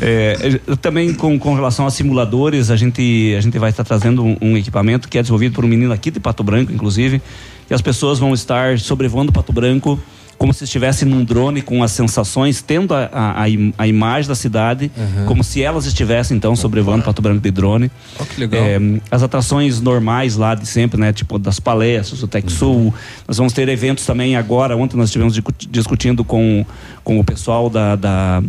[0.00, 0.36] É,
[0.70, 4.36] é, também com, com relação a simuladores, a gente, a gente vai estar trazendo um,
[4.40, 7.20] um equipamento que é desenvolvido por um menino aqui de Pato Branco, inclusive,
[7.66, 10.00] que as pessoas vão estar sobrevoando Pato Branco
[10.42, 14.26] como se estivesse num drone com as sensações, tendo a, a, a im- a imagem
[14.28, 14.90] da cidade,
[15.24, 17.88] como se elas estivessem então sobrevoando Pato Branco de drone.
[18.18, 18.60] Ó, que legal.
[18.60, 18.76] É,
[19.08, 21.12] as atrações normais lá de sempre, né?
[21.12, 22.92] Tipo das palestras, o Tech Sul.
[23.28, 24.76] Nós vamos ter eventos também agora.
[24.76, 26.66] Ontem nós estivemos discu- discutindo com,
[27.04, 28.42] com o pessoal da, da,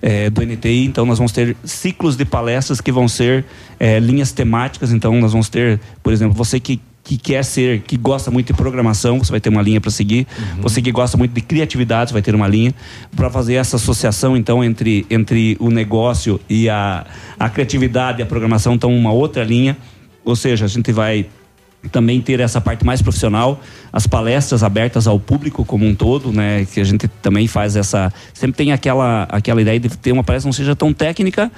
[0.00, 0.84] eh, do NTI.
[0.84, 3.44] Então nós vamos ter ciclos de palestras que vão ser
[3.80, 4.92] eh, linhas temáticas.
[4.92, 6.80] Então nós vamos ter, por exemplo, você que
[7.10, 10.28] que quer ser, que gosta muito de programação, você vai ter uma linha para seguir.
[10.60, 12.72] Você que gosta muito de criatividade, você vai ter uma linha
[13.16, 17.04] para fazer essa associação então entre entre o negócio e a,
[17.36, 19.76] a criatividade e a programação, então uma outra linha.
[20.24, 21.26] Ou seja, a gente vai
[21.88, 23.60] também ter essa parte mais profissional,
[23.92, 26.66] as palestras abertas ao público como um todo, né?
[26.72, 30.48] Que a gente também faz essa, sempre tem aquela aquela ideia de ter uma palestra
[30.48, 31.50] que não seja tão técnica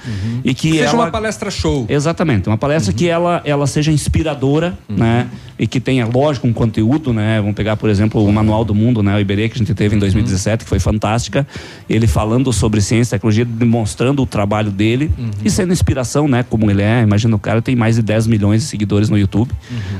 [0.43, 1.85] e que Seja ela uma palestra show.
[1.89, 5.27] Exatamente, uma palestra que ela, ela seja inspiradora, né?
[5.59, 7.39] E que tenha, lógico, um conteúdo, né?
[7.39, 9.15] Vamos pegar, por exemplo, o Manual do Mundo, né?
[9.15, 11.45] O Iberê, que a gente teve em 2017, que foi fantástica.
[11.87, 15.11] Ele falando sobre ciência e tecnologia, demonstrando o trabalho dele
[15.45, 16.43] e sendo inspiração, né?
[16.43, 17.03] Como ele é.
[17.03, 19.51] Imagina, o cara tem mais de 10 milhões de seguidores no YouTube,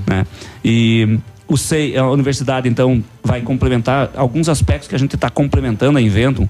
[0.08, 0.13] né?
[0.64, 5.98] E o SEI, a universidade, então, vai complementar alguns aspectos que a gente está complementando
[5.98, 6.48] a Inventum.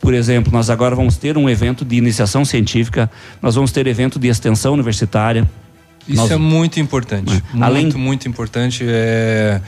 [0.00, 3.10] Por exemplo, nós agora vamos ter um evento de iniciação científica,
[3.40, 5.48] nós vamos ter evento de extensão universitária.
[6.06, 7.30] Isso Nós- é muito importante.
[7.52, 8.84] Muito, Além- muito importante.
[8.86, 9.60] É,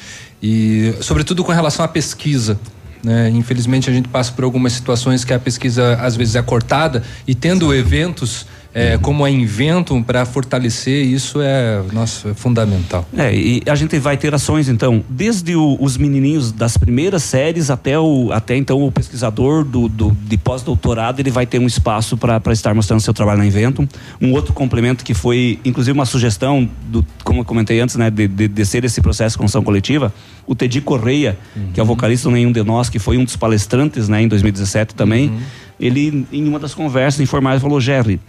[0.42, 2.60] e, sobretudo com relação à pesquisa.
[3.02, 3.30] Né?
[3.30, 7.34] Infelizmente, a gente passa por algumas situações que a pesquisa às vezes é cortada e
[7.34, 13.06] tendo eventos é, como a Inventum para fortalecer isso é, nossa, é fundamental.
[13.16, 17.70] É, e a gente vai ter ações então, desde o, os menininhos das primeiras séries
[17.70, 22.16] até o até então o pesquisador do, do de pós-doutorado, ele vai ter um espaço
[22.16, 23.88] para estar mostrando seu trabalho na Inventum.
[24.20, 28.28] Um outro complemento que foi inclusive uma sugestão do como eu comentei antes, né, de,
[28.28, 30.12] de, de ser esse processo de construção coletiva,
[30.46, 31.72] o Tedi Correia, uhum.
[31.72, 34.28] que é o vocalista do Nenhum de Nós, que foi um dos palestrantes, né, em
[34.28, 35.38] 2017 também, uhum.
[35.78, 38.20] ele em uma das conversas informais falou, Jerry,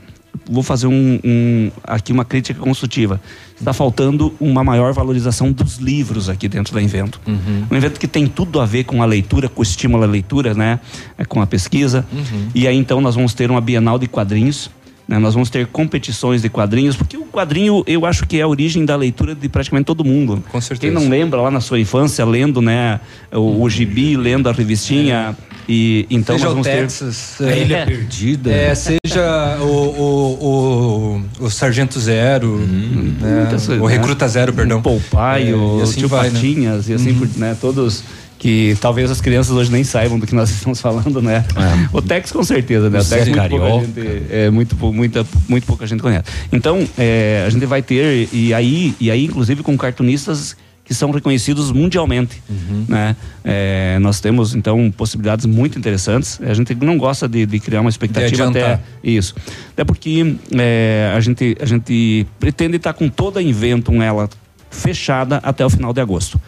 [0.50, 3.22] vou fazer um, um, aqui uma crítica construtiva.
[3.58, 7.20] Está faltando uma maior valorização dos livros aqui dentro do evento.
[7.28, 7.66] Uhum.
[7.70, 10.54] Um evento que tem tudo a ver com a leitura, com o estímulo à leitura,
[10.54, 10.80] né?
[11.18, 12.06] É, com a pesquisa.
[12.12, 12.50] Uhum.
[12.56, 14.70] E aí então nós vamos ter uma Bienal de quadrinhos.
[15.10, 15.18] Né?
[15.18, 18.86] Nós vamos ter competições de quadrinhos, porque o quadrinho eu acho que é a origem
[18.86, 20.44] da leitura de praticamente todo mundo.
[20.52, 20.94] Com certeza.
[20.94, 23.00] Quem não lembra lá na sua infância lendo, né,
[23.32, 25.36] o, o gibi, lendo a revistinha.
[25.46, 27.86] É e então seja nós vamos o Texas, ter a Ilha é.
[27.86, 28.52] Perdida.
[28.52, 33.48] É, seja o, o, o, o Sargento Zero, hum, né?
[33.80, 33.92] o né?
[33.92, 34.80] Recruta Zero, perdão.
[34.80, 36.94] O Poupai, é, o assim Tio vai, Patinhas né?
[36.94, 37.20] e assim uhum.
[37.20, 37.56] por, né?
[37.62, 38.04] Todos
[38.40, 41.46] que talvez as crianças hoje nem saibam do que nós estamos falando, né?
[41.56, 41.90] É.
[41.92, 43.00] O Tex com certeza, né?
[43.00, 46.24] O, o Tex muito pouca gente, é, muito, muita, muito pouca gente conhece.
[46.52, 50.56] Então, é, a gente vai ter, e aí, e aí inclusive com cartunistas
[50.86, 52.42] que são reconhecidos mundialmente.
[52.50, 52.86] Uhum.
[52.88, 53.16] Né?
[53.44, 56.40] É, nós temos, então, possibilidades muito interessantes.
[56.42, 59.36] A gente não gosta de, de criar uma expectativa até isso.
[59.72, 64.28] Até porque é, a, gente, a gente pretende estar com toda a Inventum ela
[64.70, 66.40] fechada até o final de agosto.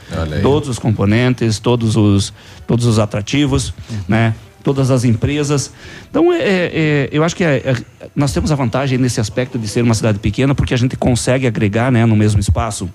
[0.41, 2.34] Todos os componentes, todos os,
[2.68, 3.73] todos os atrativos,
[4.07, 4.35] né?
[4.64, 5.72] todas as empresas.
[6.10, 7.76] Então, é, é, é eu acho que é, é,
[8.15, 11.48] nós temos a vantagem nesse aspecto de ser uma cidade pequena, porque a gente consegue
[11.48, 12.89] agregar né, no mesmo espaço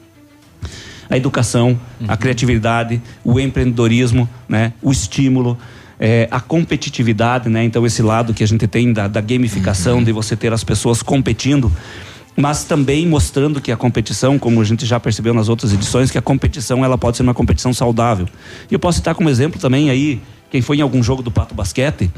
[1.08, 2.06] a educação, uhum.
[2.08, 5.58] a criatividade, o empreendedorismo, né, o estímulo.
[5.98, 7.64] É, a competitividade, né?
[7.64, 10.04] Então esse lado que a gente tem da, da gamificação, uhum.
[10.04, 11.72] de você ter as pessoas competindo,
[12.36, 16.18] mas também mostrando que a competição, como a gente já percebeu nas outras edições, que
[16.18, 18.26] a competição ela pode ser uma competição saudável.
[18.70, 21.54] E eu posso citar como exemplo também aí quem foi em algum jogo do Pato
[21.54, 22.10] Basquete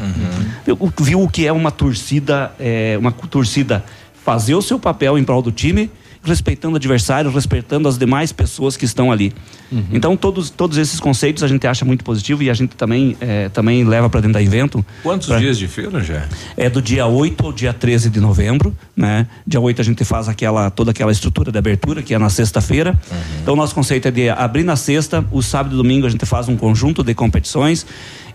[0.67, 0.91] uhum.
[1.01, 3.85] viu o que é uma torcida, é, uma torcida
[4.25, 5.91] fazer o seu papel em prol do time
[6.29, 9.33] respeitando o adversário, respeitando as demais pessoas que estão ali.
[9.73, 9.85] Uhum.
[9.93, 13.49] Então, todos, todos esses conceitos a gente acha muito positivo e a gente também, é,
[13.49, 14.85] também leva para dentro da evento.
[15.03, 15.39] Quantos pra...
[15.39, 16.29] dias de feira já?
[16.57, 19.27] É do dia 8 ao dia 13 de novembro, né?
[19.47, 22.91] Dia 8 a gente faz aquela, toda aquela estrutura de abertura, que é na sexta-feira.
[23.11, 23.19] Uhum.
[23.43, 26.49] Então, nosso conceito é de abrir na sexta, o sábado e domingo a gente faz
[26.49, 27.87] um conjunto de competições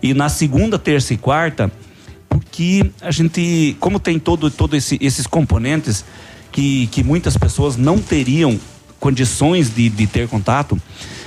[0.02, 1.72] e na segunda, terça e quarta,
[2.28, 6.04] porque a gente, como tem todo, todo esse, esses componentes,
[6.54, 8.58] que, que muitas pessoas não teriam
[9.00, 10.80] condições de, de ter contato.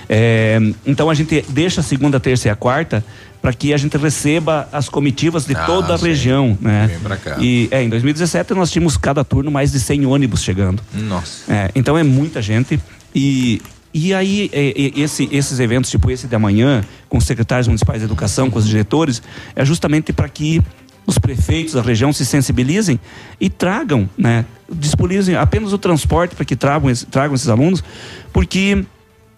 [0.07, 3.03] É, então a gente deixa a segunda, terça e a quarta
[3.41, 6.05] para que a gente receba as comitivas de ah, toda a sim.
[6.05, 6.87] região, né?
[6.87, 7.35] Vem pra cá.
[7.41, 10.81] E é, em 2017 nós tínhamos cada turno mais de 100 ônibus chegando.
[10.93, 11.53] Nossa.
[11.53, 12.79] É, então é muita gente
[13.13, 13.61] e
[13.93, 17.99] e aí, é, é, esse, esses eventos, tipo esse de amanhã, com os secretários municipais
[17.99, 19.23] de educação, com os diretores,
[19.55, 20.61] é justamente para que
[21.07, 22.99] os prefeitos da região se sensibilizem
[23.39, 27.81] e tragam, né, disponibilizem apenas o transporte para que tragam, tragam esses alunos,
[28.33, 28.85] porque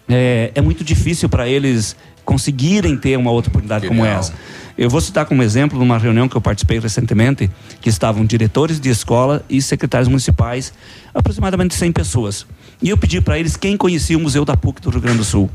[0.08, 1.94] é, é muito difícil para eles
[2.24, 4.34] conseguirem ter uma outra oportunidade como essa.
[4.76, 8.88] Eu vou citar como exemplo numa reunião que eu participei recentemente, que estavam diretores de
[8.88, 10.72] escola e secretários municipais,
[11.14, 12.46] aproximadamente 100 pessoas.
[12.82, 15.24] E eu pedi para eles quem conhecia o Museu da PUC do Rio Grande do
[15.24, 15.50] Sul.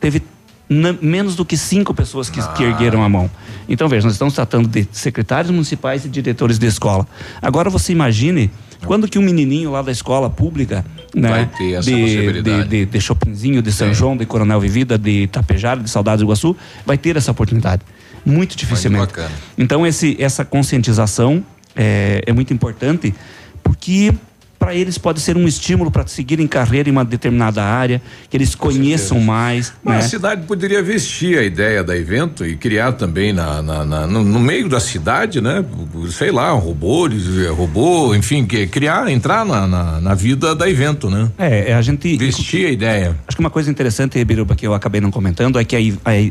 [0.00, 0.22] Teve
[0.68, 2.48] menos do que cinco pessoas que, ah.
[2.48, 3.30] que, ergueram a mão.
[3.68, 7.06] Então, veja, nós estamos tratando de secretários municipais e diretores de escola.
[7.40, 8.50] Agora você imagine
[8.84, 10.84] quando que um menininho lá da escola pública,
[11.14, 13.94] né, Vai ter essa de, de, de, de Chopinzinho, de São Sim.
[13.94, 17.82] João, de Coronel Vivida, de Tapejara, de Saudades do Iguaçu, vai ter essa oportunidade.
[18.24, 19.14] Muito dificilmente.
[19.16, 21.42] Muito então, esse, essa conscientização
[21.74, 23.14] é, é muito importante,
[23.62, 24.12] porque
[24.58, 28.54] para eles pode ser um estímulo para seguirem carreira em uma determinada área, que eles
[28.54, 29.72] conheçam mais.
[29.82, 30.00] Mas né?
[30.00, 34.24] a cidade poderia vestir a ideia da evento e criar também na, na, na no,
[34.24, 35.64] no, meio da cidade, né?
[36.10, 37.12] Sei lá, robôs,
[37.56, 41.30] robô, enfim, que, criar, entrar na, na, na, vida da evento, né?
[41.38, 42.16] É, é a gente.
[42.16, 43.16] Vestir a ideia.
[43.26, 45.78] Acho que uma coisa interessante, Biruba, que eu acabei não comentando, é que a,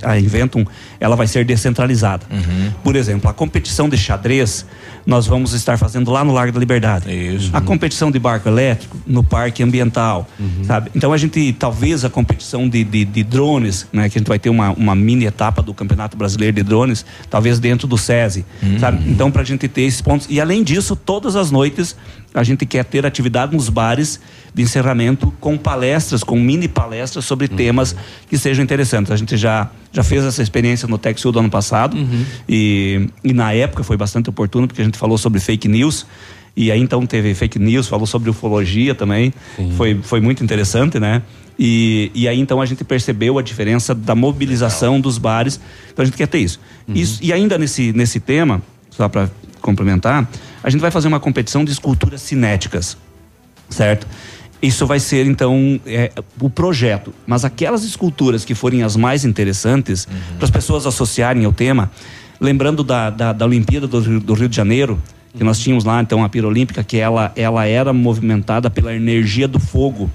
[0.07, 0.65] a, a Inventum
[0.99, 2.25] ela vai ser descentralizada.
[2.29, 2.71] Uhum.
[2.83, 4.65] Por exemplo, a competição de xadrez
[5.07, 7.09] nós vamos estar fazendo lá no Largo da Liberdade.
[7.09, 7.49] Isso.
[7.53, 10.65] A competição de barco elétrico no Parque Ambiental, uhum.
[10.65, 10.91] sabe?
[10.93, 14.09] Então a gente, talvez a competição de, de, de, drones, né?
[14.09, 17.57] Que a gente vai ter uma, uma mini etapa do Campeonato Brasileiro de Drones, talvez
[17.57, 18.79] dentro do SESI, uhum.
[18.79, 19.09] sabe?
[19.09, 20.27] Então para a gente ter esses pontos.
[20.29, 21.95] E além disso, todas as noites
[22.39, 24.19] a gente quer ter atividade nos bares
[24.53, 27.55] de encerramento com palestras, com mini palestras sobre uhum.
[27.55, 27.95] temas
[28.29, 29.11] que sejam interessantes.
[29.11, 32.25] A gente já, já fez essa experiência no TechSul do ano passado uhum.
[32.47, 36.05] e, e na época foi bastante oportuno porque a gente falou sobre fake news
[36.55, 39.31] E aí então teve fake news, falou sobre ufologia também.
[39.77, 41.21] Foi, foi muito interessante, né?
[41.59, 45.59] E, e aí então a gente percebeu a diferença da mobilização dos bares.
[45.91, 46.59] Então a gente quer ter isso.
[46.95, 49.29] isso e ainda nesse, nesse tema, só para
[49.61, 50.27] complementar,
[50.63, 52.97] a gente vai fazer uma competição de esculturas cinéticas,
[53.69, 54.07] certo?
[54.61, 56.11] Isso vai ser então é,
[56.41, 60.07] o projeto, mas aquelas esculturas que forem as mais interessantes
[60.37, 61.91] para as pessoas associarem ao tema,
[62.41, 64.99] lembrando da, da, da Olimpíada do, Rio- do Rio de Janeiro,
[65.35, 69.47] que nós tínhamos lá então a pira olímpica, que ela, ela era movimentada pela energia
[69.47, 70.09] do fogo,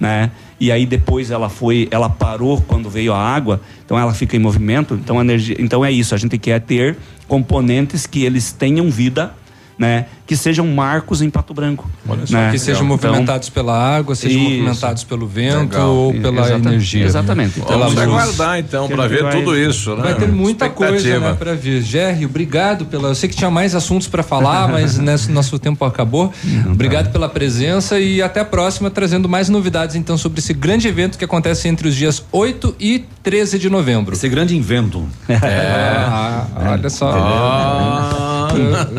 [0.00, 0.32] né?
[0.58, 4.40] E aí depois ela foi, ela parou quando veio a água, então ela fica em
[4.40, 4.94] movimento.
[4.94, 6.14] Então a energia, então é isso.
[6.14, 6.96] A gente quer ter
[7.28, 9.32] componentes que eles tenham vida,
[9.78, 10.06] né?
[10.26, 11.88] Que sejam marcos em Pato Branco,
[12.30, 12.50] né?
[12.50, 14.50] Que sejam Então, movimentados pela água, sejam Isso.
[14.50, 15.90] movimentados pelo vento Legal.
[15.90, 16.66] ou pela Exatamente.
[16.68, 17.04] energia.
[17.04, 17.52] Exatamente.
[17.60, 18.22] Então, Pela Vamos luz.
[18.22, 20.02] aguardar então para ver tudo isso, né?
[20.02, 21.82] Vai ter muita coisa né, para ver.
[21.82, 23.08] Jerry, obrigado pela.
[23.08, 26.32] Eu sei que tinha mais assuntos para falar, mas nesse nosso tempo acabou.
[26.70, 31.18] obrigado pela presença e até a próxima, trazendo mais novidades então sobre esse grande evento
[31.18, 34.14] que acontece entre os dias 8 e 13 de novembro.
[34.14, 35.06] Esse grande invento.
[35.28, 35.36] É.
[35.36, 37.10] Ah, olha só.
[37.12, 38.23] Ah,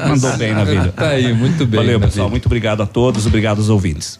[0.08, 0.94] Mandou bem na vida.
[0.96, 1.80] Tá aí, muito bem.
[1.80, 2.30] Valeu, pessoal.
[2.30, 4.20] Muito obrigado a todos, obrigado aos ouvintes.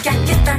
[0.00, 0.58] tá.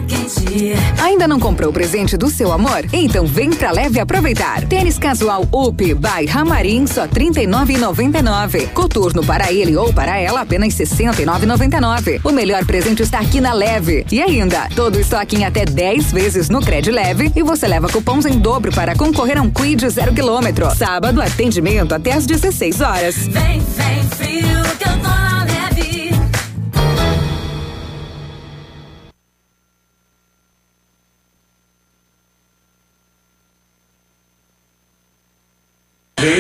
[1.04, 2.86] Ainda não comprou o presente do seu amor?
[2.92, 4.66] Então vem pra Leve aproveitar.
[4.66, 8.70] Tênis casual UP by Ramarim só R$ 39,99.
[8.74, 12.22] Coturno para ele ou para ela apenas R$ 69,99.
[12.24, 14.06] O melhor presente está aqui na Leve.
[14.12, 17.88] E ainda, todo o estoque em até 10 vezes no Cred Leve e você leva
[17.88, 20.70] cupons em dobro para concorrer a um quid zero quilômetro.
[20.76, 23.16] Sábado, atendimento até às 16 horas.
[23.28, 25.39] Vem, vem frio, que eu tô na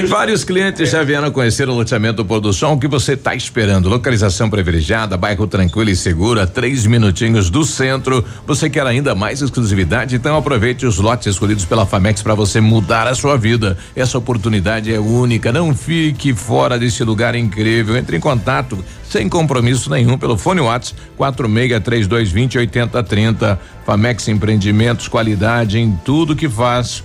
[0.10, 2.74] Vários clientes já vieram conhecer o loteamento do Sol.
[2.74, 3.88] O que você está esperando?
[3.88, 8.26] Localização privilegiada, bairro tranquilo e seguro, a três minutinhos do centro.
[8.46, 10.18] Você quer ainda mais exclusividade?
[10.18, 13.78] Então aproveite os lotes escolhidos pela Famex para você mudar a sua vida.
[13.96, 15.50] Essa oportunidade é única.
[15.54, 17.96] Não fique fora desse lugar incrível.
[17.96, 23.58] Entre em contato sem compromisso nenhum pelo fone WhatsApp 463220 8030.
[23.86, 27.02] Famex Empreendimentos, qualidade em tudo que faz.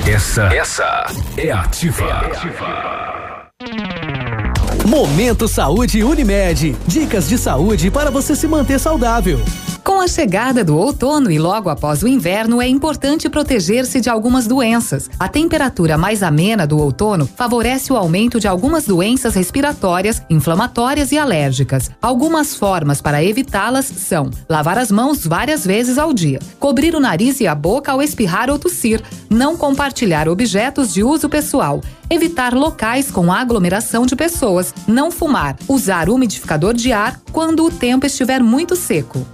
[0.00, 1.06] Essa, essa
[1.36, 2.28] é ativa.
[4.84, 6.74] Momento Saúde Unimed.
[6.86, 9.38] Dicas de saúde para você se manter saudável.
[9.84, 14.46] Com a chegada do outono e logo após o inverno, é importante proteger-se de algumas
[14.46, 15.10] doenças.
[15.18, 21.18] A temperatura mais amena do outono favorece o aumento de algumas doenças respiratórias, inflamatórias e
[21.18, 21.90] alérgicas.
[22.00, 27.40] Algumas formas para evitá-las são lavar as mãos várias vezes ao dia, cobrir o nariz
[27.40, 33.10] e a boca ao espirrar ou tossir, não compartilhar objetos de uso pessoal, evitar locais
[33.10, 38.76] com aglomeração de pessoas, não fumar, usar umidificador de ar quando o tempo estiver muito
[38.76, 39.26] seco.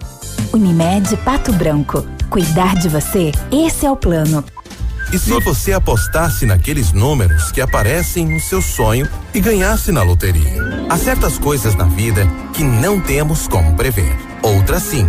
[0.53, 2.07] Unimed Pato Branco.
[2.31, 4.45] Cuidar de você, esse é o plano.
[5.13, 10.63] E se você apostasse naqueles números que aparecem no seu sonho e ganhasse na loteria?
[10.91, 14.15] Há certas coisas na vida que não temos como prever.
[14.43, 15.09] Outras sim.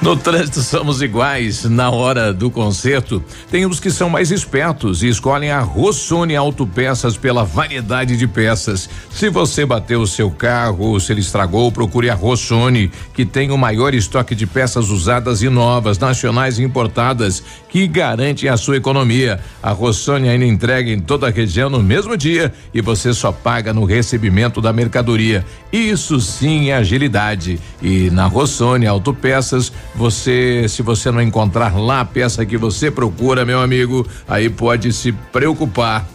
[0.00, 1.64] No trânsito somos iguais.
[1.64, 7.16] Na hora do conserto, tem os que são mais espertos e escolhem a Rossoni Autopeças
[7.16, 8.88] pela variedade de peças.
[9.10, 13.50] Se você bateu o seu carro ou se ele estragou, procure a Rossoni, que tem
[13.50, 18.76] o maior estoque de peças usadas e novas, nacionais e importadas, que garante a sua
[18.76, 19.40] economia.
[19.62, 23.74] A Rossoni ainda entrega em toda a região no mesmo dia e você só paga
[23.74, 25.44] no recebimento da mercadoria.
[25.72, 27.58] Isso sim é agilidade.
[27.82, 29.57] E na Rossoni Autopeças
[29.94, 34.92] Você, se você não encontrar lá a peça que você procura, meu amigo, aí pode
[34.92, 36.06] se preocupar.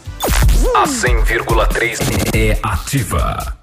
[0.76, 2.00] A 100,3
[2.34, 3.58] é ativa.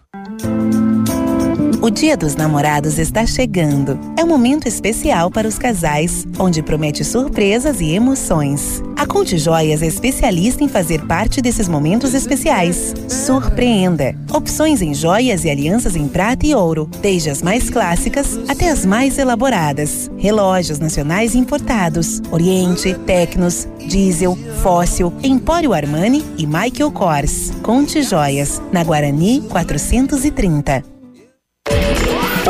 [1.91, 3.99] O Dia dos Namorados está chegando.
[4.17, 8.81] É um momento especial para os casais, onde promete surpresas e emoções.
[8.97, 12.95] A Conte Joias é especialista em fazer parte desses momentos especiais.
[13.09, 14.15] Surpreenda!
[14.33, 18.87] Opções em joias e alianças em prata e ouro, desde as mais clássicas até as
[18.87, 20.09] mais elaboradas.
[20.17, 27.51] Relógios nacionais importados, Oriente, Tecnos, Diesel, Fóssil, Empório Armani e Michael Kors.
[27.65, 30.90] Conte Joias, na Guarani 430.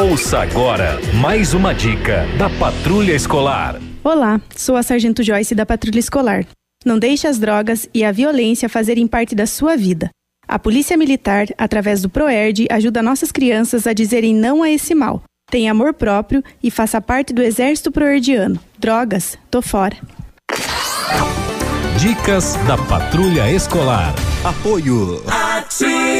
[0.00, 3.78] Ouça agora mais uma dica da Patrulha Escolar.
[4.02, 6.46] Olá, sou a Sargento Joyce da Patrulha Escolar.
[6.86, 10.08] Não deixe as drogas e a violência fazerem parte da sua vida.
[10.48, 15.22] A Polícia Militar, através do PROERD, ajuda nossas crianças a dizerem não a esse mal.
[15.50, 18.58] Tenha amor próprio e faça parte do Exército Proerdiano.
[18.78, 19.98] Drogas, tô fora.
[21.98, 24.14] Dicas da Patrulha Escolar.
[24.42, 25.22] Apoio.
[25.28, 26.19] Ativa.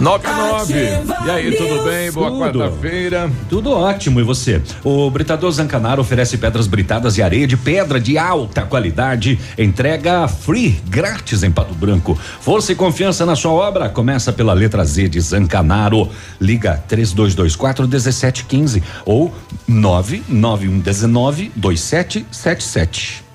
[0.00, 0.74] Nove nove.
[1.26, 2.12] E aí, tudo bem?
[2.12, 3.30] Boa quarta-feira.
[3.48, 4.62] Tudo ótimo, e você?
[4.84, 9.38] O Britador Zancanaro oferece pedras britadas e areia de pedra de alta qualidade.
[9.58, 12.16] Entrega free, grátis em Pato Branco.
[12.40, 13.88] Força e confiança na sua obra.
[13.88, 16.08] Começa pela letra Z de Zancanaro.
[16.40, 19.34] Liga 3224 1715 ou
[19.66, 23.27] 99119 2777.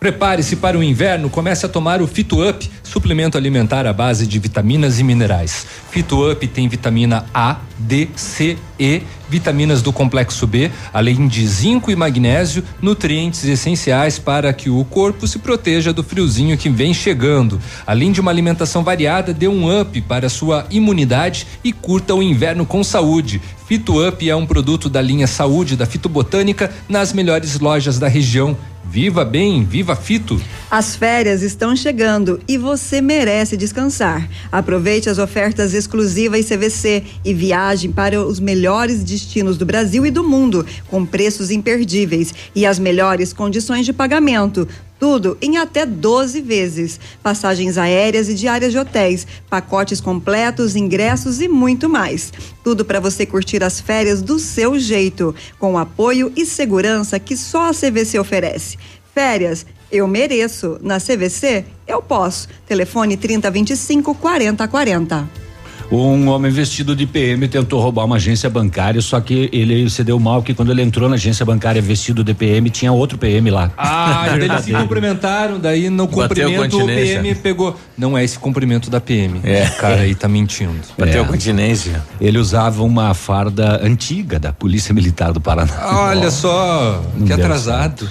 [0.00, 4.38] Prepare-se para o inverno, comece a tomar o Fito Up, suplemento alimentar à base de
[4.38, 5.66] vitaminas e minerais.
[5.90, 11.90] Fito Up tem vitamina A, D, C, E, vitaminas do complexo B, além de zinco
[11.90, 17.60] e magnésio, nutrientes essenciais para que o corpo se proteja do friozinho que vem chegando.
[17.86, 22.64] Além de uma alimentação variada, dê um up para sua imunidade e curta o inverno
[22.64, 23.42] com saúde.
[23.68, 28.56] Fito Up é um produto da linha Saúde da Fitobotânica nas melhores lojas da região.
[28.90, 30.42] Viva bem, viva Fito!
[30.68, 34.28] As férias estão chegando e você merece descansar.
[34.50, 40.24] Aproveite as ofertas exclusivas CVC e viaje para os melhores destinos do Brasil e do
[40.24, 44.66] mundo, com preços imperdíveis e as melhores condições de pagamento.
[45.00, 47.00] Tudo em até 12 vezes.
[47.22, 52.30] Passagens aéreas e diárias de hotéis, pacotes completos, ingressos e muito mais.
[52.62, 57.34] Tudo para você curtir as férias do seu jeito, com o apoio e segurança que
[57.34, 58.76] só a CVC oferece.
[59.14, 60.78] Férias, eu mereço.
[60.82, 62.46] Na CVC, eu posso.
[62.66, 65.49] Telefone 3025 4040.
[65.90, 70.20] Um homem vestido de PM tentou roubar uma agência bancária, só que ele se deu
[70.20, 73.72] mal que quando ele entrou na agência bancária vestido de PM, tinha outro PM lá.
[73.76, 76.86] Ah, eles se cumprimentaram, daí no Bateu cumprimento o.
[76.86, 77.76] PM pegou.
[77.98, 79.40] Não é esse cumprimento da PM.
[79.42, 79.64] É.
[79.64, 80.80] Esse cara aí tá mentindo.
[80.96, 82.02] Bateu continência.
[82.20, 85.72] Ele usava uma farda antiga da Polícia Militar do Paraná.
[85.82, 88.08] Olha só, que Não deve atrasado.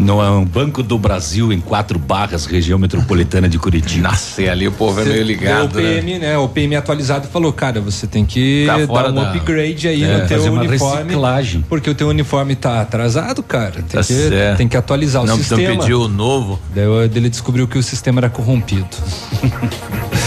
[0.00, 4.08] No Banco do Brasil, em quatro barras, região metropolitana de Curitiba.
[4.08, 6.38] Nossa, e ali o povo é meio ligado, o PM, né?
[6.38, 10.18] O PM atualizado falou, cara, você tem que Tá dar um da- upgrade aí É,
[10.22, 11.02] no teu uniforme.
[11.04, 11.64] reciclagem.
[11.68, 13.72] Porque o teu uniforme tá atrasado, cara.
[13.72, 14.56] Tem, Tá que, certo.
[14.56, 15.78] tem que atualizar Não o sistema.
[15.80, 16.58] pedir o novo.
[16.74, 18.86] Daí ele descobriu que o sistema era corrompido.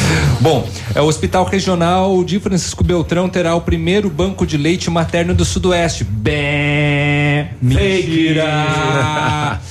[0.43, 5.33] Bom, é, o Hospital Regional de Francisco Beltrão terá o primeiro banco de leite materno
[5.33, 6.03] do Sudoeste.
[6.03, 8.43] Bem, mentira!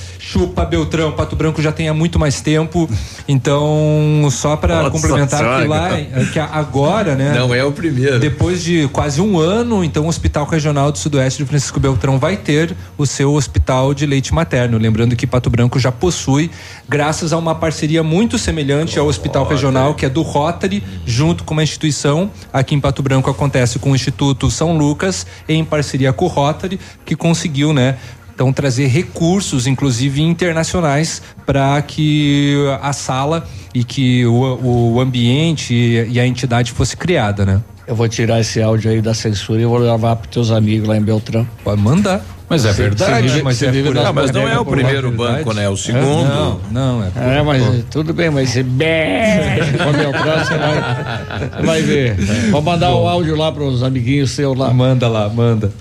[0.33, 2.89] Chupa Beltrão, Pato Branco já tem há muito mais tempo.
[3.27, 7.35] Então, só para complementar que lá, é que agora, né?
[7.37, 8.17] Não é o primeiro.
[8.19, 12.35] Depois de quase um ano, então o Hospital Regional do Sudoeste de Francisco Beltrão vai
[12.35, 14.79] ter o seu hospital de leite materno.
[14.79, 16.49] Lembrando que Pato Branco já possui,
[16.89, 21.53] graças a uma parceria muito semelhante ao Hospital Regional, que é do Rotary, junto com
[21.53, 22.31] uma instituição.
[22.51, 26.79] Aqui em Pato Branco acontece com o Instituto São Lucas, em parceria com o Rotary,
[27.05, 27.97] que conseguiu, né?
[28.33, 36.19] Então, trazer recursos, inclusive internacionais, para que a sala e que o, o ambiente e
[36.19, 37.61] a entidade fosse criada, né?
[37.85, 40.97] Eu vou tirar esse áudio aí da censura e vou levar para teus amigos lá
[40.97, 41.47] em Beltrão.
[41.63, 42.23] Pode mandar.
[42.49, 45.09] Mas é Você- verdade, vive- mas você é por- Não, mas não é o primeiro
[45.11, 45.67] banco, né?
[45.69, 46.27] O É, segundo.
[46.27, 47.09] não, não, é.
[47.09, 51.81] por- É, mas por- tudo bem, mas você bebe com a Beltrão, você vai, vai
[51.81, 52.15] ver.
[52.51, 54.71] Vou mandar o áudio lá para os amiguinhos seus lá.
[54.73, 55.71] Manda lá, manda.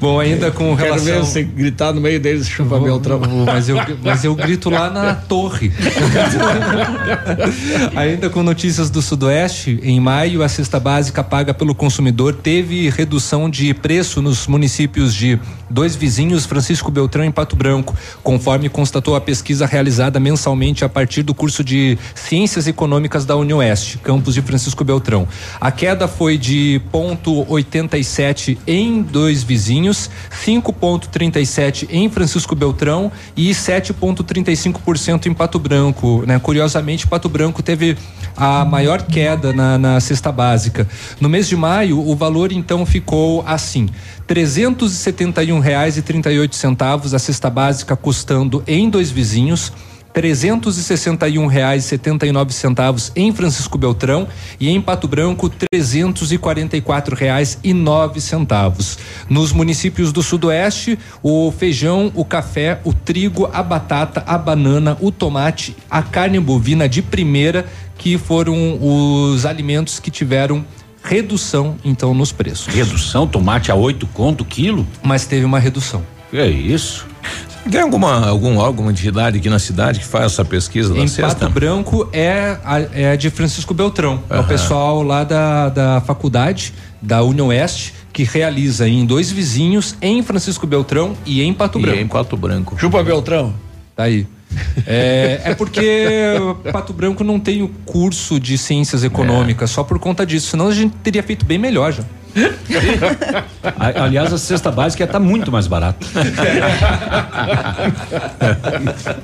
[0.00, 1.04] Bom, ainda com Quero relação.
[1.04, 3.20] ver você gritar no meio deles, chupa Beltrão.
[3.46, 5.72] Mas eu, mas eu grito lá na torre.
[7.96, 13.48] Ainda com notícias do Sudoeste, em maio a cesta básica paga pelo consumidor teve redução
[13.48, 15.38] de preço nos municípios de
[15.70, 16.07] dois vizinhos,
[16.46, 21.62] Francisco Beltrão e Pato Branco, conforme constatou a pesquisa realizada mensalmente a partir do curso
[21.62, 25.26] de Ciências Econômicas da Unioeste, campus de Francisco Beltrão.
[25.60, 30.10] A queda foi de ponto 87 em dois vizinhos,
[30.44, 36.24] 5,37 em Francisco Beltrão e 7,35% em Pato Branco.
[36.26, 36.38] Né?
[36.38, 37.96] Curiosamente, Pato Branco teve
[38.36, 40.86] a maior queda na, na cesta básica.
[41.20, 43.88] No mês de maio, o valor então ficou assim:
[44.28, 49.72] 371 reais e 38 centavos a cesta básica custando em dois vizinhos.
[50.12, 54.26] 361 reais e 79 centavos em Francisco Beltrão
[54.58, 58.98] e em Pato Branco 344 reais e nove centavos.
[59.28, 65.12] Nos municípios do Sudoeste, o feijão, o café, o trigo, a batata, a banana, o
[65.12, 70.64] tomate, a carne bovina de primeira que foram os alimentos que tiveram
[71.08, 72.66] redução então nos preços.
[72.72, 74.86] Redução, tomate a 8 conto quilo?
[75.02, 76.02] Mas teve uma redução.
[76.30, 77.06] Que é isso?
[77.70, 81.40] Tem alguma, algum alguma entidade aqui na cidade que faz essa pesquisa da Em cesta?
[81.40, 84.22] Pato Branco é, a- é de Francisco Beltrão.
[84.30, 89.94] É o pessoal lá da, da faculdade, da União Oeste, que realiza em dois vizinhos,
[90.00, 91.98] em Francisco Beltrão e em Pato E Branco.
[92.00, 92.76] em Pato Branco.
[92.78, 93.52] Chupa Beltrão.
[93.94, 94.26] Tá aí.
[94.86, 96.34] É, é porque
[96.72, 100.48] Pato Branco não tem o curso de ciências econômicas, só por conta disso.
[100.48, 102.04] Senão a gente teria feito bem melhor já.
[103.96, 106.06] Aliás, a cesta básica está muito mais barata.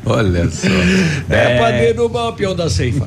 [0.05, 0.67] Olha só.
[1.31, 3.07] É, pra derrubar o peão da ceifa.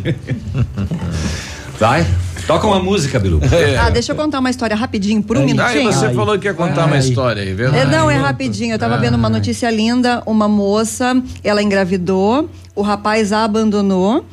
[1.79, 2.05] Vai.
[2.47, 3.41] Toca uma música, Bilu.
[3.79, 5.91] Ah, deixa eu contar uma história rapidinho, por um minutinho.
[5.91, 6.99] você falou que ia contar uma Ai.
[6.99, 7.73] história aí, viu?
[7.75, 8.73] É, não, é rapidinho.
[8.73, 10.23] Eu tava vendo uma notícia linda.
[10.25, 14.25] Uma moça, ela engravidou, o rapaz a abandonou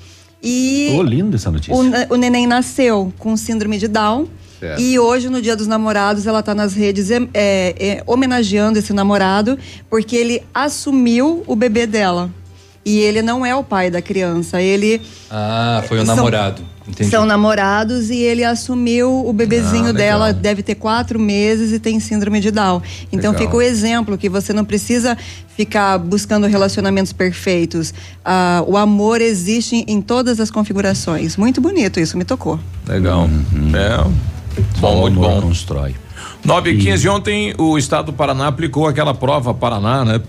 [0.43, 1.75] e Ô, linda essa notícia.
[1.75, 4.29] o, o neném nasceu com síndrome de Down.
[4.61, 4.81] Certo.
[4.81, 9.59] E hoje, no Dia dos Namorados, ela tá nas redes é, é, homenageando esse namorado,
[9.91, 12.31] porque ele assumiu o bebê dela.
[12.85, 15.01] E ele não é o pai da criança, ele
[15.31, 16.63] Ah, foi o São- namorado.
[16.87, 17.11] Entendi.
[17.11, 21.99] são namorados e ele assumiu o bebezinho Ah, dela, deve ter quatro meses e tem
[21.99, 22.83] síndrome de Down.
[23.11, 23.47] Então Legal.
[23.47, 25.17] fica o exemplo que você não precisa
[25.57, 27.95] ficar buscando relacionamentos perfeitos.
[28.25, 31.37] Ah, o amor existe em todas as configurações.
[31.37, 32.61] Muito bonito isso, me tocou.
[32.87, 33.29] Legal.
[33.75, 33.97] É.
[34.79, 35.41] Só Bom, o muito bom.
[35.41, 35.95] constrói.
[36.45, 40.21] 9 e 15 ontem o estado do Paraná aplicou aquela prova Paraná, né?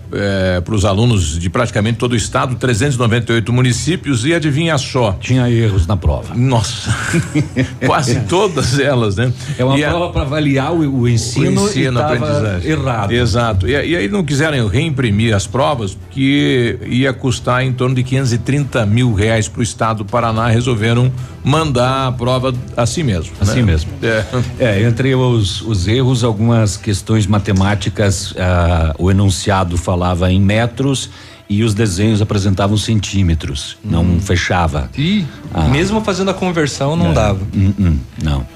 [0.64, 5.12] para os alunos de praticamente todo o estado, 398 municípios e adivinha só.
[5.20, 6.34] Tinha erros na prova.
[6.34, 6.90] Nossa,
[7.84, 9.30] quase todas elas, né?
[9.58, 12.70] É uma E a- prova para avaliar o, o ensino, o ensino, e aprendizagem.
[12.70, 13.12] errado.
[13.12, 13.68] Exato.
[13.68, 18.86] E, e aí não quiseram reimprimir as provas, que ia custar em torno de 530
[18.86, 20.48] mil reais para o estado do Paraná.
[20.48, 21.12] Resolveram
[21.44, 23.32] mandar a prova assim mesmo.
[23.40, 23.62] Assim né?
[23.62, 23.90] mesmo.
[24.02, 24.24] É.
[24.58, 31.10] É, entre os, os erros, algumas questões matemáticas, ah, o enunciado falava em metros
[31.48, 33.76] e os desenhos apresentavam centímetros.
[33.84, 34.90] Não fechava.
[34.98, 35.24] E
[35.54, 35.62] Ah.
[35.68, 37.12] mesmo fazendo a conversão, não É.
[37.12, 37.40] dava.
[37.54, 38.46] Hum, hum, não.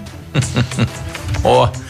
[1.44, 1.68] Ó,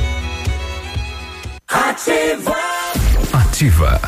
[3.61, 4.01] Ativa.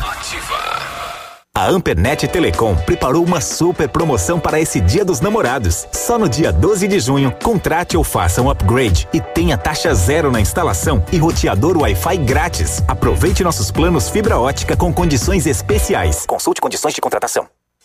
[1.54, 5.86] A Ampernet Telecom preparou uma super promoção para esse Dia dos Namorados.
[5.92, 10.32] Só no dia 12 de junho, contrate ou faça um upgrade e tenha taxa zero
[10.32, 12.82] na instalação e roteador Wi-Fi grátis.
[12.88, 16.26] Aproveite nossos planos fibra ótica com condições especiais.
[16.26, 17.46] Consulte condições de contratação.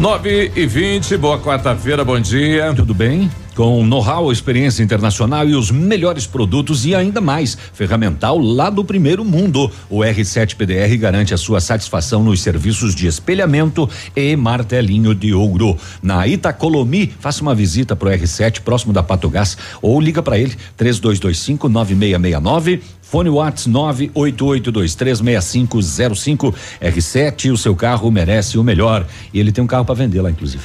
[0.00, 2.72] 9 e 20, boa quarta-feira, bom dia.
[2.74, 3.30] Tudo bem?
[3.54, 7.56] Com know-how, experiência internacional e os melhores produtos e ainda mais.
[7.72, 9.70] Ferramental lá do primeiro mundo.
[9.88, 15.76] O R7 PDR garante a sua satisfação nos serviços de espelhamento e martelinho de ouro.
[16.02, 20.56] Na Itacolomi, faça uma visita pro R7 próximo da Pato Gás ou liga para ele
[20.76, 29.04] 3225 9669 Fone Whats 988236505 R7, o seu carro merece o melhor.
[29.34, 30.62] E ele tem um carro para vender lá, inclusive.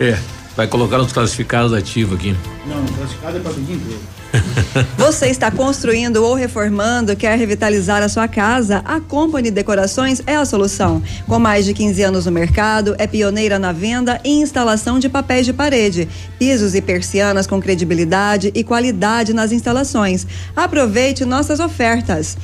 [0.00, 0.18] É,
[0.58, 2.36] vai colocar os classificados ativos aqui.
[2.66, 4.00] Não, classificado é para pedir emprego.
[4.96, 8.82] Você está construindo ou reformando, quer revitalizar a sua casa?
[8.84, 11.02] A Company Decorações é a solução.
[11.26, 15.46] Com mais de 15 anos no mercado, é pioneira na venda e instalação de papéis
[15.46, 20.26] de parede, pisos e persianas com credibilidade e qualidade nas instalações.
[20.54, 22.36] Aproveite nossas ofertas.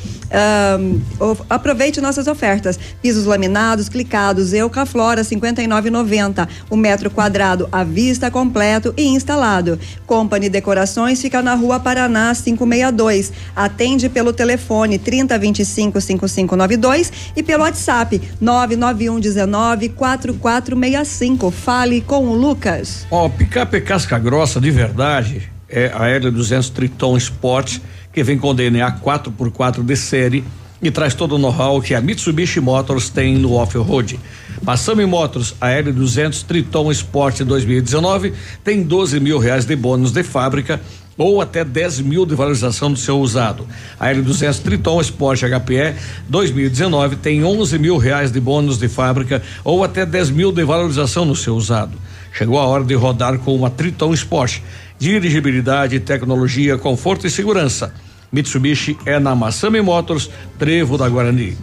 [1.20, 2.78] Of- aproveite nossas ofertas.
[3.02, 6.48] Pisos laminados, clicados, Eucaflora 59,90.
[6.70, 9.78] O metro quadrado à vista, completo e instalado.
[10.06, 13.32] Company Decorações fica na rua Paraná 562.
[13.54, 21.50] Atende pelo telefone 3025 5592 e pelo WhatsApp 991 19 4465.
[21.50, 23.06] Fale com o Lucas.
[23.10, 27.78] Ó, picape casca grossa de verdade é a L200 Triton Sport,
[28.12, 30.44] que vem com DNA 4x4 de série
[30.80, 34.20] e traz todo o know-how que a Mitsubishi Motors tem no off-road.
[34.62, 40.80] Massami Motors, a L200 Triton Sport 2019 tem 12 mil reais de bônus de fábrica
[41.16, 43.66] ou até 10 mil de valorização do seu usado.
[43.98, 45.94] A L200 Triton Sport HPE
[46.28, 51.24] 2019 tem 11 mil reais de bônus de fábrica ou até 10 mil de valorização
[51.24, 51.98] no seu usado.
[52.32, 54.60] Chegou a hora de rodar com uma Triton Sport.
[54.98, 57.94] Dirigibilidade, tecnologia, conforto e segurança.
[58.32, 60.28] Mitsubishi é na Massami Motors,
[60.58, 61.56] Trevo da Guarani.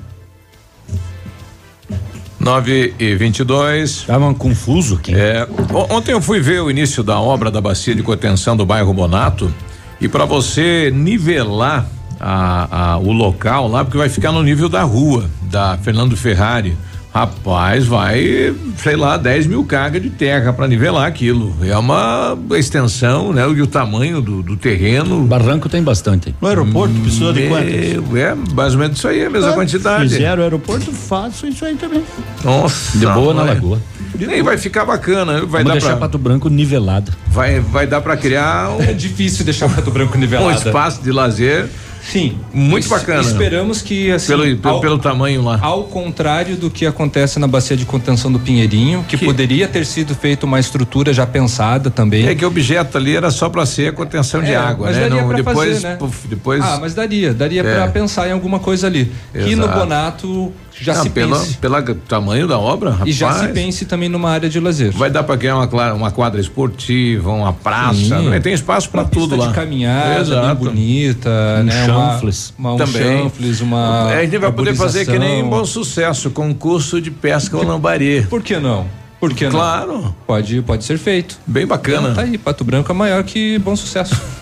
[2.43, 3.89] 9 e 22.
[3.91, 5.13] Estavam confuso aqui.
[5.13, 5.47] É,
[5.89, 9.53] ontem eu fui ver o início da obra da bacia de contenção do bairro Bonato
[9.99, 11.85] e para você nivelar
[12.19, 16.75] a, a- o local lá, porque vai ficar no nível da rua, da Fernando Ferrari.
[17.13, 21.53] Rapaz, vai, sei lá, 10 mil cargas de terra para nivelar aquilo.
[21.61, 23.41] É uma extensão, né?
[23.49, 25.21] E o tamanho do, do terreno.
[25.25, 26.33] Barranco tem bastante.
[26.39, 28.15] No aeroporto precisa de quantas?
[28.15, 30.07] É, mais ou menos isso aí, a mesma Ah, quantidade.
[30.09, 32.01] Fizeram o aeroporto, faço isso aí também.
[32.45, 32.97] Nossa.
[32.97, 33.81] De boa na lagoa.
[34.17, 37.11] Nem vai ficar bacana, vai Vamos dar deixar pra, Pato Branco nivelado.
[37.27, 40.51] vai, vai dar para criar um, É difícil deixar Pato Branco um nivelado.
[40.55, 41.67] espaço de lazer
[42.01, 42.37] Sim.
[42.53, 43.21] muito bacana.
[43.21, 45.59] Esperamos que assim, Pelo, pelo, ao, pelo tamanho lá.
[45.61, 50.15] ao contrário do que acontece na bacia de contenção do Pinheirinho, que, poderia ter sido
[50.15, 52.27] feita uma estrutura já pensada também.
[52.27, 54.95] É que o objeto ali era só para ser a contenção de É, água, mas
[54.97, 55.03] né?
[55.03, 55.95] daria Não, pra depois, fazer, né?
[55.95, 56.63] puf, depois.
[56.63, 57.75] Ah, mas daria, daria É.
[57.75, 59.11] pra pensar em alguma coisa ali.
[59.33, 59.79] E no Exato.
[59.79, 61.57] Bonato já Não, se pela, pense.
[61.57, 63.09] pela tamanho da obra, rapaz.
[63.09, 64.91] E já se pense também numa área de lazer.
[64.91, 68.39] Vai dar para criar uma, uma quadra esportiva, uma praça, né?
[68.39, 69.47] tem espaço para Uma tudo pista lá.
[69.49, 71.85] de caminhada, bem bonita, Um né?
[71.85, 72.53] chanfles.
[72.57, 73.23] Uma, uma, um Também.
[73.23, 74.07] chanfles, uma.
[74.11, 75.49] É, a gente vai poder fazer que nem em arborização.
[75.59, 78.25] bom sucesso, concurso de pesca ao lambari.
[78.29, 78.85] Por que não?
[79.21, 79.51] Por que não?
[79.51, 80.15] Claro.
[80.25, 81.37] Pode, pode ser feito.
[81.45, 82.09] Bem bacana.
[82.09, 84.19] Então, tá aí, Pato Branco é maior que Bom Sucesso.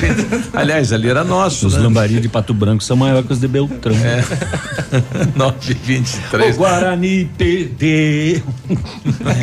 [0.00, 0.48] Gente.
[0.52, 1.80] Aliás, ali era nosso, Os né?
[1.80, 3.94] lambari de Pato Branco são maiores que os de Beltrão.
[3.94, 4.24] É.
[5.38, 6.56] 923.
[6.56, 8.42] O Guarani perdeu.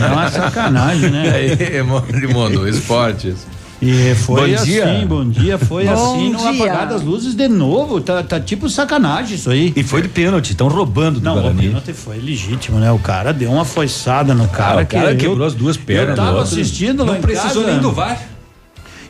[0.01, 1.31] É uma sacanagem, né?
[1.33, 1.81] Aí,
[2.33, 3.47] Mundo, esportes.
[3.81, 4.83] E foi Bom dia.
[4.85, 6.49] assim, bom dia, foi Bom assim, no dia.
[6.65, 9.73] apagar das luzes de novo, tá, tá tipo sacanagem isso aí.
[9.75, 11.67] E foi de pênalti, estão roubando do Não, o Guarani.
[11.67, 12.91] pênalti foi legítimo, né?
[12.91, 14.83] O cara deu uma foiçada no cara.
[14.83, 16.43] o cara que quebrou eu, as duas pernas Eu tava outro.
[16.43, 18.21] assistindo lá Não precisou casa, nem do VAR.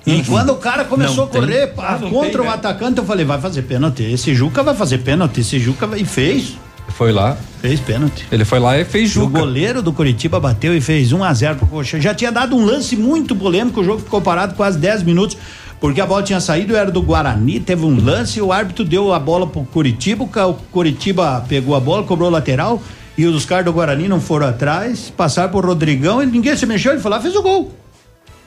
[0.07, 1.75] E quando o cara começou Não a correr tem.
[1.75, 2.49] pá, Ah, não contra tem, o né?
[2.51, 4.03] atacante, eu falei, vai fazer pênalti.
[4.03, 5.99] Esse Juca vai fazer pênalti, esse Juca vai...
[5.99, 6.53] e fez.
[6.97, 7.35] Foi lá.
[7.61, 8.25] Fez pênalti.
[8.31, 9.39] Ele foi lá e fez O Juca.
[9.39, 12.01] goleiro do Curitiba bateu e fez 1 a 0 pro Coxa.
[12.01, 15.37] Já tinha dado um lance muito polêmico, o jogo ficou parado quase 10 minutos,
[15.79, 19.19] porque a bola tinha saído, era do Guarani, teve um lance, o árbitro deu a
[19.19, 22.81] bola pro Curitiba, o o Curitiba pegou a bola, cobrou lateral,
[23.15, 26.93] e os caras do Guarani não foram atrás, passaram pro Rodrigão, e ninguém se mexeu,
[26.93, 27.71] ele foi lá fez o gol.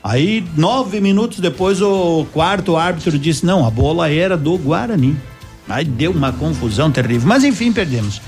[0.03, 5.17] Aí, nove minutos depois, o quarto árbitro disse: não, a bola era do Guarani.
[5.67, 7.27] Aí deu uma confusão terrível.
[7.27, 8.21] Mas enfim, perdemos.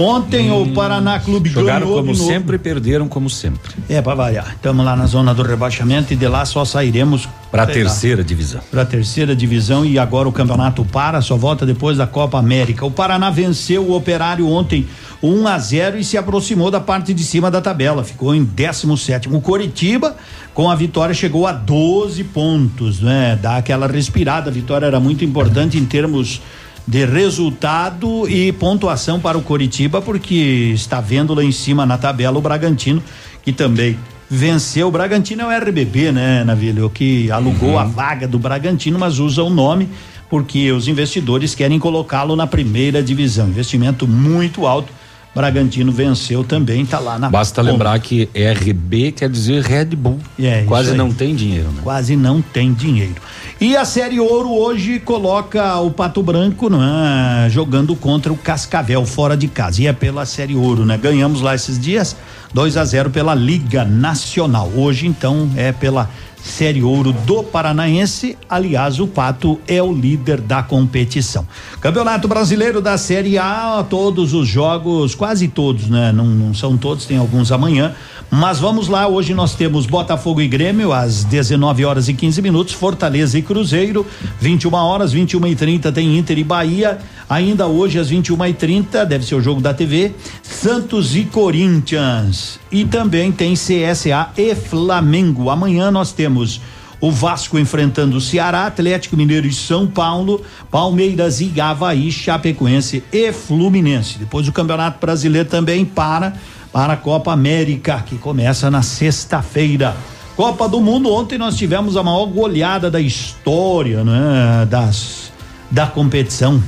[0.00, 3.72] Ontem o Paraná Clube Jogaram ganhou como sempre e perderam como sempre.
[3.88, 4.52] É, pra variar.
[4.54, 7.90] Estamos lá na zona do rebaixamento e de lá só sairemos Para a sei lá,
[7.90, 8.60] terceira divisão.
[8.70, 12.86] para a terceira divisão e agora o campeonato para, só volta depois da Copa América.
[12.86, 14.86] O Paraná venceu o Operário ontem
[15.20, 19.28] 1 a 0 e se aproximou da parte de cima da tabela, ficou em 17
[19.28, 20.16] O Coritiba,
[20.54, 23.36] com a vitória, chegou a 12 pontos, né?
[23.42, 24.48] Dá aquela respirada.
[24.48, 26.40] A vitória era muito importante em termos
[26.88, 32.38] de resultado e pontuação para o Coritiba, porque está vendo lá em cima na tabela
[32.38, 33.02] o Bragantino,
[33.42, 33.98] que também
[34.30, 34.88] venceu.
[34.88, 36.88] O Bragantino é o RBB, né, Navilho?
[36.88, 39.86] Que alugou a vaga do Bragantino, mas usa o nome
[40.30, 43.48] porque os investidores querem colocá-lo na primeira divisão.
[43.48, 44.90] Investimento muito alto.
[45.38, 47.72] Bragantino venceu também, tá lá na Basta ponta.
[47.72, 50.18] lembrar que RB quer dizer Red Bull.
[50.36, 51.80] É, Quase não tem dinheiro, né?
[51.84, 53.14] quase não tem dinheiro.
[53.60, 59.36] E a Série Ouro hoje coloca o Pato Branco né, jogando contra o Cascavel fora
[59.36, 59.80] de casa.
[59.82, 60.96] E é pela Série Ouro, né?
[60.96, 62.16] Ganhamos lá esses dias
[62.52, 64.70] 2 a 0 pela Liga Nacional.
[64.74, 66.08] Hoje então é pela
[66.42, 68.36] Série Ouro do Paranaense.
[68.48, 71.46] Aliás, o Pato é o líder da competição.
[71.80, 76.12] Campeonato Brasileiro da Série A, todos os jogos, quase todos, né?
[76.12, 77.94] Não, não são todos, tem alguns amanhã.
[78.30, 82.74] Mas vamos lá, hoje nós temos Botafogo e Grêmio às 19 horas e 15 minutos,
[82.74, 84.06] Fortaleza e Cruzeiro,
[84.38, 86.98] 21 horas, 21 e 30 tem Inter e Bahia.
[87.28, 92.58] Ainda hoje às 21 e 30 deve ser o jogo da TV, Santos e Corinthians.
[92.72, 95.50] E também tem CSA e Flamengo.
[95.50, 96.60] Amanhã nós temos
[97.00, 103.32] o Vasco enfrentando o Ceará, Atlético Mineiro e São Paulo, Palmeiras e Havaí, Chapecoense e
[103.32, 104.18] Fluminense.
[104.18, 106.34] Depois o Campeonato Brasileiro também para
[106.72, 109.96] para a Copa América, que começa na sexta-feira.
[110.36, 114.66] Copa do Mundo, ontem nós tivemos a maior goleada da história, né?
[114.70, 115.32] Das,
[115.70, 116.62] da competição.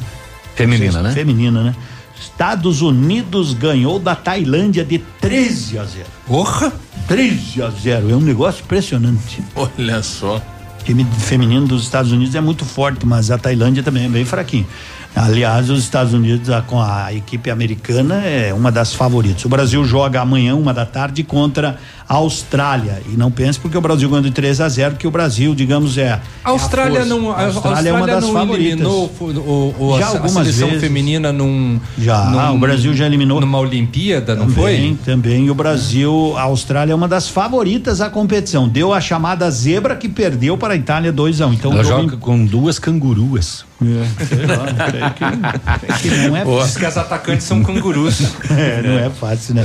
[0.67, 1.13] Feminina, né?
[1.13, 1.75] Feminina, né?
[2.21, 6.05] Estados Unidos ganhou da Tailândia de 13 a 0.
[6.27, 6.73] Porra!
[7.09, 8.11] 13 a 0.
[8.11, 9.43] É um negócio impressionante.
[9.55, 10.37] Olha só.
[10.37, 14.25] O time feminino dos Estados Unidos é muito forte, mas a Tailândia também é bem
[14.25, 14.67] fraquinho.
[15.15, 19.45] Aliás, os Estados Unidos, a- com a equipe americana, é uma das favoritas.
[19.45, 21.79] O Brasil joga amanhã, uma da tarde, contra
[22.15, 23.01] Austrália.
[23.13, 25.97] E não pense porque o Brasil ganhou de 3 a 0 que o Brasil, digamos,
[25.97, 26.21] é.
[26.45, 28.67] A Austrália é a não, a A Austrália, é uma das não favoritas.
[28.67, 30.83] eliminou o, o, o- Já a, a algumas seleção vezes.
[30.83, 31.79] feminina num.
[31.99, 33.41] Já, num- o Brasil já eliminou.
[33.41, 34.99] Numa Olimpíada, não também, foi?
[35.05, 35.47] Também.
[35.47, 38.69] E o Brasil, a Austrália é uma das favoritas à competição.
[38.69, 42.17] Deu a chamada zebra que perdeu para a Itália 2 a 1 Então, Ela joga
[42.17, 43.65] com duas canguruas.
[43.83, 48.21] É, sei lá, que, que não é Diz que as atacantes são cangurus.
[48.51, 49.63] É, não é fácil, né?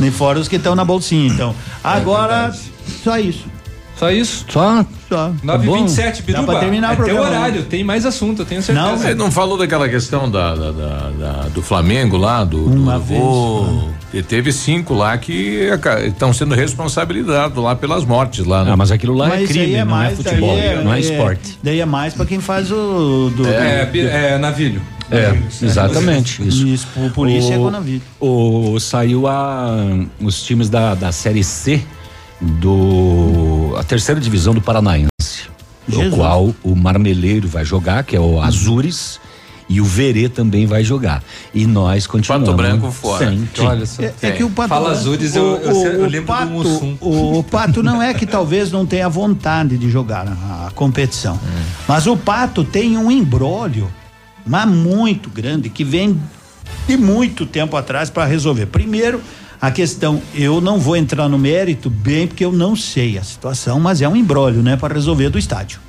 [0.00, 1.54] Nem fora os que estão na bolsinha, então.
[1.88, 2.52] Agora,
[3.02, 3.46] só isso.
[3.96, 4.44] Só isso?
[4.48, 4.84] Só?
[5.08, 5.32] Só.
[5.42, 6.46] 9h27, Biruba.
[6.46, 7.28] Dá pra terminar o é teu programa.
[7.28, 8.96] horário, tem mais assunto, eu tenho certeza.
[8.96, 13.04] Você não falou daquela questão da, da- da- da- do Flamengo lá, do, Uma do
[13.04, 13.22] vez,
[14.10, 15.68] que teve cinco lá que
[16.06, 18.72] estão sendo responsabilizados lá pelas mortes lá, né?
[18.72, 20.92] Ah, mas aquilo lá é Mas isso crime, é não é mais, futebol, daí não
[20.92, 21.58] é esporte.
[21.62, 23.30] Daí é mais pra quem faz o.
[23.34, 24.82] Do, É, bi- é navilho.
[25.10, 26.66] É, exatamente isso.
[26.68, 28.02] Isso, o polícia é o, com navio.
[28.20, 29.74] o saiu a
[30.20, 31.82] os times da, da série C
[32.40, 35.08] do a terceira divisão do Paranaense,
[35.86, 36.14] no Jesus.
[36.14, 39.20] qual o Marmeleiro vai jogar, que é o Azures.
[39.70, 41.22] E o Verê também vai jogar.
[41.52, 42.48] E nós continuamos.
[42.48, 43.36] Pato Branco fora.
[43.60, 44.02] Olha só.
[44.02, 44.70] É, é que o Pato.
[44.70, 46.96] Fala Azures, eu, eu, eu o lembro Pato, do Mussum.
[47.02, 51.34] o, o Pato não é que talvez não tenha vontade de jogar a, a competição.
[51.34, 51.62] É.
[51.86, 53.92] Mas o Pato tem um embrólio,
[54.46, 56.18] mas muito grande, que vem
[56.86, 58.64] de muito tempo atrás para resolver.
[58.66, 59.20] Primeiro,
[59.60, 63.80] a questão, eu não vou entrar no mérito bem, porque eu não sei a situação,
[63.80, 65.80] mas é um embrólio, né, para resolver do estádio.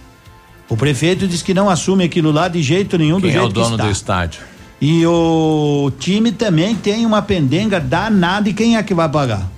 [0.68, 3.50] O prefeito diz que não assume aquilo lá de jeito nenhum, do Quem é jeito
[3.50, 3.86] o dono que está.
[3.86, 4.42] do estádio?
[4.82, 9.50] E o time também tem uma pendenga danada e quem é que vai pagar?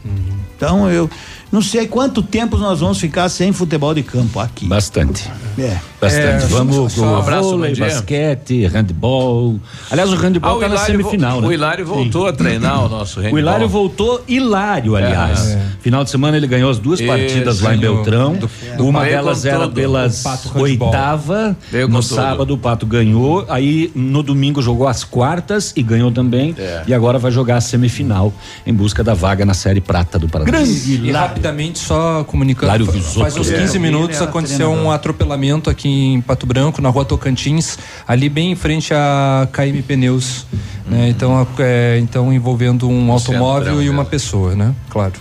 [0.56, 1.10] Então eu
[1.52, 4.66] não sei quanto tempo nós vamos ficar sem futebol de campo aqui.
[4.68, 5.30] Bastante.
[5.60, 5.78] É.
[6.00, 6.46] Bastante.
[6.46, 9.60] É, Vamos pro um abraço, vôlei, basquete, handball.
[9.92, 11.54] Aliás, o handball tá na semifinal, vo- o né?
[11.56, 13.40] Hilário voltou a treinar o nosso O handball.
[13.40, 15.52] Hilário voltou hilário, aliás.
[15.52, 15.62] É.
[15.82, 17.96] Final de semana ele ganhou as duas partidas lá em ganhou.
[17.98, 18.34] Beltrão.
[18.36, 19.74] Do- do Uma delas com era tudo.
[19.74, 20.24] pelas
[20.56, 21.56] O oitava.
[21.72, 23.46] Veio com No sábado o Pato ganhou.
[23.48, 26.56] Aí no domingo jogou as quartas e ganhou também.
[26.58, 26.84] É.
[26.88, 28.34] E agora vai jogar a semifinal
[28.66, 30.62] em busca da vaga na série prata do Paraná.
[30.62, 32.86] E rapidamente, só comunicando,
[33.20, 33.58] faz uns É.
[33.60, 38.30] 15 minutos Ele era aconteceu um atropelamento aqui em Pato Branco, na rua Tocantins, ali
[38.30, 40.46] bem em frente à KM Pneus,
[40.88, 41.10] né?
[41.10, 44.10] Então, a- é, então envolvendo um automóvel e uma dela.
[44.10, 44.74] pessoa, né?
[44.90, 45.14] Claro.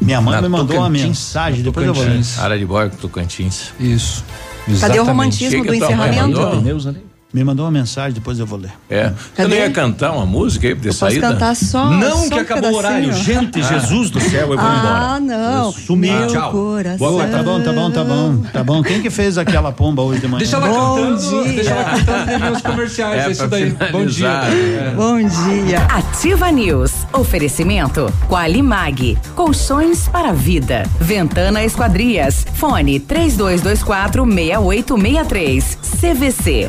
[0.00, 1.06] Minha mãe Na me mandou uma Tocantins.
[1.06, 2.04] mensagem, depois eu vou.
[2.04, 2.38] Tocantins.
[2.38, 3.72] Área de boia com Tocantins.
[3.80, 4.24] Isso.
[4.80, 6.60] Cadê o romantismo do mãe encerramento?
[6.60, 6.98] Pneus ali.
[7.34, 8.70] Me mandou uma mensagem, depois eu vou ler.
[8.88, 9.08] É.
[9.08, 9.48] Você Cadê?
[9.48, 11.32] não ia cantar uma música aí de Eu posso saída?
[11.32, 11.90] cantar só.
[11.90, 13.12] Não, só que um acabou o horário.
[13.12, 15.20] Gente, Jesus do céu, eu vou Ah, embora.
[15.36, 15.66] não.
[15.66, 16.10] Eu sumi.
[16.30, 16.52] Tchau.
[16.52, 16.96] coração.
[16.98, 18.82] Boa, tá bom, tá bom, tá bom, tá bom.
[18.84, 20.38] Quem que fez aquela pomba hoje de manhã?
[20.38, 21.52] Deixa ela Bom cantando, dia.
[21.54, 23.76] deixa ela cantando os comerciais, É, é, isso daí.
[23.90, 24.28] Bom dia.
[24.28, 24.92] É.
[24.94, 25.78] Bom dia.
[25.88, 26.92] Ativa News.
[27.12, 29.18] Oferecimento Qualimag.
[29.34, 30.84] Colchões para a vida.
[31.00, 32.46] Ventana Esquadrias.
[32.54, 35.78] Fone 3224 6863.
[36.00, 36.68] CVC.